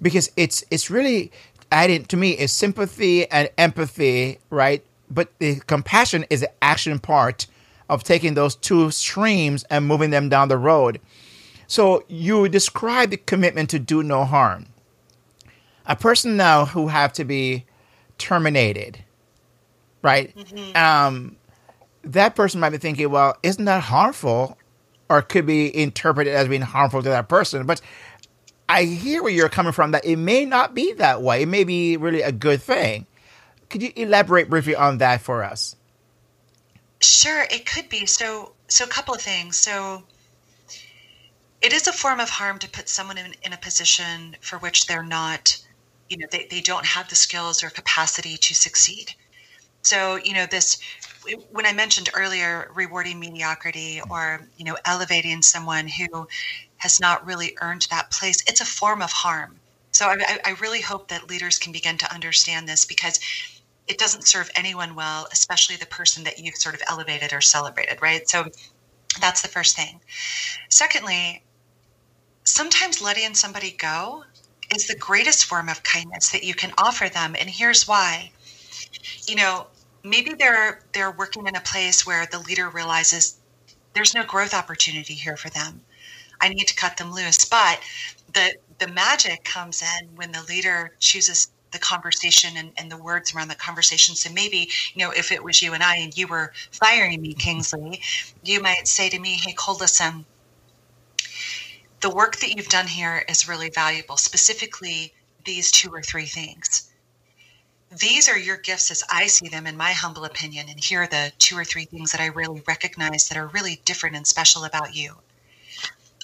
because 0.03 0.29
it's 0.37 0.63
it's 0.69 0.91
really 0.91 1.31
adding 1.71 2.05
to 2.05 2.17
me 2.17 2.31
is 2.31 2.51
sympathy 2.51 3.29
and 3.31 3.49
empathy, 3.57 4.37
right? 4.51 4.85
But 5.09 5.31
the 5.39 5.55
compassion 5.61 6.25
is 6.29 6.41
the 6.41 6.51
action 6.63 6.99
part 6.99 7.47
of 7.89 8.03
taking 8.03 8.35
those 8.35 8.55
two 8.55 8.91
streams 8.91 9.63
and 9.71 9.87
moving 9.87 10.11
them 10.11 10.29
down 10.29 10.49
the 10.49 10.57
road. 10.57 11.01
So 11.67 12.03
you 12.07 12.47
describe 12.49 13.09
the 13.09 13.17
commitment 13.17 13.69
to 13.71 13.79
do 13.79 14.03
no 14.03 14.23
harm. 14.23 14.67
A 15.85 15.95
person 15.95 16.37
now 16.37 16.65
who 16.65 16.87
have 16.87 17.11
to 17.13 17.25
be 17.25 17.65
terminated, 18.17 19.03
right? 20.01 20.35
Mm-hmm. 20.35 20.77
Um, 20.77 21.37
that 22.03 22.35
person 22.35 22.59
might 22.59 22.69
be 22.69 22.77
thinking, 22.77 23.09
well, 23.09 23.37
isn't 23.43 23.65
that 23.65 23.83
harmful? 23.83 24.57
Or 25.09 25.21
could 25.21 25.45
be 25.45 25.75
interpreted 25.75 26.33
as 26.33 26.47
being 26.47 26.61
harmful 26.61 27.03
to 27.03 27.09
that 27.09 27.27
person. 27.27 27.65
But 27.65 27.81
I 28.69 28.83
hear 28.83 29.21
where 29.21 29.31
you're 29.31 29.49
coming 29.49 29.73
from 29.73 29.91
that 29.91 30.05
it 30.05 30.15
may 30.15 30.45
not 30.45 30.73
be 30.73 30.93
that 30.93 31.21
way. 31.21 31.43
It 31.43 31.47
may 31.47 31.63
be 31.63 31.97
really 31.97 32.21
a 32.21 32.31
good 32.31 32.61
thing. 32.61 33.05
Could 33.69 33.83
you 33.83 33.91
elaborate 33.95 34.49
briefly 34.49 34.75
on 34.75 34.99
that 34.99 35.21
for 35.21 35.43
us? 35.43 35.75
Sure, 37.01 37.45
it 37.49 37.65
could 37.65 37.89
be. 37.89 38.05
So, 38.05 38.53
so 38.67 38.85
a 38.85 38.87
couple 38.87 39.13
of 39.13 39.21
things. 39.21 39.57
So, 39.57 40.03
it 41.63 41.71
is 41.71 41.87
a 41.87 41.93
form 41.93 42.19
of 42.19 42.29
harm 42.29 42.59
to 42.59 42.69
put 42.69 42.89
someone 42.89 43.17
in, 43.17 43.33
in 43.41 43.53
a 43.53 43.57
position 43.57 44.35
for 44.41 44.57
which 44.59 44.85
they're 44.85 45.01
not, 45.03 45.57
you 46.09 46.17
know, 46.17 46.27
they, 46.29 46.45
they 46.51 46.59
don't 46.59 46.85
have 46.85 47.07
the 47.07 47.15
skills 47.15 47.63
or 47.63 47.69
capacity 47.69 48.35
to 48.35 48.53
succeed. 48.53 49.13
So, 49.81 50.17
you 50.17 50.33
know, 50.33 50.45
this, 50.45 50.77
when 51.51 51.65
I 51.65 51.71
mentioned 51.73 52.09
earlier, 52.13 52.69
rewarding 52.75 53.19
mediocrity 53.19 54.01
or, 54.09 54.41
you 54.57 54.65
know, 54.65 54.77
elevating 54.85 55.41
someone 55.41 55.87
who 55.87 56.27
has 56.83 56.99
not 56.99 57.25
really 57.25 57.57
earned 57.61 57.87
that 57.89 58.11
place, 58.11 58.43
it's 58.45 58.59
a 58.59 58.65
form 58.65 59.01
of 59.01 59.09
harm. 59.09 59.57
So 59.91 60.07
I, 60.07 60.37
I 60.43 60.55
really 60.59 60.81
hope 60.81 61.07
that 61.07 61.29
leaders 61.29 61.57
can 61.57 61.71
begin 61.71 61.97
to 61.99 62.13
understand 62.13 62.67
this 62.67 62.83
because 62.83 63.21
it 63.87 63.97
doesn't 63.97 64.27
serve 64.27 64.51
anyone 64.55 64.93
well, 64.93 65.27
especially 65.31 65.77
the 65.77 65.85
person 65.85 66.25
that 66.25 66.39
you've 66.39 66.57
sort 66.57 66.75
of 66.75 66.81
elevated 66.89 67.31
or 67.31 67.39
celebrated, 67.39 68.01
right? 68.01 68.27
So 68.27 68.49
that's 69.21 69.41
the 69.41 69.47
first 69.47 69.77
thing. 69.77 70.01
Secondly, 70.67 71.41
sometimes 72.43 73.01
letting 73.01 73.33
somebody 73.33 73.71
go 73.71 74.25
is 74.75 74.85
the 74.87 74.97
greatest 74.97 75.45
form 75.45 75.69
of 75.69 75.83
kindness 75.83 76.31
that 76.31 76.43
you 76.43 76.53
can 76.53 76.73
offer 76.77 77.07
them. 77.07 77.33
And 77.39 77.49
here's 77.49 77.87
why. 77.87 78.31
You 79.25 79.35
know, 79.35 79.67
maybe 80.03 80.33
they're 80.33 80.81
they're 80.91 81.11
working 81.11 81.47
in 81.47 81.55
a 81.55 81.61
place 81.61 82.05
where 82.05 82.25
the 82.25 82.39
leader 82.39 82.69
realizes 82.69 83.37
there's 83.93 84.13
no 84.13 84.25
growth 84.25 84.53
opportunity 84.53 85.13
here 85.13 85.37
for 85.37 85.49
them. 85.49 85.81
I 86.43 86.49
need 86.49 86.67
to 86.67 86.75
cut 86.75 86.97
them 86.97 87.11
loose. 87.11 87.45
But 87.45 87.79
the 88.33 88.55
the 88.79 88.87
magic 88.87 89.43
comes 89.45 89.81
in 89.81 90.15
when 90.15 90.31
the 90.31 90.43
leader 90.43 90.93
chooses 90.99 91.49
the 91.71 91.79
conversation 91.79 92.57
and, 92.57 92.71
and 92.77 92.91
the 92.91 92.97
words 92.97 93.33
around 93.33 93.47
the 93.47 93.55
conversation. 93.55 94.13
So 94.13 94.31
maybe, 94.31 94.69
you 94.93 95.03
know, 95.03 95.11
if 95.11 95.31
it 95.31 95.43
was 95.43 95.61
you 95.61 95.73
and 95.73 95.81
I 95.81 95.95
and 95.95 96.15
you 96.15 96.27
were 96.27 96.51
firing 96.71 97.21
me, 97.21 97.29
mm-hmm. 97.29 97.39
Kingsley, 97.39 98.01
you 98.43 98.61
might 98.61 98.87
say 98.87 99.09
to 99.09 99.19
me, 99.19 99.39
Hey, 99.43 99.53
Cole, 99.53 99.77
listen, 99.79 100.25
the 102.01 102.09
work 102.09 102.35
that 102.37 102.51
you've 102.51 102.67
done 102.67 102.87
here 102.87 103.23
is 103.29 103.47
really 103.47 103.69
valuable, 103.69 104.17
specifically 104.17 105.13
these 105.45 105.71
two 105.71 105.89
or 105.89 106.01
three 106.01 106.25
things. 106.25 106.91
These 107.97 108.27
are 108.27 108.37
your 108.37 108.57
gifts 108.57 108.91
as 108.91 109.03
I 109.11 109.27
see 109.27 109.47
them, 109.47 109.65
in 109.65 109.77
my 109.77 109.93
humble 109.93 110.25
opinion. 110.25 110.67
And 110.67 110.79
here 110.79 111.03
are 111.03 111.07
the 111.07 111.31
two 111.39 111.57
or 111.57 111.63
three 111.63 111.85
things 111.85 112.11
that 112.11 112.21
I 112.21 112.27
really 112.27 112.61
recognize 112.67 113.29
that 113.29 113.37
are 113.37 113.47
really 113.47 113.81
different 113.85 114.15
and 114.15 114.27
special 114.27 114.65
about 114.65 114.95
you. 114.95 115.15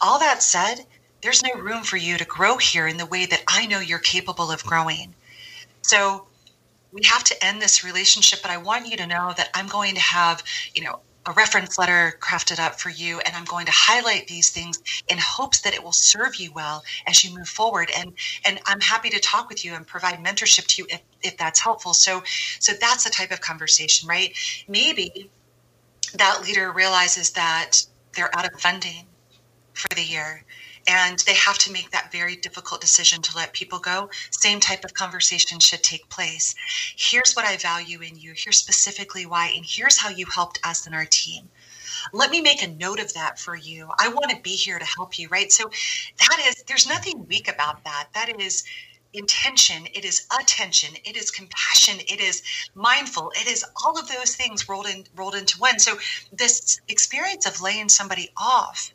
All 0.01 0.19
that 0.19 0.41
said, 0.41 0.85
there's 1.21 1.43
no 1.43 1.53
room 1.61 1.83
for 1.83 1.97
you 1.97 2.17
to 2.17 2.25
grow 2.25 2.57
here 2.57 2.87
in 2.87 2.97
the 2.97 3.05
way 3.05 3.25
that 3.25 3.43
I 3.47 3.65
know 3.65 3.79
you're 3.79 3.99
capable 3.99 4.51
of 4.51 4.63
growing. 4.63 5.13
So 5.81 6.27
we 6.91 7.01
have 7.05 7.23
to 7.25 7.45
end 7.45 7.61
this 7.61 7.83
relationship, 7.83 8.39
but 8.41 8.51
I 8.51 8.57
want 8.57 8.87
you 8.87 8.97
to 8.97 9.07
know 9.07 9.33
that 9.35 9.49
I'm 9.53 9.67
going 9.67 9.95
to 9.95 10.01
have, 10.01 10.43
you 10.73 10.83
know, 10.83 11.01
a 11.25 11.33
reference 11.33 11.77
letter 11.77 12.17
crafted 12.21 12.59
up 12.59 12.79
for 12.79 12.89
you 12.89 13.19
and 13.19 13.35
I'm 13.35 13.43
going 13.43 13.65
to 13.65 13.71
highlight 13.75 14.27
these 14.27 14.49
things 14.49 14.79
in 15.09 15.17
hopes 15.19 15.61
that 15.61 15.73
it 15.75 15.83
will 15.83 15.91
serve 15.91 16.37
you 16.37 16.51
well 16.53 16.83
as 17.07 17.23
you 17.23 17.37
move 17.37 17.47
forward. 17.47 17.91
And 17.95 18.13
and 18.45 18.59
I'm 18.65 18.79
happy 18.79 19.09
to 19.09 19.19
talk 19.19 19.49
with 19.49 19.63
you 19.63 19.73
and 19.73 19.85
provide 19.85 20.23
mentorship 20.23 20.65
to 20.67 20.81
you 20.81 20.87
if, 20.89 21.01
if 21.21 21.37
that's 21.37 21.59
helpful. 21.59 21.93
So 21.93 22.23
so 22.59 22.71
that's 22.79 23.03
the 23.03 23.09
type 23.09 23.31
of 23.31 23.41
conversation 23.41 24.07
right? 24.07 24.33
Maybe 24.67 25.29
that 26.15 26.41
leader 26.41 26.71
realizes 26.71 27.31
that 27.31 27.83
they're 28.15 28.35
out 28.35 28.51
of 28.51 28.59
funding 28.59 29.05
for 29.79 29.95
the 29.95 30.03
year 30.03 30.43
and 30.87 31.19
they 31.19 31.33
have 31.33 31.57
to 31.59 31.71
make 31.71 31.91
that 31.91 32.11
very 32.11 32.35
difficult 32.35 32.81
decision 32.81 33.21
to 33.21 33.35
let 33.35 33.53
people 33.53 33.79
go, 33.79 34.09
same 34.31 34.59
type 34.59 34.83
of 34.83 34.93
conversation 34.93 35.59
should 35.59 35.83
take 35.83 36.09
place. 36.09 36.55
Here's 36.97 37.33
what 37.33 37.45
I 37.45 37.57
value 37.57 38.01
in 38.01 38.17
you. 38.17 38.33
Here's 38.35 38.57
specifically 38.57 39.25
why, 39.25 39.51
and 39.55 39.65
here's 39.65 39.97
how 39.99 40.09
you 40.09 40.25
helped 40.25 40.59
us 40.65 40.87
in 40.87 40.93
our 40.93 41.05
team. 41.05 41.49
Let 42.13 42.31
me 42.31 42.41
make 42.41 42.63
a 42.63 42.67
note 42.67 42.99
of 42.99 43.13
that 43.13 43.39
for 43.39 43.55
you. 43.55 43.89
I 43.99 44.07
want 44.09 44.31
to 44.31 44.41
be 44.41 44.51
here 44.51 44.79
to 44.79 44.85
help 44.85 45.19
you, 45.19 45.27
right? 45.29 45.51
So 45.51 45.69
that 46.17 46.45
is, 46.47 46.63
there's 46.63 46.87
nothing 46.87 47.27
weak 47.27 47.51
about 47.51 47.83
that. 47.83 48.07
That 48.13 48.41
is 48.41 48.63
intention, 49.13 49.87
it 49.93 50.05
is 50.05 50.27
attention, 50.39 50.95
it 51.03 51.17
is 51.17 51.31
compassion, 51.31 51.99
it 51.99 52.19
is 52.19 52.43
mindful, 52.75 53.31
it 53.35 53.47
is 53.47 53.65
all 53.83 53.97
of 53.97 54.07
those 54.07 54.35
things 54.35 54.69
rolled 54.69 54.85
in 54.85 55.03
rolled 55.15 55.33
into 55.33 55.57
one. 55.57 55.79
So 55.79 55.97
this 56.31 56.79
experience 56.87 57.47
of 57.47 57.59
laying 57.59 57.89
somebody 57.89 58.29
off 58.37 58.93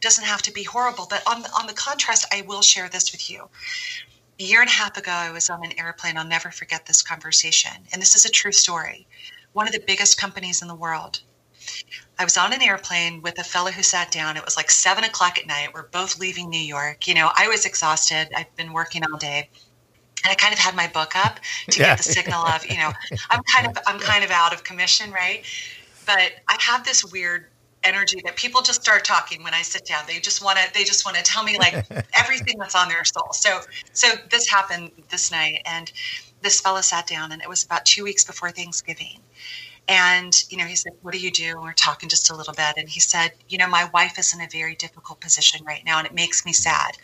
doesn't 0.00 0.24
have 0.24 0.42
to 0.42 0.52
be 0.52 0.62
horrible. 0.62 1.06
But 1.08 1.22
on 1.26 1.44
on 1.58 1.66
the 1.66 1.72
contrast, 1.72 2.26
I 2.32 2.42
will 2.42 2.62
share 2.62 2.88
this 2.88 3.12
with 3.12 3.30
you. 3.30 3.48
A 4.40 4.44
year 4.44 4.60
and 4.60 4.70
a 4.70 4.72
half 4.72 4.96
ago, 4.96 5.10
I 5.10 5.32
was 5.32 5.50
on 5.50 5.64
an 5.64 5.72
airplane. 5.78 6.16
I'll 6.16 6.26
never 6.26 6.50
forget 6.50 6.86
this 6.86 7.02
conversation. 7.02 7.72
And 7.92 8.00
this 8.00 8.14
is 8.14 8.24
a 8.24 8.30
true 8.30 8.52
story. 8.52 9.06
One 9.52 9.66
of 9.66 9.72
the 9.72 9.82
biggest 9.84 10.20
companies 10.20 10.62
in 10.62 10.68
the 10.68 10.74
world. 10.74 11.20
I 12.18 12.24
was 12.24 12.36
on 12.36 12.52
an 12.52 12.62
airplane 12.62 13.20
with 13.22 13.38
a 13.38 13.44
fellow 13.44 13.70
who 13.70 13.82
sat 13.82 14.10
down. 14.10 14.36
It 14.36 14.44
was 14.44 14.56
like 14.56 14.70
seven 14.70 15.04
o'clock 15.04 15.38
at 15.38 15.46
night. 15.46 15.74
We're 15.74 15.88
both 15.88 16.18
leaving 16.18 16.48
New 16.48 16.58
York. 16.58 17.06
You 17.06 17.14
know, 17.14 17.30
I 17.36 17.48
was 17.48 17.66
exhausted. 17.66 18.28
I've 18.36 18.54
been 18.56 18.72
working 18.72 19.02
all 19.04 19.18
day. 19.18 19.50
And 20.24 20.32
I 20.32 20.34
kind 20.34 20.52
of 20.52 20.58
had 20.58 20.74
my 20.74 20.88
book 20.88 21.14
up 21.14 21.38
to 21.70 21.80
yeah. 21.80 21.90
get 21.90 21.98
the 21.98 22.04
signal 22.04 22.44
of, 22.46 22.66
you 22.66 22.76
know, 22.76 22.92
I'm 23.30 23.42
kind 23.54 23.68
of 23.68 23.82
I'm 23.86 24.00
kind 24.00 24.24
of 24.24 24.30
out 24.30 24.52
of 24.52 24.64
commission, 24.64 25.12
right? 25.12 25.44
But 26.06 26.32
I 26.48 26.56
have 26.60 26.84
this 26.84 27.04
weird 27.04 27.46
energy 27.88 28.20
that 28.24 28.36
people 28.36 28.60
just 28.62 28.82
start 28.82 29.04
talking 29.04 29.42
when 29.42 29.54
I 29.54 29.62
sit 29.62 29.86
down. 29.86 30.04
They 30.06 30.20
just 30.20 30.44
want 30.44 30.58
to 30.58 30.72
they 30.74 30.84
just 30.84 31.04
want 31.04 31.16
to 31.16 31.22
tell 31.22 31.42
me 31.42 31.58
like 31.58 31.74
everything 32.16 32.58
that's 32.58 32.76
on 32.76 32.88
their 32.88 33.04
soul. 33.04 33.28
So 33.32 33.60
so 33.92 34.08
this 34.30 34.48
happened 34.48 34.92
this 35.08 35.30
night 35.30 35.62
and 35.66 35.90
this 36.42 36.60
fella 36.60 36.82
sat 36.82 37.06
down 37.06 37.32
and 37.32 37.42
it 37.42 37.48
was 37.48 37.64
about 37.64 37.84
2 37.84 38.04
weeks 38.04 38.24
before 38.24 38.50
Thanksgiving. 38.50 39.20
And 39.88 40.44
you 40.50 40.58
know, 40.58 40.64
he 40.64 40.76
said, 40.76 40.92
"What 41.02 41.14
do 41.14 41.18
you 41.18 41.30
do?" 41.30 41.52
And 41.52 41.62
we're 41.62 41.72
talking 41.72 42.08
just 42.08 42.30
a 42.30 42.36
little 42.36 42.54
bit 42.54 42.74
and 42.76 42.88
he 42.88 43.00
said, 43.00 43.32
"You 43.48 43.58
know, 43.58 43.66
my 43.66 43.86
wife 43.94 44.18
is 44.18 44.34
in 44.34 44.40
a 44.40 44.48
very 44.48 44.74
difficult 44.74 45.20
position 45.20 45.64
right 45.64 45.84
now 45.84 45.98
and 45.98 46.06
it 46.06 46.14
makes 46.14 46.44
me 46.44 46.52
sad. 46.52 46.98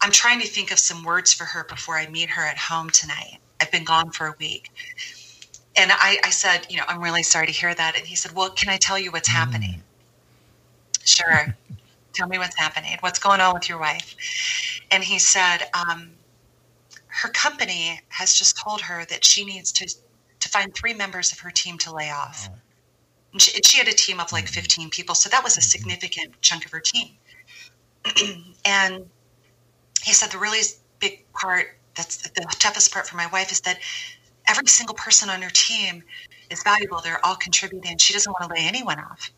I'm 0.00 0.12
trying 0.12 0.40
to 0.40 0.46
think 0.46 0.70
of 0.72 0.78
some 0.78 1.04
words 1.04 1.32
for 1.32 1.44
her 1.44 1.64
before 1.64 1.96
I 1.96 2.06
meet 2.08 2.30
her 2.30 2.42
at 2.42 2.58
home 2.58 2.90
tonight. 2.90 3.38
I've 3.60 3.72
been 3.72 3.84
gone 3.84 4.10
for 4.10 4.26
a 4.26 4.34
week." 4.38 4.70
And 5.78 5.92
I, 5.92 6.18
I, 6.24 6.30
said, 6.30 6.66
you 6.68 6.76
know, 6.76 6.84
I'm 6.88 7.02
really 7.02 7.22
sorry 7.22 7.46
to 7.46 7.52
hear 7.52 7.74
that. 7.74 7.96
And 7.96 8.06
he 8.06 8.16
said, 8.16 8.32
well, 8.32 8.50
can 8.50 8.68
I 8.68 8.76
tell 8.76 8.98
you 8.98 9.10
what's 9.12 9.28
happening? 9.28 9.82
Mm. 10.94 11.06
Sure. 11.06 11.56
tell 12.18 12.28
me 12.28 12.38
what's 12.38 12.56
happening. 12.56 12.96
What's 13.00 13.18
going 13.18 13.40
on 13.40 13.54
with 13.54 13.68
your 13.68 13.78
wife? 13.78 14.14
And 14.90 15.04
he 15.04 15.18
said, 15.18 15.58
um, 15.72 16.10
her 17.06 17.28
company 17.28 18.00
has 18.08 18.34
just 18.34 18.58
told 18.58 18.80
her 18.82 19.04
that 19.06 19.24
she 19.24 19.44
needs 19.44 19.72
to 19.72 19.88
to 20.40 20.48
find 20.48 20.72
three 20.72 20.94
members 20.94 21.32
of 21.32 21.40
her 21.40 21.50
team 21.50 21.76
to 21.78 21.92
lay 21.92 22.10
off. 22.10 22.48
And 23.32 23.42
she, 23.42 23.60
she 23.64 23.78
had 23.78 23.88
a 23.88 23.92
team 23.92 24.20
of 24.20 24.30
like 24.30 24.44
mm-hmm. 24.44 24.54
15 24.54 24.90
people, 24.90 25.16
so 25.16 25.28
that 25.30 25.42
was 25.42 25.56
a 25.56 25.60
mm-hmm. 25.60 25.66
significant 25.66 26.40
chunk 26.42 26.64
of 26.64 26.70
her 26.70 26.80
team. 26.80 27.08
and 28.64 29.08
he 30.02 30.12
said 30.12 30.30
the 30.30 30.38
really 30.38 30.60
big 31.00 31.24
part 31.32 31.76
that's 31.96 32.18
the 32.28 32.46
toughest 32.60 32.92
part 32.92 33.08
for 33.08 33.16
my 33.16 33.26
wife 33.26 33.50
is 33.50 33.60
that 33.62 33.80
every 34.48 34.66
single 34.66 34.94
person 34.94 35.28
on 35.30 35.42
her 35.42 35.50
team 35.50 36.02
is 36.50 36.62
valuable. 36.62 37.00
They're 37.00 37.24
all 37.24 37.36
contributing. 37.36 37.98
She 37.98 38.12
doesn't 38.12 38.32
want 38.32 38.48
to 38.48 38.54
lay 38.54 38.66
anyone 38.66 38.98
off, 38.98 39.30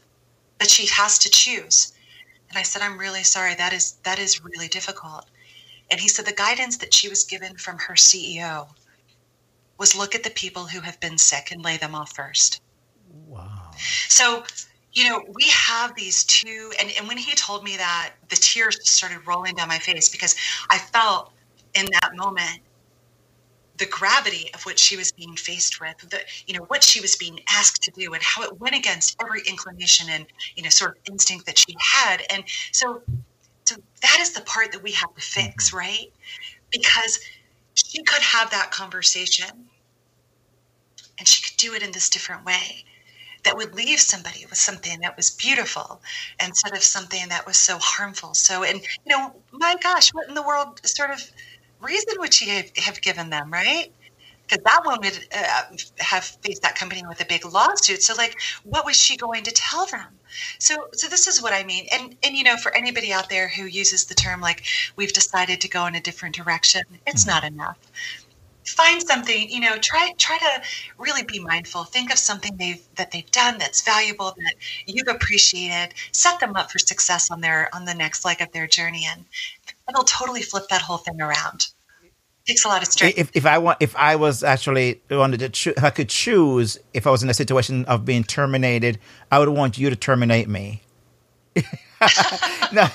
but 0.59 0.71
she 0.71 0.87
has 0.87 1.19
to 1.21 1.31
choose. 1.31 1.93
And 2.49 2.59
I 2.59 2.63
said, 2.63 2.83
I'm 2.83 2.99
really 2.99 3.23
sorry. 3.23 3.55
That 3.55 3.73
is 3.73 3.93
that 4.05 4.19
is 4.19 4.45
really 4.45 4.69
difficult. 4.69 5.27
And 5.91 6.01
he 6.01 6.09
said 6.09 6.25
the 6.27 6.33
guidance 6.33 6.77
that 6.79 6.95
she 6.95 7.09
was 7.09 7.25
given 7.25 7.57
from 7.57 7.79
her 7.79 7.95
CEO 7.95 8.69
was 9.79 9.97
look 9.97 10.15
at 10.15 10.23
the 10.23 10.31
people 10.31 10.67
who 10.67 10.81
have 10.81 11.01
been 11.01 11.19
sick 11.19 11.51
and 11.51 11.65
lay 11.65 11.77
them 11.77 11.95
off 11.95 12.15
first. 12.15 12.61
Wow. 13.27 13.71
So, 14.09 14.45
you 14.93 15.09
know, 15.09 15.25
we 15.33 15.49
have 15.49 15.95
these 15.95 16.23
two, 16.25 16.71
and, 16.79 16.93
and 16.99 17.09
when 17.09 17.17
he 17.17 17.35
told 17.35 17.65
me 17.65 17.77
that, 17.77 18.13
the 18.29 18.37
tears 18.37 18.79
started 18.89 19.27
rolling 19.27 19.55
down 19.55 19.69
my 19.69 19.79
face 19.79 20.09
because 20.09 20.37
I 20.69 20.79
felt 20.79 21.33
in 21.75 21.87
that 21.93 22.11
moment 22.15 22.61
the 23.81 23.87
gravity 23.87 24.51
of 24.55 24.63
what 24.65 24.79
she 24.79 24.97
was 24.97 25.11
being 25.11 25.35
faced 25.35 25.81
with, 25.81 25.99
the 26.11 26.21
you 26.47 26.55
know 26.57 26.65
what 26.67 26.85
she 26.85 27.01
was 27.01 27.17
being 27.17 27.41
asked 27.51 27.83
to 27.83 27.91
do, 27.91 28.13
and 28.15 28.23
how 28.23 28.43
it 28.43 28.61
went 28.61 28.77
against 28.77 29.17
every 29.21 29.43
inclination 29.49 30.07
and 30.11 30.27
you 30.55 30.63
know 30.63 30.69
sort 30.69 30.93
of 30.93 31.03
instinct 31.11 31.47
that 31.47 31.59
she 31.59 31.75
had. 31.81 32.23
And 32.31 32.45
so, 32.73 33.03
so 33.65 33.77
that 34.03 34.19
is 34.21 34.33
the 34.33 34.43
part 34.43 34.73
that 34.73 34.83
we 34.83 34.93
have 34.93 35.13
to 35.15 35.21
fix, 35.21 35.71
Mm-hmm. 35.71 35.79
right? 35.79 36.13
Because 36.71 37.19
she 37.75 38.03
could 38.05 38.23
have 38.23 38.51
that 38.51 38.71
conversation, 38.71 39.49
and 41.19 41.27
she 41.27 41.43
could 41.43 41.57
do 41.57 41.75
it 41.75 41.83
in 41.83 41.91
this 41.93 42.09
different 42.11 42.45
way 42.45 42.85
that 43.45 43.57
would 43.57 43.75
leave 43.75 44.01
somebody 44.01 44.45
with 44.47 44.59
something 44.59 45.01
that 45.01 45.17
was 45.17 45.31
beautiful 45.31 46.03
instead 46.45 46.75
of 46.75 46.83
something 46.83 47.29
that 47.29 47.47
was 47.47 47.57
so 47.57 47.79
harmful. 47.79 48.35
So, 48.35 48.63
and 48.65 48.81
you 48.81 49.17
know, 49.17 49.35
my 49.53 49.77
gosh, 49.83 50.11
what 50.13 50.29
in 50.29 50.35
the 50.35 50.43
world 50.43 50.81
sort 50.87 51.11
of 51.11 51.23
reason 51.81 52.15
would 52.19 52.35
she 52.35 52.49
have, 52.51 52.71
have 52.77 53.01
given 53.01 53.31
them, 53.31 53.53
right? 53.53 53.93
Because 54.43 54.65
that 54.65 54.85
one 54.85 54.99
would 55.01 55.29
uh, 55.33 55.63
have 55.99 56.25
faced 56.25 56.63
that 56.63 56.75
company 56.75 57.05
with 57.09 57.21
a 57.21 57.25
big 57.25 57.45
lawsuit. 57.45 58.03
So, 58.03 58.15
like, 58.15 58.37
what 58.65 58.85
was 58.85 58.97
she 58.97 59.17
going 59.17 59.45
to 59.45 59.53
tell 59.53 59.87
them? 59.87 60.07
So, 60.59 60.89
so 60.93 61.09
this 61.09 61.29
is 61.29 61.41
what 61.41 61.53
I 61.53 61.63
mean. 61.63 61.87
And 61.93 62.17
and 62.25 62.37
you 62.37 62.43
know, 62.43 62.57
for 62.57 62.75
anybody 62.75 63.13
out 63.13 63.29
there 63.29 63.49
who 63.49 63.65
uses 63.65 64.07
the 64.07 64.15
term 64.15 64.41
like 64.41 64.65
we've 64.97 65.13
decided 65.13 65.61
to 65.61 65.69
go 65.69 65.87
in 65.87 65.95
a 65.95 66.01
different 66.01 66.35
direction, 66.35 66.83
it's 67.07 67.27
not 67.27 67.45
enough 67.45 67.79
find 68.67 69.03
something 69.03 69.49
you 69.51 69.61
know 69.61 69.77
try 69.79 70.13
try 70.19 70.39
to 70.39 70.63
really 70.99 71.23
be 71.23 71.39
mindful 71.39 71.85
think 71.85 72.13
of 72.13 72.19
something 72.19 72.57
they've 72.57 72.87
that 72.97 73.11
they've 73.11 73.31
done 73.31 73.59
that's 73.59 73.83
valuable 73.83 74.35
that 74.37 74.55
you've 74.87 75.09
appreciated 75.09 75.95
set 76.13 76.39
them 76.41 76.55
up 76.57 76.71
for 76.71 76.79
success 76.79 77.31
on 77.31 77.41
their 77.41 77.75
on 77.75 77.85
the 77.85 77.95
next 77.95 78.25
leg 78.25 78.41
of 78.41 78.53
their 78.53 78.67
journey 78.67 79.07
and 79.11 79.25
it'll 79.91 80.05
totally 80.05 80.43
flip 80.43 80.65
that 80.71 80.83
whole 80.83 80.99
thing 80.99 81.21
around 81.21 81.69
takes 82.47 82.65
a 82.65 82.69
lot 82.69 82.83
of 82.83 82.89
strength 82.89 83.19
If, 83.19 83.31
if 83.35 83.47
I 83.47 83.59
want, 83.59 83.79
if 83.81 83.95
I 83.97 84.17
was 84.17 84.43
actually 84.43 85.01
wanted 85.11 85.41
to, 85.41 85.49
choo- 85.49 85.75
if 85.77 85.85
I 85.85 85.91
could 85.91 86.09
choose, 86.09 86.79
if 86.95 87.07
I 87.07 87.11
was 87.11 87.23
in 87.23 87.31
a 87.31 87.35
situation 87.35 87.85
of 87.85 88.05
being 88.05 88.25
terminated, 88.25 88.99
I 89.31 89.39
would 89.39 89.49
want 89.49 89.79
you 89.79 89.91
to 89.91 89.97
terminate 89.97 90.49
me. 90.49 90.83
no, 92.73 92.87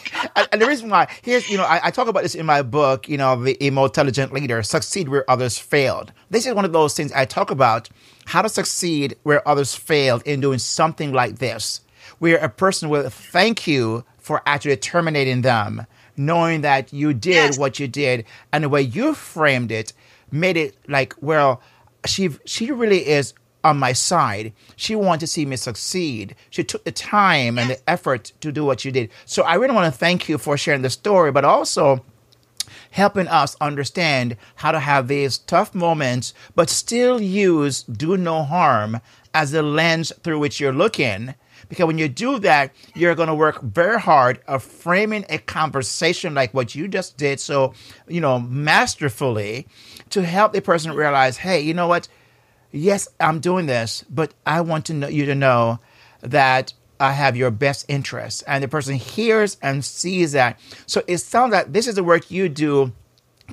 and 0.51 0.61
the 0.61 0.65
reason 0.65 0.89
why 0.89 1.07
here's 1.21 1.47
you 1.49 1.57
know 1.57 1.65
I, 1.65 1.87
I 1.87 1.91
talk 1.91 2.07
about 2.07 2.23
this 2.23 2.33
in 2.33 2.45
my 2.45 2.61
book. 2.61 3.07
You 3.07 3.17
know, 3.17 3.35
the 3.43 3.61
intelligent 3.63 4.33
leader 4.33 4.63
succeed 4.63 5.09
where 5.09 5.29
others 5.29 5.59
failed. 5.59 6.13
This 6.29 6.47
is 6.47 6.53
one 6.53 6.65
of 6.65 6.71
those 6.71 6.95
things 6.95 7.11
I 7.11 7.25
talk 7.25 7.51
about 7.51 7.89
how 8.25 8.41
to 8.41 8.49
succeed 8.49 9.15
where 9.23 9.47
others 9.47 9.75
failed 9.75 10.23
in 10.25 10.39
doing 10.39 10.57
something 10.57 11.11
like 11.13 11.37
this, 11.37 11.81
where 12.19 12.37
a 12.37 12.49
person 12.49 12.89
will 12.89 13.09
thank 13.09 13.67
you 13.67 14.05
for 14.17 14.41
actually 14.47 14.77
terminating 14.77 15.41
them, 15.41 15.85
knowing 16.17 16.61
that 16.61 16.91
you 16.93 17.13
did 17.13 17.33
Yes. 17.33 17.57
what 17.57 17.79
you 17.79 17.87
did, 17.87 18.25
and 18.51 18.63
the 18.63 18.69
way 18.69 18.81
you 18.81 19.13
framed 19.13 19.71
it 19.71 19.93
made 20.31 20.57
it 20.57 20.75
like, 20.87 21.13
well, 21.21 21.61
she 22.05 22.29
she 22.45 22.71
really 22.71 23.07
is 23.07 23.33
on 23.63 23.77
my 23.79 23.93
side. 23.93 24.53
She 24.75 24.95
wanted 24.95 25.21
to 25.21 25.27
see 25.27 25.45
me 25.45 25.55
succeed. 25.55 26.35
She 26.51 26.63
took 26.63 26.83
the 26.83 26.91
time 26.91 27.57
and 27.57 27.69
the 27.71 27.89
effort 27.89 28.31
to 28.41 28.51
do 28.51 28.63
what 28.63 28.85
you 28.85 28.91
did. 28.91 29.09
So 29.25 29.41
I 29.43 29.55
really 29.55 29.73
want 29.73 29.91
to 29.91 29.97
thank 29.99 30.29
you 30.29 30.37
for 30.37 30.55
sharing 30.55 30.83
the 30.83 30.89
story, 30.91 31.31
but 31.31 31.43
also 31.45 32.05
helping 32.91 33.27
us 33.27 33.55
understand 33.59 34.37
how 34.55 34.71
to 34.71 34.79
have 34.79 35.07
these 35.07 35.37
tough 35.39 35.73
moments, 35.75 36.33
but 36.55 36.69
still 36.69 37.21
use 37.21 37.83
do 37.83 38.17
no 38.17 38.43
harm 38.43 39.01
as 39.33 39.51
the 39.51 39.61
lens 39.63 40.11
through 40.23 40.39
which 40.39 40.59
you're 40.59 40.71
looking. 40.73 41.33
Because 41.69 41.85
when 41.85 41.97
you 41.97 42.07
do 42.07 42.39
that, 42.39 42.73
you're 42.93 43.15
going 43.15 43.27
to 43.27 43.35
work 43.35 43.61
very 43.61 43.99
hard 43.99 44.39
of 44.47 44.63
framing 44.63 45.25
a 45.29 45.37
conversation 45.37 46.33
like 46.33 46.53
what 46.53 46.75
you 46.75 46.87
just 46.87 47.17
did. 47.17 47.39
So, 47.39 47.73
you 48.07 48.21
know, 48.21 48.39
masterfully 48.39 49.67
to 50.11 50.23
help 50.23 50.53
the 50.53 50.61
person 50.61 50.91
realize, 50.93 51.37
hey, 51.37 51.61
you 51.61 51.73
know 51.73 51.87
what? 51.87 52.07
Yes, 52.71 53.07
I'm 53.19 53.39
doing 53.39 53.67
this, 53.67 54.03
but 54.09 54.33
I 54.45 54.61
want 54.61 54.85
to 54.87 54.93
know 54.93 55.07
you 55.07 55.25
to 55.27 55.35
know 55.35 55.79
that 56.21 56.73
I 56.99 57.11
have 57.11 57.35
your 57.35 57.51
best 57.51 57.85
interest. 57.87 58.43
And 58.47 58.63
the 58.63 58.67
person 58.67 58.95
hears 58.95 59.57
and 59.61 59.83
sees 59.83 60.33
that. 60.33 60.59
So 60.85 61.01
it 61.07 61.19
sounds 61.19 61.51
like 61.51 61.71
this 61.71 61.87
is 61.87 61.95
the 61.95 62.03
work 62.03 62.31
you 62.31 62.49
do, 62.49 62.93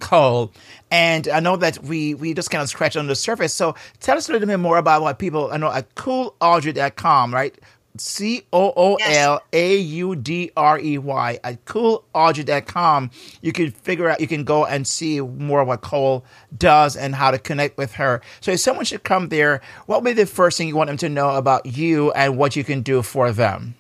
Cole. 0.01 0.53
And 0.91 1.29
I 1.29 1.41
know 1.41 1.57
that 1.57 1.83
we 1.83 2.15
we 2.15 2.35
just 2.35 2.51
kind 2.51 2.63
of 2.63 2.69
scratched 2.69 2.97
on 2.97 3.07
the 3.07 3.15
surface. 3.15 3.55
So 3.55 3.75
tell 4.01 4.17
us 4.17 4.29
a 4.29 4.33
little 4.33 4.47
bit 4.47 4.59
more 4.59 4.79
about 4.79 5.03
what 5.03 5.19
people 5.19 5.51
I 5.53 5.57
know 5.57 5.71
at 5.71 5.95
coolaudrey.com, 5.95 7.35
right? 7.35 7.55
C 7.97 8.43
O 8.53 8.73
O 8.77 8.95
L 8.97 9.43
A 9.53 9.77
U 9.77 10.17
D 10.17 10.51
R 10.57 10.79
E 10.79 10.99
Y 10.99 11.39
at 11.45 11.65
coolaudrey.com. 11.65 13.11
You 13.41 13.53
can 13.53 13.71
figure 13.71 14.09
out, 14.09 14.21
you 14.21 14.27
can 14.27 14.45
go 14.45 14.65
and 14.65 14.87
see 14.87 15.21
more 15.21 15.65
what 15.65 15.83
Cole 15.83 16.25
does 16.57 16.97
and 16.97 17.15
how 17.15 17.31
to 17.31 17.39
connect 17.39 17.77
with 17.77 17.93
her. 17.95 18.23
So 18.41 18.53
if 18.53 18.61
someone 18.61 18.85
should 18.85 19.05
come 19.05 19.29
there, 19.29 19.61
what 19.87 20.03
would 20.03 20.11
be 20.11 20.15
the 20.15 20.27
first 20.27 20.59
thing 20.59 20.69
you 20.69 20.77
want 20.77 20.89
them 20.89 20.97
to 20.99 21.09
know 21.09 21.37
about 21.37 21.67
you 21.67 22.13
and 22.13 22.39
what 22.39 22.57
you 22.57 22.65
can 22.65 22.83
do 22.83 23.03
for 23.03 23.33
them? 23.33 23.75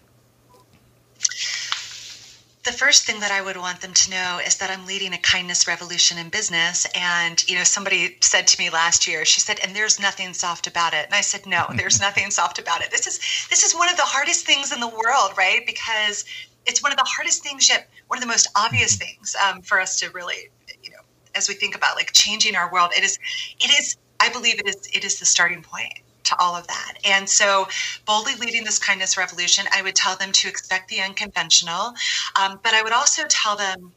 First 2.83 3.07
thing 3.07 3.21
that 3.21 3.31
I 3.31 3.41
would 3.41 3.57
want 3.57 3.81
them 3.81 3.95
to 3.95 4.11
know 4.11 4.41
is 4.45 4.57
that 4.57 4.69
I'm 4.69 4.87
leading 4.87 5.15
a 5.15 5.19
kindness 5.19 5.69
revolution 5.69 6.19
in 6.19 6.31
business. 6.31 6.85
And, 6.97 7.49
you 7.49 7.55
know, 7.55 7.63
somebody 7.63 8.17
said 8.21 8.49
to 8.49 8.61
me 8.61 8.71
last 8.71 9.07
year, 9.07 9.25
she 9.25 9.39
said, 9.39 9.61
and 9.63 9.75
there's 9.75 10.01
nothing 10.01 10.35
soft 10.35 10.67
about 10.67 10.93
it. 10.93 11.05
And 11.05 11.15
I 11.15 11.21
said, 11.21 11.47
no, 11.47 11.65
there's 11.77 12.01
nothing 12.01 12.29
soft 12.33 12.59
about 12.59 12.81
it. 12.81 12.91
This 12.91 13.07
is, 13.07 13.21
this 13.51 13.63
is 13.63 13.73
one 13.73 13.89
of 13.89 13.97
the 13.97 14.03
hardest 14.03 14.45
things 14.45 14.73
in 14.73 14.81
the 14.81 14.89
world, 14.89 15.31
right? 15.39 15.65
Because 15.65 16.25
it's 16.67 16.83
one 16.83 16.91
of 16.91 16.99
the 16.99 17.07
hardest 17.07 17.45
things, 17.45 17.69
yet 17.69 17.89
one 18.09 18.19
of 18.19 18.21
the 18.21 18.27
most 18.27 18.49
obvious 18.57 18.97
things 18.97 19.37
um, 19.47 19.63
for 19.63 19.79
us 19.79 20.01
to 20.01 20.11
really, 20.11 20.51
you 20.83 20.91
know, 20.91 21.03
as 21.37 21.49
we 21.49 21.55
think 21.55 21.77
about 21.77 21.95
like 21.95 22.11
changing 22.13 22.57
our 22.57 22.73
world, 22.73 22.91
it 22.97 23.05
is, 23.05 23.17
it 23.61 23.71
is, 23.79 23.97
I 24.19 24.29
believe 24.29 24.59
it 24.59 24.67
is, 24.67 24.89
it 24.93 25.05
is 25.05 25.21
the 25.21 25.25
starting 25.25 25.63
point 25.63 25.93
to 26.25 26.39
all 26.39 26.55
of 26.55 26.67
that. 26.67 26.95
And 27.05 27.29
so, 27.29 27.69
boldly 28.07 28.35
leading 28.37 28.65
this 28.65 28.79
kindness 28.79 29.17
revolution, 29.17 29.65
I 29.73 29.83
would 29.83 29.95
tell 29.95 30.17
them 30.17 30.33
to 30.33 30.49
expect 30.49 30.89
the 30.89 31.01
unconventional, 31.01 31.95
um, 32.41 32.61
but 32.63 32.75
I 32.75 32.83
would 32.83 32.93
also 32.93 33.23
tell 33.29 33.57
them 33.57 33.93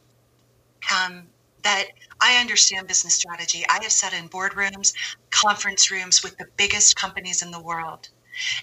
um, 0.94 1.24
that 1.64 1.88
I 2.22 2.40
understand 2.40 2.88
business 2.88 3.16
strategy. 3.16 3.66
I 3.70 3.80
have 3.82 3.92
sat 3.92 4.14
in 4.14 4.30
boardrooms, 4.30 4.94
conference 5.32 5.92
rooms 5.92 6.24
with 6.24 6.38
the 6.38 6.46
biggest 6.58 6.96
companies 6.96 7.42
in 7.42 7.52
the 7.52 7.60
world. 7.60 8.10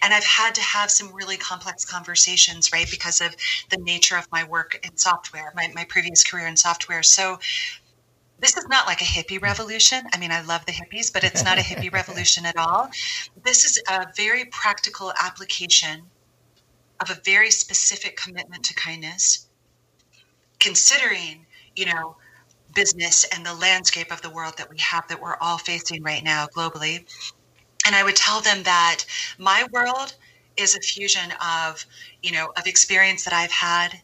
And 0.02 0.12
I've 0.12 0.24
had 0.24 0.54
to 0.56 0.60
have 0.60 0.90
some 0.90 1.12
really 1.12 1.36
complex 1.36 1.84
conversations, 1.84 2.72
right, 2.72 2.90
because 2.90 3.20
of 3.20 3.34
the 3.70 3.78
nature 3.78 4.16
of 4.16 4.30
my 4.30 4.44
work 4.44 4.78
in 4.84 4.96
software, 4.96 5.52
my, 5.54 5.70
my 5.74 5.84
previous 5.84 6.22
career 6.24 6.46
in 6.46 6.56
software. 6.56 7.02
So, 7.02 7.38
this 8.42 8.56
is 8.56 8.66
not 8.68 8.86
like 8.86 9.00
a 9.00 9.04
hippie 9.04 9.40
revolution. 9.40 10.04
I 10.12 10.18
mean, 10.18 10.32
I 10.32 10.42
love 10.42 10.66
the 10.66 10.72
hippies, 10.72 11.12
but 11.12 11.22
it's 11.22 11.44
not 11.44 11.58
a 11.58 11.62
hippie 11.62 11.92
revolution 12.00 12.44
at 12.44 12.56
all. 12.56 12.90
This 13.44 13.64
is 13.64 13.80
a 13.88 14.08
very 14.16 14.44
practical 14.46 15.12
application 15.22 16.02
of 17.00 17.10
a 17.10 17.20
very 17.24 17.52
specific 17.52 18.16
commitment 18.16 18.64
to 18.64 18.74
kindness, 18.74 19.46
considering, 20.58 21.46
you 21.76 21.86
know, 21.86 22.16
business 22.74 23.24
and 23.32 23.46
the 23.46 23.54
landscape 23.54 24.10
of 24.10 24.20
the 24.22 24.30
world 24.30 24.58
that 24.58 24.68
we 24.68 24.78
have 24.78 25.06
that 25.06 25.22
we're 25.22 25.36
all 25.40 25.58
facing 25.58 26.02
right 26.02 26.24
now 26.24 26.46
globally. 26.46 27.04
And 27.86 27.94
I 27.94 28.02
would 28.02 28.16
tell 28.16 28.40
them 28.40 28.64
that 28.64 29.04
my 29.38 29.68
world 29.72 30.16
is 30.56 30.74
a 30.74 30.80
fusion 30.80 31.32
of, 31.40 31.86
you 32.22 32.32
know, 32.32 32.52
of 32.56 32.66
experience 32.66 33.24
that 33.24 33.34
I've 33.34 33.52
had 33.52 34.00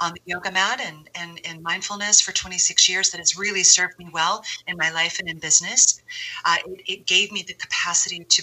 on 0.00 0.14
the 0.14 0.20
yoga 0.24 0.50
mat 0.50 0.80
and, 0.80 1.08
and, 1.14 1.40
and 1.44 1.62
mindfulness 1.62 2.20
for 2.20 2.32
26 2.32 2.88
years 2.88 3.10
that 3.10 3.18
has 3.18 3.36
really 3.36 3.62
served 3.62 3.98
me 3.98 4.08
well 4.12 4.44
in 4.66 4.76
my 4.76 4.90
life 4.90 5.18
and 5.18 5.28
in 5.28 5.38
business. 5.38 6.00
Uh, 6.44 6.56
it, 6.66 6.82
it 6.86 7.06
gave 7.06 7.30
me 7.30 7.42
the 7.46 7.54
capacity 7.54 8.24
to, 8.24 8.42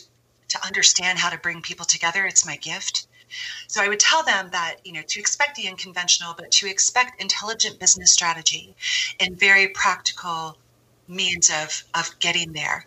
to 0.50 0.66
understand 0.66 1.18
how 1.20 1.30
to 1.30 1.38
bring 1.38 1.62
people 1.62 1.86
together. 1.86 2.26
It's 2.26 2.46
my 2.46 2.58
gift. 2.58 3.08
So 3.68 3.84
I 3.84 3.90
would 3.90 4.00
tell 4.00 4.24
them 4.24 4.50
that, 4.52 4.78
you 4.86 4.94
know, 4.94 5.02
to 5.06 5.20
expect 5.20 5.58
the 5.58 5.68
unconventional, 5.68 6.34
but 6.38 6.52
to 6.52 6.68
expect 6.68 7.22
intelligent 7.22 7.80
business 7.80 8.14
strategy 8.14 8.76
and 9.20 9.38
very 9.38 9.68
practical 9.68 10.58
means 11.08 11.50
of, 11.50 11.84
of 11.94 12.18
getting 12.20 12.54
there 12.54 12.86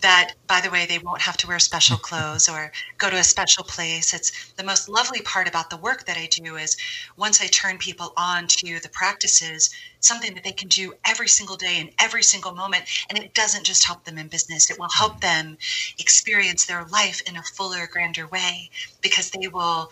that 0.00 0.32
by 0.46 0.60
the 0.60 0.70
way 0.70 0.86
they 0.86 0.98
won't 0.98 1.22
have 1.22 1.36
to 1.36 1.46
wear 1.46 1.58
special 1.58 1.96
clothes 2.08 2.48
or 2.48 2.72
go 2.98 3.10
to 3.10 3.16
a 3.16 3.24
special 3.24 3.64
place 3.64 4.14
it's 4.14 4.52
the 4.56 4.64
most 4.64 4.88
lovely 4.88 5.20
part 5.22 5.48
about 5.48 5.70
the 5.70 5.76
work 5.76 6.04
that 6.06 6.16
i 6.16 6.26
do 6.26 6.56
is 6.56 6.76
once 7.16 7.40
i 7.40 7.46
turn 7.46 7.78
people 7.78 8.12
on 8.16 8.46
to 8.46 8.80
the 8.80 8.88
practices 8.90 9.70
something 10.00 10.34
that 10.34 10.44
they 10.44 10.52
can 10.52 10.68
do 10.68 10.92
every 11.04 11.28
single 11.28 11.56
day 11.56 11.78
in 11.78 11.90
every 11.98 12.22
single 12.22 12.54
moment 12.54 12.84
and 13.08 13.18
it 13.18 13.34
doesn't 13.34 13.64
just 13.64 13.86
help 13.86 14.04
them 14.04 14.18
in 14.18 14.28
business 14.28 14.70
it 14.70 14.78
will 14.78 14.88
help 14.96 15.20
them 15.20 15.56
experience 15.98 16.66
their 16.66 16.84
life 16.86 17.20
in 17.26 17.36
a 17.36 17.42
fuller 17.42 17.88
grander 17.90 18.26
way 18.28 18.70
because 19.02 19.30
they 19.30 19.48
will 19.48 19.90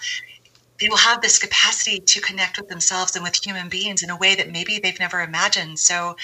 they 0.81 0.89
will 0.89 0.97
have 0.97 1.21
this 1.21 1.39
capacity 1.39 1.99
to 1.99 2.21
connect 2.21 2.59
with 2.59 2.69
themselves 2.69 3.17
and 3.17 3.25
with 3.25 3.45
human 3.45 3.69
beings 3.69 4.03
in 4.03 4.11
a 4.11 4.17
way 4.17 4.35
that 4.37 4.51
maybe 4.51 4.79
they've 4.79 5.01
never 5.01 5.21
imagined. 5.21 5.79
So 5.79 6.17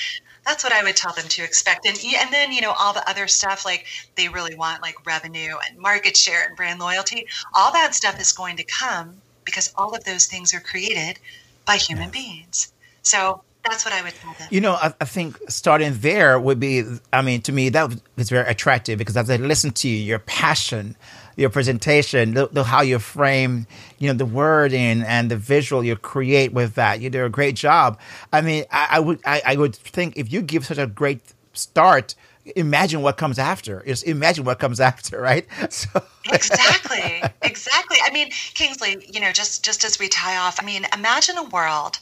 that's 0.46 0.62
what 0.62 0.72
I 0.72 0.82
would 0.82 0.96
tell 0.96 1.12
them 1.12 1.26
to 1.28 1.42
expect. 1.42 1.86
And 1.86 1.98
and 2.20 2.32
then 2.32 2.52
you 2.52 2.60
know 2.60 2.74
all 2.78 2.92
the 2.92 3.08
other 3.08 3.26
stuff 3.26 3.64
like 3.64 3.86
they 4.16 4.28
really 4.28 4.54
want 4.54 4.82
like 4.82 5.06
revenue 5.06 5.54
and 5.68 5.78
market 5.78 6.16
share 6.16 6.46
and 6.46 6.56
brand 6.56 6.80
loyalty. 6.80 7.26
All 7.54 7.72
that 7.72 7.94
stuff 7.94 8.20
is 8.20 8.32
going 8.32 8.56
to 8.56 8.64
come 8.64 9.20
because 9.44 9.72
all 9.76 9.94
of 9.94 10.04
those 10.04 10.26
things 10.26 10.54
are 10.54 10.60
created 10.60 11.18
by 11.66 11.76
human 11.76 12.10
beings. 12.10 12.72
So 13.02 13.42
that's 13.64 13.84
what 13.84 13.94
I 13.94 14.02
would 14.02 14.14
tell 14.14 14.34
them. 14.34 14.48
You 14.50 14.60
know, 14.60 14.74
I, 14.74 14.92
I, 15.00 15.04
think 15.04 15.38
starting 15.48 15.94
there 15.98 16.38
would 16.38 16.60
be, 16.60 16.84
I 17.12 17.22
mean, 17.22 17.40
to 17.42 17.52
me, 17.52 17.70
that 17.70 17.94
was 18.16 18.28
very 18.28 18.48
attractive 18.48 18.98
because 18.98 19.16
as 19.16 19.30
I 19.30 19.36
listen 19.36 19.70
to 19.72 19.88
you, 19.88 19.96
your 19.96 20.18
passion, 20.18 20.96
your 21.36 21.50
presentation, 21.50 22.34
the, 22.34 22.48
the, 22.48 22.64
how 22.64 22.82
you 22.82 22.98
frame, 22.98 23.66
you 23.98 24.08
know, 24.08 24.14
the 24.14 24.26
wording 24.26 25.02
and 25.02 25.30
the 25.30 25.36
visual 25.36 25.84
you 25.84 25.96
create 25.96 26.52
with 26.52 26.74
that, 26.74 27.00
you 27.00 27.10
do 27.10 27.24
a 27.24 27.28
great 27.28 27.54
job. 27.56 27.98
I 28.32 28.40
mean, 28.40 28.64
I, 28.70 28.88
I 28.92 29.00
would, 29.00 29.20
I, 29.24 29.42
I 29.44 29.56
would 29.56 29.74
think 29.74 30.16
if 30.16 30.32
you 30.32 30.42
give 30.42 30.66
such 30.66 30.78
a 30.78 30.86
great 30.86 31.20
start, 31.52 32.14
imagine 32.56 33.02
what 33.02 33.16
comes 33.16 33.38
after. 33.38 33.82
Just 33.86 34.06
imagine 34.06 34.44
what 34.44 34.58
comes 34.58 34.80
after, 34.90 35.20
right? 35.20 35.46
So 35.70 36.02
exactly, 36.26 37.22
exactly. 37.42 37.98
I 38.04 38.10
mean, 38.12 38.30
Kingsley, 38.30 39.06
you 39.10 39.20
know, 39.20 39.32
just 39.32 39.64
just 39.64 39.84
as 39.84 39.98
we 39.98 40.08
tie 40.08 40.36
off, 40.36 40.60
I 40.60 40.64
mean, 40.64 40.86
imagine 40.96 41.38
a 41.38 41.44
world 41.44 41.98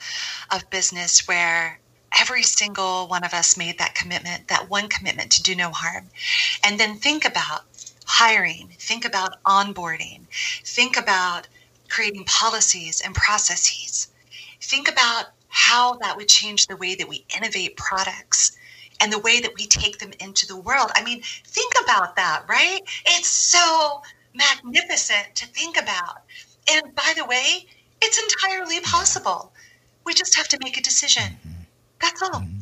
of 0.50 0.68
business 0.70 1.26
where 1.28 1.78
every 2.20 2.42
single 2.42 3.08
one 3.08 3.24
of 3.24 3.32
us 3.32 3.56
made 3.56 3.78
that 3.78 3.94
commitment, 3.94 4.48
that 4.48 4.68
one 4.68 4.88
commitment 4.88 5.30
to 5.32 5.42
do 5.42 5.54
no 5.54 5.70
harm, 5.70 6.08
and 6.64 6.78
then 6.78 6.96
think 6.96 7.24
about 7.24 7.62
hiring, 8.12 8.68
think 8.78 9.06
about 9.06 9.42
onboarding, 9.44 10.20
think 10.64 10.98
about 10.98 11.48
creating 11.88 12.24
policies 12.24 13.00
and 13.00 13.14
processes. 13.14 14.08
Think 14.60 14.90
about 14.90 15.26
how 15.48 15.94
that 16.02 16.16
would 16.16 16.28
change 16.28 16.66
the 16.66 16.76
way 16.76 16.94
that 16.94 17.08
we 17.08 17.24
innovate 17.34 17.76
products 17.78 18.52
and 19.00 19.10
the 19.10 19.18
way 19.18 19.40
that 19.40 19.52
we 19.58 19.66
take 19.66 19.98
them 19.98 20.12
into 20.20 20.46
the 20.46 20.56
world. 20.56 20.90
I 20.94 21.02
mean, 21.02 21.22
think 21.46 21.72
about 21.84 22.16
that, 22.16 22.44
right? 22.48 22.80
It's 23.06 23.28
so 23.28 24.02
magnificent 24.34 25.34
to 25.36 25.46
think 25.46 25.80
about. 25.80 26.22
And 26.70 26.94
by 26.94 27.14
the 27.16 27.24
way, 27.24 27.66
it's 28.02 28.18
entirely 28.18 28.80
possible. 28.80 29.52
We 30.04 30.12
just 30.12 30.36
have 30.36 30.48
to 30.48 30.58
make 30.62 30.78
a 30.78 30.82
decision. 30.82 31.24
Mm-hmm. 31.24 31.62
That's 32.00 32.22
all. 32.22 32.40
Mm-hmm. 32.40 32.61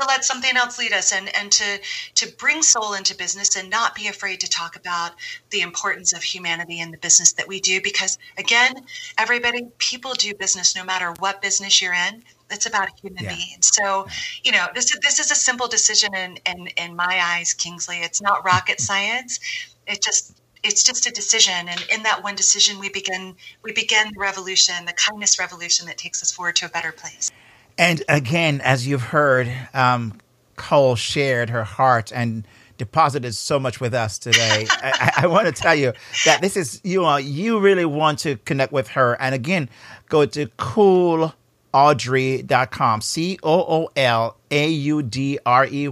To 0.00 0.06
let 0.06 0.24
something 0.24 0.56
else 0.56 0.78
lead 0.78 0.92
us 0.92 1.12
and, 1.12 1.34
and 1.36 1.50
to, 1.52 1.80
to 2.16 2.32
bring 2.36 2.62
soul 2.62 2.94
into 2.94 3.16
business 3.16 3.56
and 3.56 3.68
not 3.68 3.94
be 3.94 4.06
afraid 4.08 4.40
to 4.40 4.48
talk 4.48 4.76
about 4.76 5.12
the 5.50 5.60
importance 5.60 6.12
of 6.12 6.22
humanity 6.22 6.80
in 6.80 6.90
the 6.90 6.98
business 6.98 7.32
that 7.32 7.48
we 7.48 7.60
do. 7.60 7.80
Because 7.82 8.18
again, 8.36 8.86
everybody, 9.18 9.66
people 9.78 10.14
do 10.14 10.34
business 10.34 10.76
no 10.76 10.84
matter 10.84 11.12
what 11.18 11.42
business 11.42 11.82
you're 11.82 11.94
in 11.94 12.22
it's 12.50 12.66
about 12.66 12.88
human 13.00 13.24
yeah. 13.24 13.34
beings. 13.34 13.70
So, 13.74 14.06
you 14.42 14.52
know, 14.52 14.66
this 14.74 14.90
is 14.92 14.98
this 15.00 15.18
is 15.18 15.30
a 15.30 15.34
simple 15.34 15.68
decision 15.68 16.14
in, 16.14 16.38
in 16.46 16.68
in 16.78 16.96
my 16.96 17.20
eyes, 17.22 17.54
Kingsley. 17.54 17.98
It's 17.98 18.22
not 18.22 18.44
rocket 18.44 18.80
science. 18.88 19.38
It 19.86 20.02
just 20.02 20.40
it's 20.62 20.82
just 20.82 21.06
a 21.06 21.12
decision, 21.12 21.68
and 21.68 21.84
in 21.92 22.02
that 22.02 22.22
one 22.22 22.34
decision, 22.34 22.78
we 22.78 22.88
begin 22.88 23.36
we 23.62 23.72
begin 23.72 24.12
the 24.12 24.20
revolution, 24.20 24.84
the 24.86 24.92
kindness 24.92 25.38
revolution 25.38 25.86
that 25.86 25.98
takes 25.98 26.22
us 26.22 26.30
forward 26.30 26.56
to 26.56 26.66
a 26.66 26.68
better 26.68 26.92
place. 26.92 27.30
And 27.78 28.02
again, 28.08 28.60
as 28.60 28.86
you've 28.86 29.02
heard, 29.02 29.50
um, 29.72 30.18
Cole 30.56 30.96
shared 30.96 31.50
her 31.50 31.62
heart 31.62 32.12
and 32.12 32.46
deposited 32.76 33.34
so 33.34 33.58
much 33.60 33.80
with 33.80 33.94
us 33.94 34.18
today. 34.18 34.66
I, 34.70 35.12
I, 35.18 35.26
want 35.28 35.46
to 35.46 35.52
tell 35.52 35.74
you 35.74 35.92
that 36.24 36.42
this 36.42 36.56
is 36.56 36.80
you 36.82 37.02
know 37.02 37.16
you 37.16 37.60
really 37.60 37.84
want 37.84 38.18
to 38.20 38.36
connect 38.38 38.72
with 38.72 38.88
her, 38.88 39.14
and 39.20 39.34
again, 39.34 39.68
go 40.08 40.26
to 40.26 40.48
cool 40.56 41.32
audrey.com, 41.72 43.00
C 43.00 43.38
O 43.42 43.60
O 43.60 43.90
L 43.94 44.37
A 44.50 44.68
U 44.68 45.02
D 45.02 45.38
R 45.44 45.66
E 45.66 45.88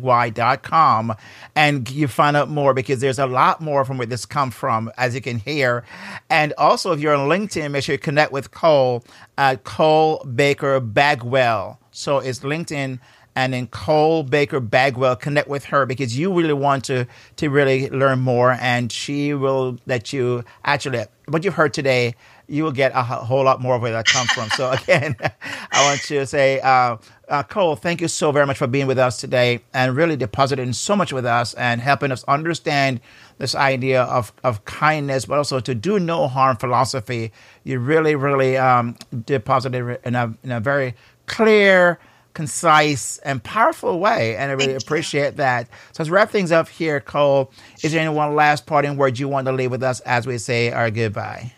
com, 0.62 1.14
and 1.54 1.90
you 1.90 2.08
find 2.08 2.36
out 2.36 2.48
more 2.48 2.74
because 2.74 3.00
there's 3.00 3.18
a 3.18 3.26
lot 3.26 3.60
more 3.60 3.84
from 3.84 3.98
where 3.98 4.06
this 4.06 4.26
come 4.26 4.50
from, 4.50 4.90
as 4.96 5.14
you 5.14 5.20
can 5.20 5.38
hear. 5.38 5.84
And 6.30 6.52
also, 6.58 6.92
if 6.92 7.00
you're 7.00 7.14
on 7.14 7.28
LinkedIn, 7.28 7.70
make 7.70 7.84
sure 7.84 7.94
you 7.94 7.98
connect 7.98 8.32
with 8.32 8.50
Cole 8.50 9.04
at 9.38 9.64
Cole 9.64 10.24
Baker 10.24 10.80
Bagwell. 10.80 11.78
So 11.90 12.18
it's 12.18 12.40
LinkedIn 12.40 12.98
and 13.36 13.52
then 13.52 13.66
Cole 13.68 14.22
Baker 14.22 14.58
Bagwell 14.58 15.14
connect 15.14 15.46
with 15.46 15.66
her 15.66 15.86
because 15.86 16.18
you 16.18 16.32
really 16.32 16.54
want 16.54 16.84
to 16.86 17.06
to 17.36 17.48
really 17.48 17.88
learn 17.90 18.20
more 18.20 18.56
and 18.60 18.90
she 18.90 19.34
will 19.34 19.78
let 19.86 20.12
you 20.12 20.42
actually 20.64 21.04
what 21.28 21.44
you've 21.44 21.54
heard 21.54 21.74
today 21.74 22.14
you 22.48 22.62
will 22.64 22.72
get 22.72 22.92
a 22.94 23.02
whole 23.02 23.44
lot 23.44 23.60
more 23.60 23.76
of 23.76 23.82
where 23.82 23.92
that 23.92 24.06
comes 24.06 24.30
from. 24.32 24.48
So 24.50 24.70
again, 24.82 25.16
I 25.20 25.84
want 25.88 26.00
to 26.02 26.26
say, 26.26 26.60
uh, 26.60 26.96
uh, 27.28 27.42
Cole, 27.42 27.76
thank 27.76 28.00
you 28.00 28.08
so 28.08 28.30
very 28.30 28.46
much 28.46 28.58
for 28.58 28.66
being 28.66 28.86
with 28.86 28.98
us 28.98 29.18
today 29.18 29.60
and 29.74 29.96
really 29.96 30.16
depositing 30.16 30.72
so 30.72 30.94
much 30.94 31.12
with 31.12 31.26
us 31.26 31.54
and 31.54 31.80
helping 31.80 32.12
us 32.12 32.24
understand 32.24 33.00
this 33.38 33.54
idea 33.54 34.02
of, 34.04 34.32
of 34.44 34.64
kindness, 34.64 35.26
but 35.26 35.38
also 35.38 35.60
to 35.60 35.74
do 35.74 35.98
no 35.98 36.28
harm 36.28 36.56
philosophy. 36.56 37.32
You 37.64 37.80
really, 37.80 38.14
really 38.14 38.56
um, 38.56 38.96
deposited 39.24 39.98
in 40.04 40.14
a, 40.14 40.34
in 40.44 40.52
a 40.52 40.60
very 40.60 40.94
clear, 41.26 41.98
concise, 42.34 43.18
and 43.18 43.42
powerful 43.42 43.98
way. 43.98 44.36
And 44.36 44.50
I 44.50 44.54
really 44.54 44.72
Thank 44.72 44.82
appreciate 44.82 45.32
you. 45.32 45.38
that. 45.38 45.68
So 45.92 46.02
let's 46.02 46.10
wrap 46.10 46.30
things 46.30 46.52
up 46.52 46.68
here, 46.68 47.00
Cole. 47.00 47.50
Is 47.82 47.92
there 47.92 48.00
any 48.00 48.14
one 48.14 48.36
last 48.36 48.66
parting 48.66 48.96
word 48.96 49.18
you 49.18 49.26
want 49.26 49.46
to 49.46 49.52
leave 49.52 49.72
with 49.72 49.82
us 49.82 50.00
as 50.00 50.26
we 50.26 50.38
say 50.38 50.70
our 50.70 50.90
goodbye? 50.90 51.52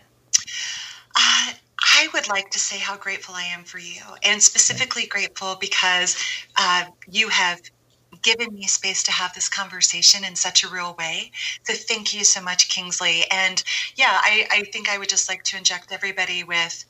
Like 2.29 2.51
to 2.51 2.59
say 2.59 2.79
how 2.79 2.97
grateful 2.97 3.35
I 3.35 3.45
am 3.45 3.65
for 3.65 3.79
you, 3.79 4.03
and 4.23 4.43
specifically 4.43 5.07
grateful 5.07 5.57
because 5.61 6.17
uh, 6.57 6.85
you 7.11 7.29
have 7.29 7.61
given 8.23 8.55
me 8.55 8.67
space 8.67 9.03
to 9.05 9.13
have 9.13 9.35
this 9.35 9.49
conversation 9.49 10.25
in 10.25 10.35
such 10.37 10.65
a 10.65 10.69
real 10.69 10.95
way. 10.99 11.31
So 11.65 11.75
thank 11.75 12.15
you 12.15 12.25
so 12.25 12.41
much, 12.41 12.69
Kingsley. 12.69 13.25
And 13.31 13.63
yeah, 13.97 14.11
I, 14.13 14.47
I 14.51 14.63
think 14.73 14.89
I 14.89 14.99
would 14.99 15.09
just 15.09 15.29
like 15.29 15.43
to 15.45 15.57
inject 15.57 15.93
everybody 15.93 16.45
with 16.45 16.85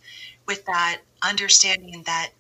with 0.47 0.65
that 0.65 1.01
understanding 1.23 2.03
that 2.07 2.31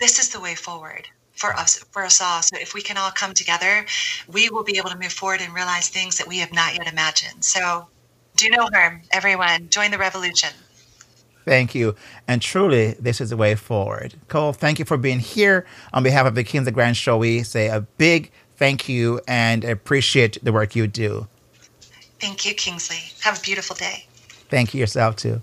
this 0.00 0.18
is 0.18 0.30
the 0.30 0.40
way 0.40 0.54
forward 0.54 1.08
for 1.32 1.54
us 1.54 1.84
for 1.92 2.04
us 2.04 2.20
all. 2.20 2.42
So 2.42 2.56
if 2.58 2.74
we 2.74 2.82
can 2.82 2.96
all 2.96 3.10
come 3.10 3.34
together, 3.34 3.84
we 4.28 4.48
will 4.50 4.64
be 4.64 4.78
able 4.78 4.90
to 4.90 4.98
move 4.98 5.12
forward 5.12 5.40
and 5.42 5.54
realize 5.54 5.88
things 5.88 6.18
that 6.18 6.26
we 6.28 6.38
have 6.38 6.52
not 6.52 6.74
yet 6.74 6.86
imagined. 6.90 7.44
So 7.44 7.88
do 8.36 8.48
no 8.50 8.68
harm, 8.72 9.02
everyone. 9.12 9.68
Join 9.68 9.90
the 9.90 9.98
revolution. 9.98 10.50
Thank 11.44 11.74
you. 11.74 11.94
And 12.28 12.42
truly, 12.42 12.94
this 13.00 13.20
is 13.20 13.30
the 13.30 13.36
way 13.36 13.54
forward. 13.54 14.14
Cole, 14.28 14.52
thank 14.52 14.78
you 14.78 14.84
for 14.84 14.96
being 14.96 15.20
here. 15.20 15.66
On 15.92 16.02
behalf 16.02 16.26
of 16.26 16.34
the 16.34 16.44
Kingsley 16.44 16.72
Grant 16.72 16.96
Show, 16.96 17.18
we 17.18 17.42
say 17.42 17.68
a 17.68 17.80
big 17.80 18.30
thank 18.56 18.88
you 18.88 19.20
and 19.26 19.64
appreciate 19.64 20.38
the 20.42 20.52
work 20.52 20.76
you 20.76 20.86
do. 20.86 21.26
Thank 22.20 22.44
you, 22.44 22.54
Kingsley. 22.54 22.98
Have 23.22 23.38
a 23.38 23.40
beautiful 23.40 23.74
day. 23.74 24.06
Thank 24.50 24.74
you 24.74 24.80
yourself, 24.80 25.16
too. 25.16 25.40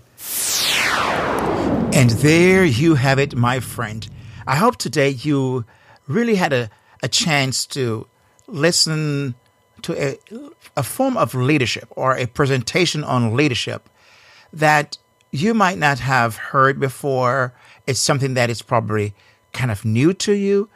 And 1.93 2.11
there 2.11 2.63
you 2.63 2.95
have 2.95 3.17
it, 3.17 3.35
my 3.35 3.59
friend. 3.59 4.07
I 4.45 4.55
hope 4.55 4.77
today 4.77 5.09
you 5.09 5.65
really 6.07 6.35
had 6.35 6.53
a, 6.53 6.69
a 7.01 7.07
chance 7.07 7.65
to 7.67 8.07
listen 8.45 9.33
to 9.81 9.93
a, 9.93 10.17
a 10.75 10.83
form 10.83 11.17
of 11.17 11.33
leadership 11.33 11.87
or 11.91 12.15
a 12.15 12.27
presentation 12.27 13.03
on 13.03 13.35
leadership 13.35 13.89
that 14.53 14.97
you 15.31 15.53
might 15.53 15.77
not 15.77 15.99
have 15.99 16.35
heard 16.35 16.79
before. 16.79 17.53
It's 17.85 17.99
something 17.99 18.33
that 18.35 18.49
is 18.49 18.61
probably 18.61 19.13
kind 19.53 19.71
of 19.71 19.85
new 19.85 20.13
to 20.13 20.33
you, 20.33 20.69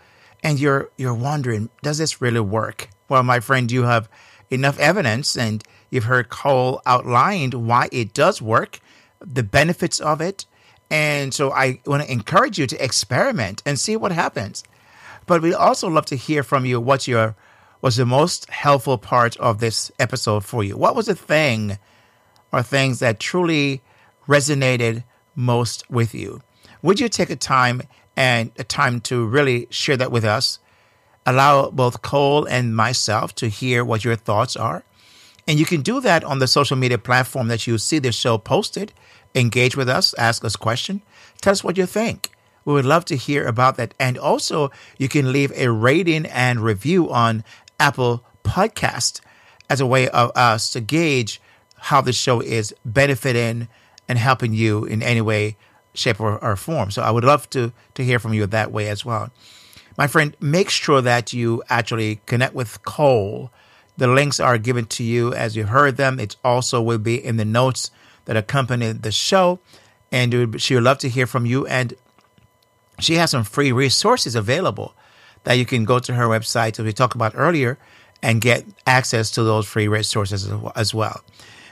and 0.44 0.60
you're 0.60 0.90
you're 0.98 1.14
wondering, 1.14 1.70
does 1.84 1.98
this 1.98 2.22
really 2.22 2.40
work? 2.40 2.90
Well, 3.10 3.24
my 3.24 3.40
friend, 3.40 3.72
you 3.72 3.84
have 3.84 4.10
enough 4.50 4.80
evidence, 4.80 5.38
and 5.38 5.64
you've 5.90 6.06
heard 6.06 6.30
Cole 6.30 6.82
outlined 6.86 7.54
why 7.54 7.90
it 7.92 8.14
does 8.14 8.42
work, 8.42 8.80
the 9.20 9.44
benefits 9.44 10.00
of 10.00 10.22
it, 10.22 10.46
and 10.90 11.34
so 11.34 11.52
I 11.52 11.80
want 11.86 12.04
to 12.04 12.12
encourage 12.12 12.60
you 12.60 12.68
to 12.68 12.84
experiment 12.84 13.64
and 13.66 13.80
see 13.80 13.96
what 13.96 14.12
happens. 14.12 14.64
But 15.26 15.42
we 15.42 15.54
also 15.54 15.88
love 15.90 16.06
to 16.08 16.16
hear 16.16 16.44
from 16.44 16.66
you. 16.66 16.82
What's 16.82 17.08
your 17.08 17.36
was 17.82 17.96
the 17.96 18.06
most 18.06 18.50
helpful 18.50 18.98
part 18.98 19.38
of 19.38 19.60
this 19.60 19.92
episode 20.00 20.46
for 20.46 20.64
you? 20.64 20.78
What 20.78 20.96
was 20.96 21.08
the 21.08 21.16
thing 21.16 21.80
or 22.52 22.62
things 22.62 23.00
that 23.00 23.20
truly 23.20 23.82
resonated 24.28 25.04
most 25.36 25.90
with 25.90 26.14
you. 26.14 26.42
Would 26.82 27.00
you 27.00 27.10
take 27.10 27.30
a 27.30 27.36
time 27.36 27.82
and 28.16 28.52
a 28.58 28.64
time 28.64 29.00
to 29.02 29.26
really 29.26 29.68
share 29.70 29.98
that 29.98 30.12
with 30.12 30.26
us? 30.26 30.60
Allow 31.26 31.70
both 31.70 32.02
Cole 32.02 32.46
and 32.46 32.76
myself 32.76 33.36
to 33.36 33.48
hear 33.48 33.86
what 33.86 34.04
your 34.04 34.16
thoughts 34.16 34.56
are. 34.56 34.84
And 35.48 35.60
you 35.60 35.66
can 35.66 35.82
do 35.82 36.00
that 36.02 36.24
on 36.24 36.40
the 36.40 36.48
social 36.48 36.78
media 36.78 36.98
platform 36.98 37.48
that 37.48 37.68
you 37.68 37.78
see 37.78 38.00
this 38.00 38.16
show 38.16 38.38
posted. 38.38 38.94
Engage 39.34 39.78
with 39.78 39.88
us, 39.88 40.14
ask 40.16 40.44
us 40.44 40.56
questions, 40.56 41.02
tell 41.42 41.52
us 41.52 41.64
what 41.64 41.78
you 41.78 41.86
think. 41.86 42.30
We 42.66 42.74
would 42.74 42.86
love 42.86 43.06
to 43.06 43.16
hear 43.16 43.48
about 43.48 43.78
that. 43.78 43.94
And 44.00 44.18
also, 44.18 44.72
you 44.98 45.08
can 45.08 45.32
leave 45.32 45.52
a 45.56 45.72
rating 45.72 46.26
and 46.26 46.60
review 46.60 47.12
on 47.12 47.44
Apple 47.80 48.24
Podcast 48.44 49.22
as 49.70 49.80
a 49.80 49.86
way 49.86 50.10
of 50.10 50.32
us 50.36 50.70
to 50.72 50.82
gauge 50.82 51.42
how 51.78 52.02
the 52.02 52.14
show 52.14 52.42
is 52.42 52.76
benefiting 52.86 53.68
and 54.12 54.20
helping 54.20 54.54
you 54.54 54.84
in 54.84 55.02
any 55.02 55.22
way, 55.22 55.56
shape, 55.94 56.20
or, 56.20 56.38
or 56.44 56.58
form. 56.58 56.92
So 56.92 57.02
I 57.02 57.12
would 57.12 57.24
love 57.24 57.50
to 57.52 57.72
to 57.94 58.04
hear 58.04 58.20
from 58.20 58.34
you 58.34 58.46
that 58.46 58.70
way 58.70 58.90
as 58.90 59.06
well. 59.06 59.32
My 59.98 60.08
friend, 60.08 60.36
make 60.42 60.70
sure 60.70 61.02
that 61.02 61.32
you 61.32 61.64
actually 61.70 62.20
connect 62.26 62.54
with 62.54 62.84
Cole. 62.84 63.52
The 63.96 64.08
links 64.08 64.42
are 64.42 64.58
given 64.58 64.86
to 64.98 65.04
you 65.04 65.34
as 65.34 65.56
you 65.56 65.64
heard 65.66 65.96
them. 65.96 66.20
It 66.20 66.36
also 66.44 66.82
will 66.82 66.98
be 66.98 67.16
in 67.24 67.38
the 67.38 67.46
notes 67.46 67.90
that 68.26 68.36
accompany 68.36 68.92
the 68.92 69.14
show. 69.14 69.60
And 70.12 70.62
she 70.62 70.76
would 70.76 70.84
love 70.84 70.98
to 71.00 71.10
hear 71.10 71.26
from 71.26 71.46
you. 71.46 71.66
And 71.68 71.94
she 73.00 73.16
has 73.16 73.32
some 73.32 73.46
free 73.46 73.72
resources 73.72 74.36
available 74.36 74.94
that 75.46 75.54
you 75.54 75.66
can 75.66 75.86
go 75.86 76.00
to 76.00 76.14
her 76.14 76.28
website, 76.28 76.80
as 76.80 76.86
we 76.86 76.92
talked 76.92 77.16
about 77.16 77.32
earlier, 77.36 77.78
and 78.22 78.42
get 78.42 78.66
access 78.86 79.32
to 79.32 79.44
those 79.44 79.66
free 79.66 79.88
resources 79.88 80.52
as 80.76 80.94
well. 80.94 81.24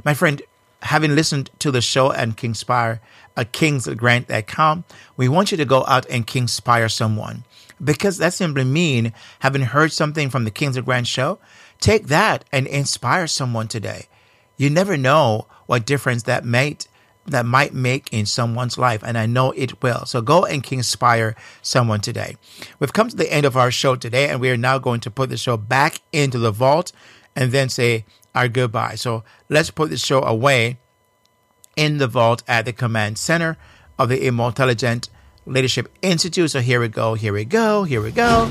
My 0.06 0.14
friend, 0.14 0.42
having 0.82 1.16
listened 1.16 1.50
to 1.60 1.72
the 1.72 1.82
show 1.82 2.12
and 2.12 2.38
Kingspire 2.38 3.00
at 3.36 3.54
kingsgrant.com, 3.54 4.84
we 5.18 5.28
want 5.30 5.52
you 5.52 5.58
to 5.58 5.66
go 5.66 5.86
out 5.86 6.06
and 6.10 6.26
Kingspire 6.26 6.92
someone 6.92 7.44
because 7.84 8.18
that 8.18 8.34
simply 8.34 8.64
mean 8.64 9.14
having 9.40 9.62
heard 9.62 9.92
something 9.92 10.30
from 10.30 10.44
the 10.44 10.52
Kingsley 10.52 10.82
Grant 10.82 11.08
show, 11.08 11.40
take 11.80 12.08
that 12.08 12.46
and 12.52 12.68
inspire 12.68 13.28
someone 13.28 13.68
today. 13.68 14.08
You 14.58 14.70
never 14.70 14.98
know 14.98 15.48
what 15.66 15.86
difference 15.86 16.24
that 16.24 16.46
might 16.46 16.88
that 17.26 17.46
might 17.46 17.74
make 17.74 18.12
in 18.12 18.26
someone's 18.26 18.78
life, 18.78 19.04
and 19.04 19.16
I 19.16 19.28
know 19.28 19.52
it 19.52 19.84
will. 19.84 20.06
So 20.06 20.20
go 20.20 20.46
and 20.46 20.66
inspire 20.72 21.36
someone 21.62 22.02
today. 22.02 22.38
We've 22.80 22.94
come 22.94 23.08
to 23.08 23.16
the 23.16 23.32
end 23.32 23.46
of 23.46 23.56
our 23.56 23.70
show 23.70 23.96
today, 23.96 24.30
and 24.30 24.42
we 24.42 24.50
are 24.50 24.58
now 24.58 24.80
going 24.80 25.00
to 25.02 25.12
put 25.12 25.30
the 25.30 25.38
show 25.38 25.56
back 25.56 26.02
into 26.12 26.40
the 26.40 26.50
vault 26.52 26.92
and 27.36 27.52
then 27.52 27.70
say 27.70 28.06
our 28.36 28.48
goodbye. 28.48 28.96
So 28.96 29.24
let's 29.50 29.72
put 29.72 29.90
the 29.90 29.98
show 29.98 30.22
away 30.24 30.80
in 31.76 31.98
the 31.98 32.08
vault 32.08 32.44
at 32.48 32.66
the 32.66 32.74
command 32.74 33.18
center 33.18 33.58
of 33.98 34.10
the 34.10 34.26
Immortelligent 34.26 35.10
Leadership 35.46 35.90
Institute. 36.02 36.52
So 36.52 36.62
here 36.62 36.80
we 36.80 36.88
go, 36.88 37.14
here 37.14 37.34
we 37.34 37.46
go, 37.46 37.84
here 37.84 38.02
we 38.02 38.12
go. 38.12 38.50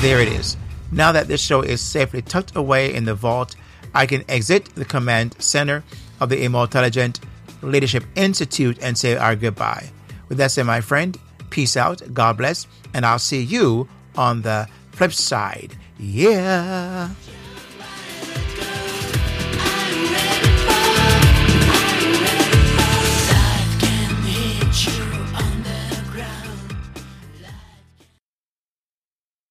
There 0.00 0.20
it 0.20 0.28
is. 0.28 0.56
Now 0.90 1.12
that 1.12 1.28
this 1.28 1.40
show 1.40 1.62
is 1.62 1.80
safely 1.80 2.22
tucked 2.22 2.56
away 2.56 2.92
in 2.92 3.04
the 3.04 3.14
vault, 3.14 3.54
I 3.94 4.06
can 4.06 4.24
exit 4.28 4.74
the 4.74 4.84
command 4.84 5.36
center 5.40 5.84
of 6.20 6.28
the 6.28 6.44
Immortelligent 6.44 7.20
Leadership 7.62 8.04
Institute 8.16 8.78
and 8.82 8.98
say 8.98 9.16
our 9.16 9.36
goodbye. 9.36 9.90
With 10.28 10.38
that 10.38 10.50
said, 10.50 10.66
my 10.66 10.80
friend, 10.80 11.16
peace 11.50 11.76
out, 11.76 12.02
God 12.12 12.36
bless, 12.36 12.66
and 12.94 13.06
I'll 13.06 13.18
see 13.18 13.42
you 13.42 13.88
on 14.16 14.42
the 14.42 14.68
flip 14.90 15.12
side. 15.12 15.76
Yeah. 15.98 17.10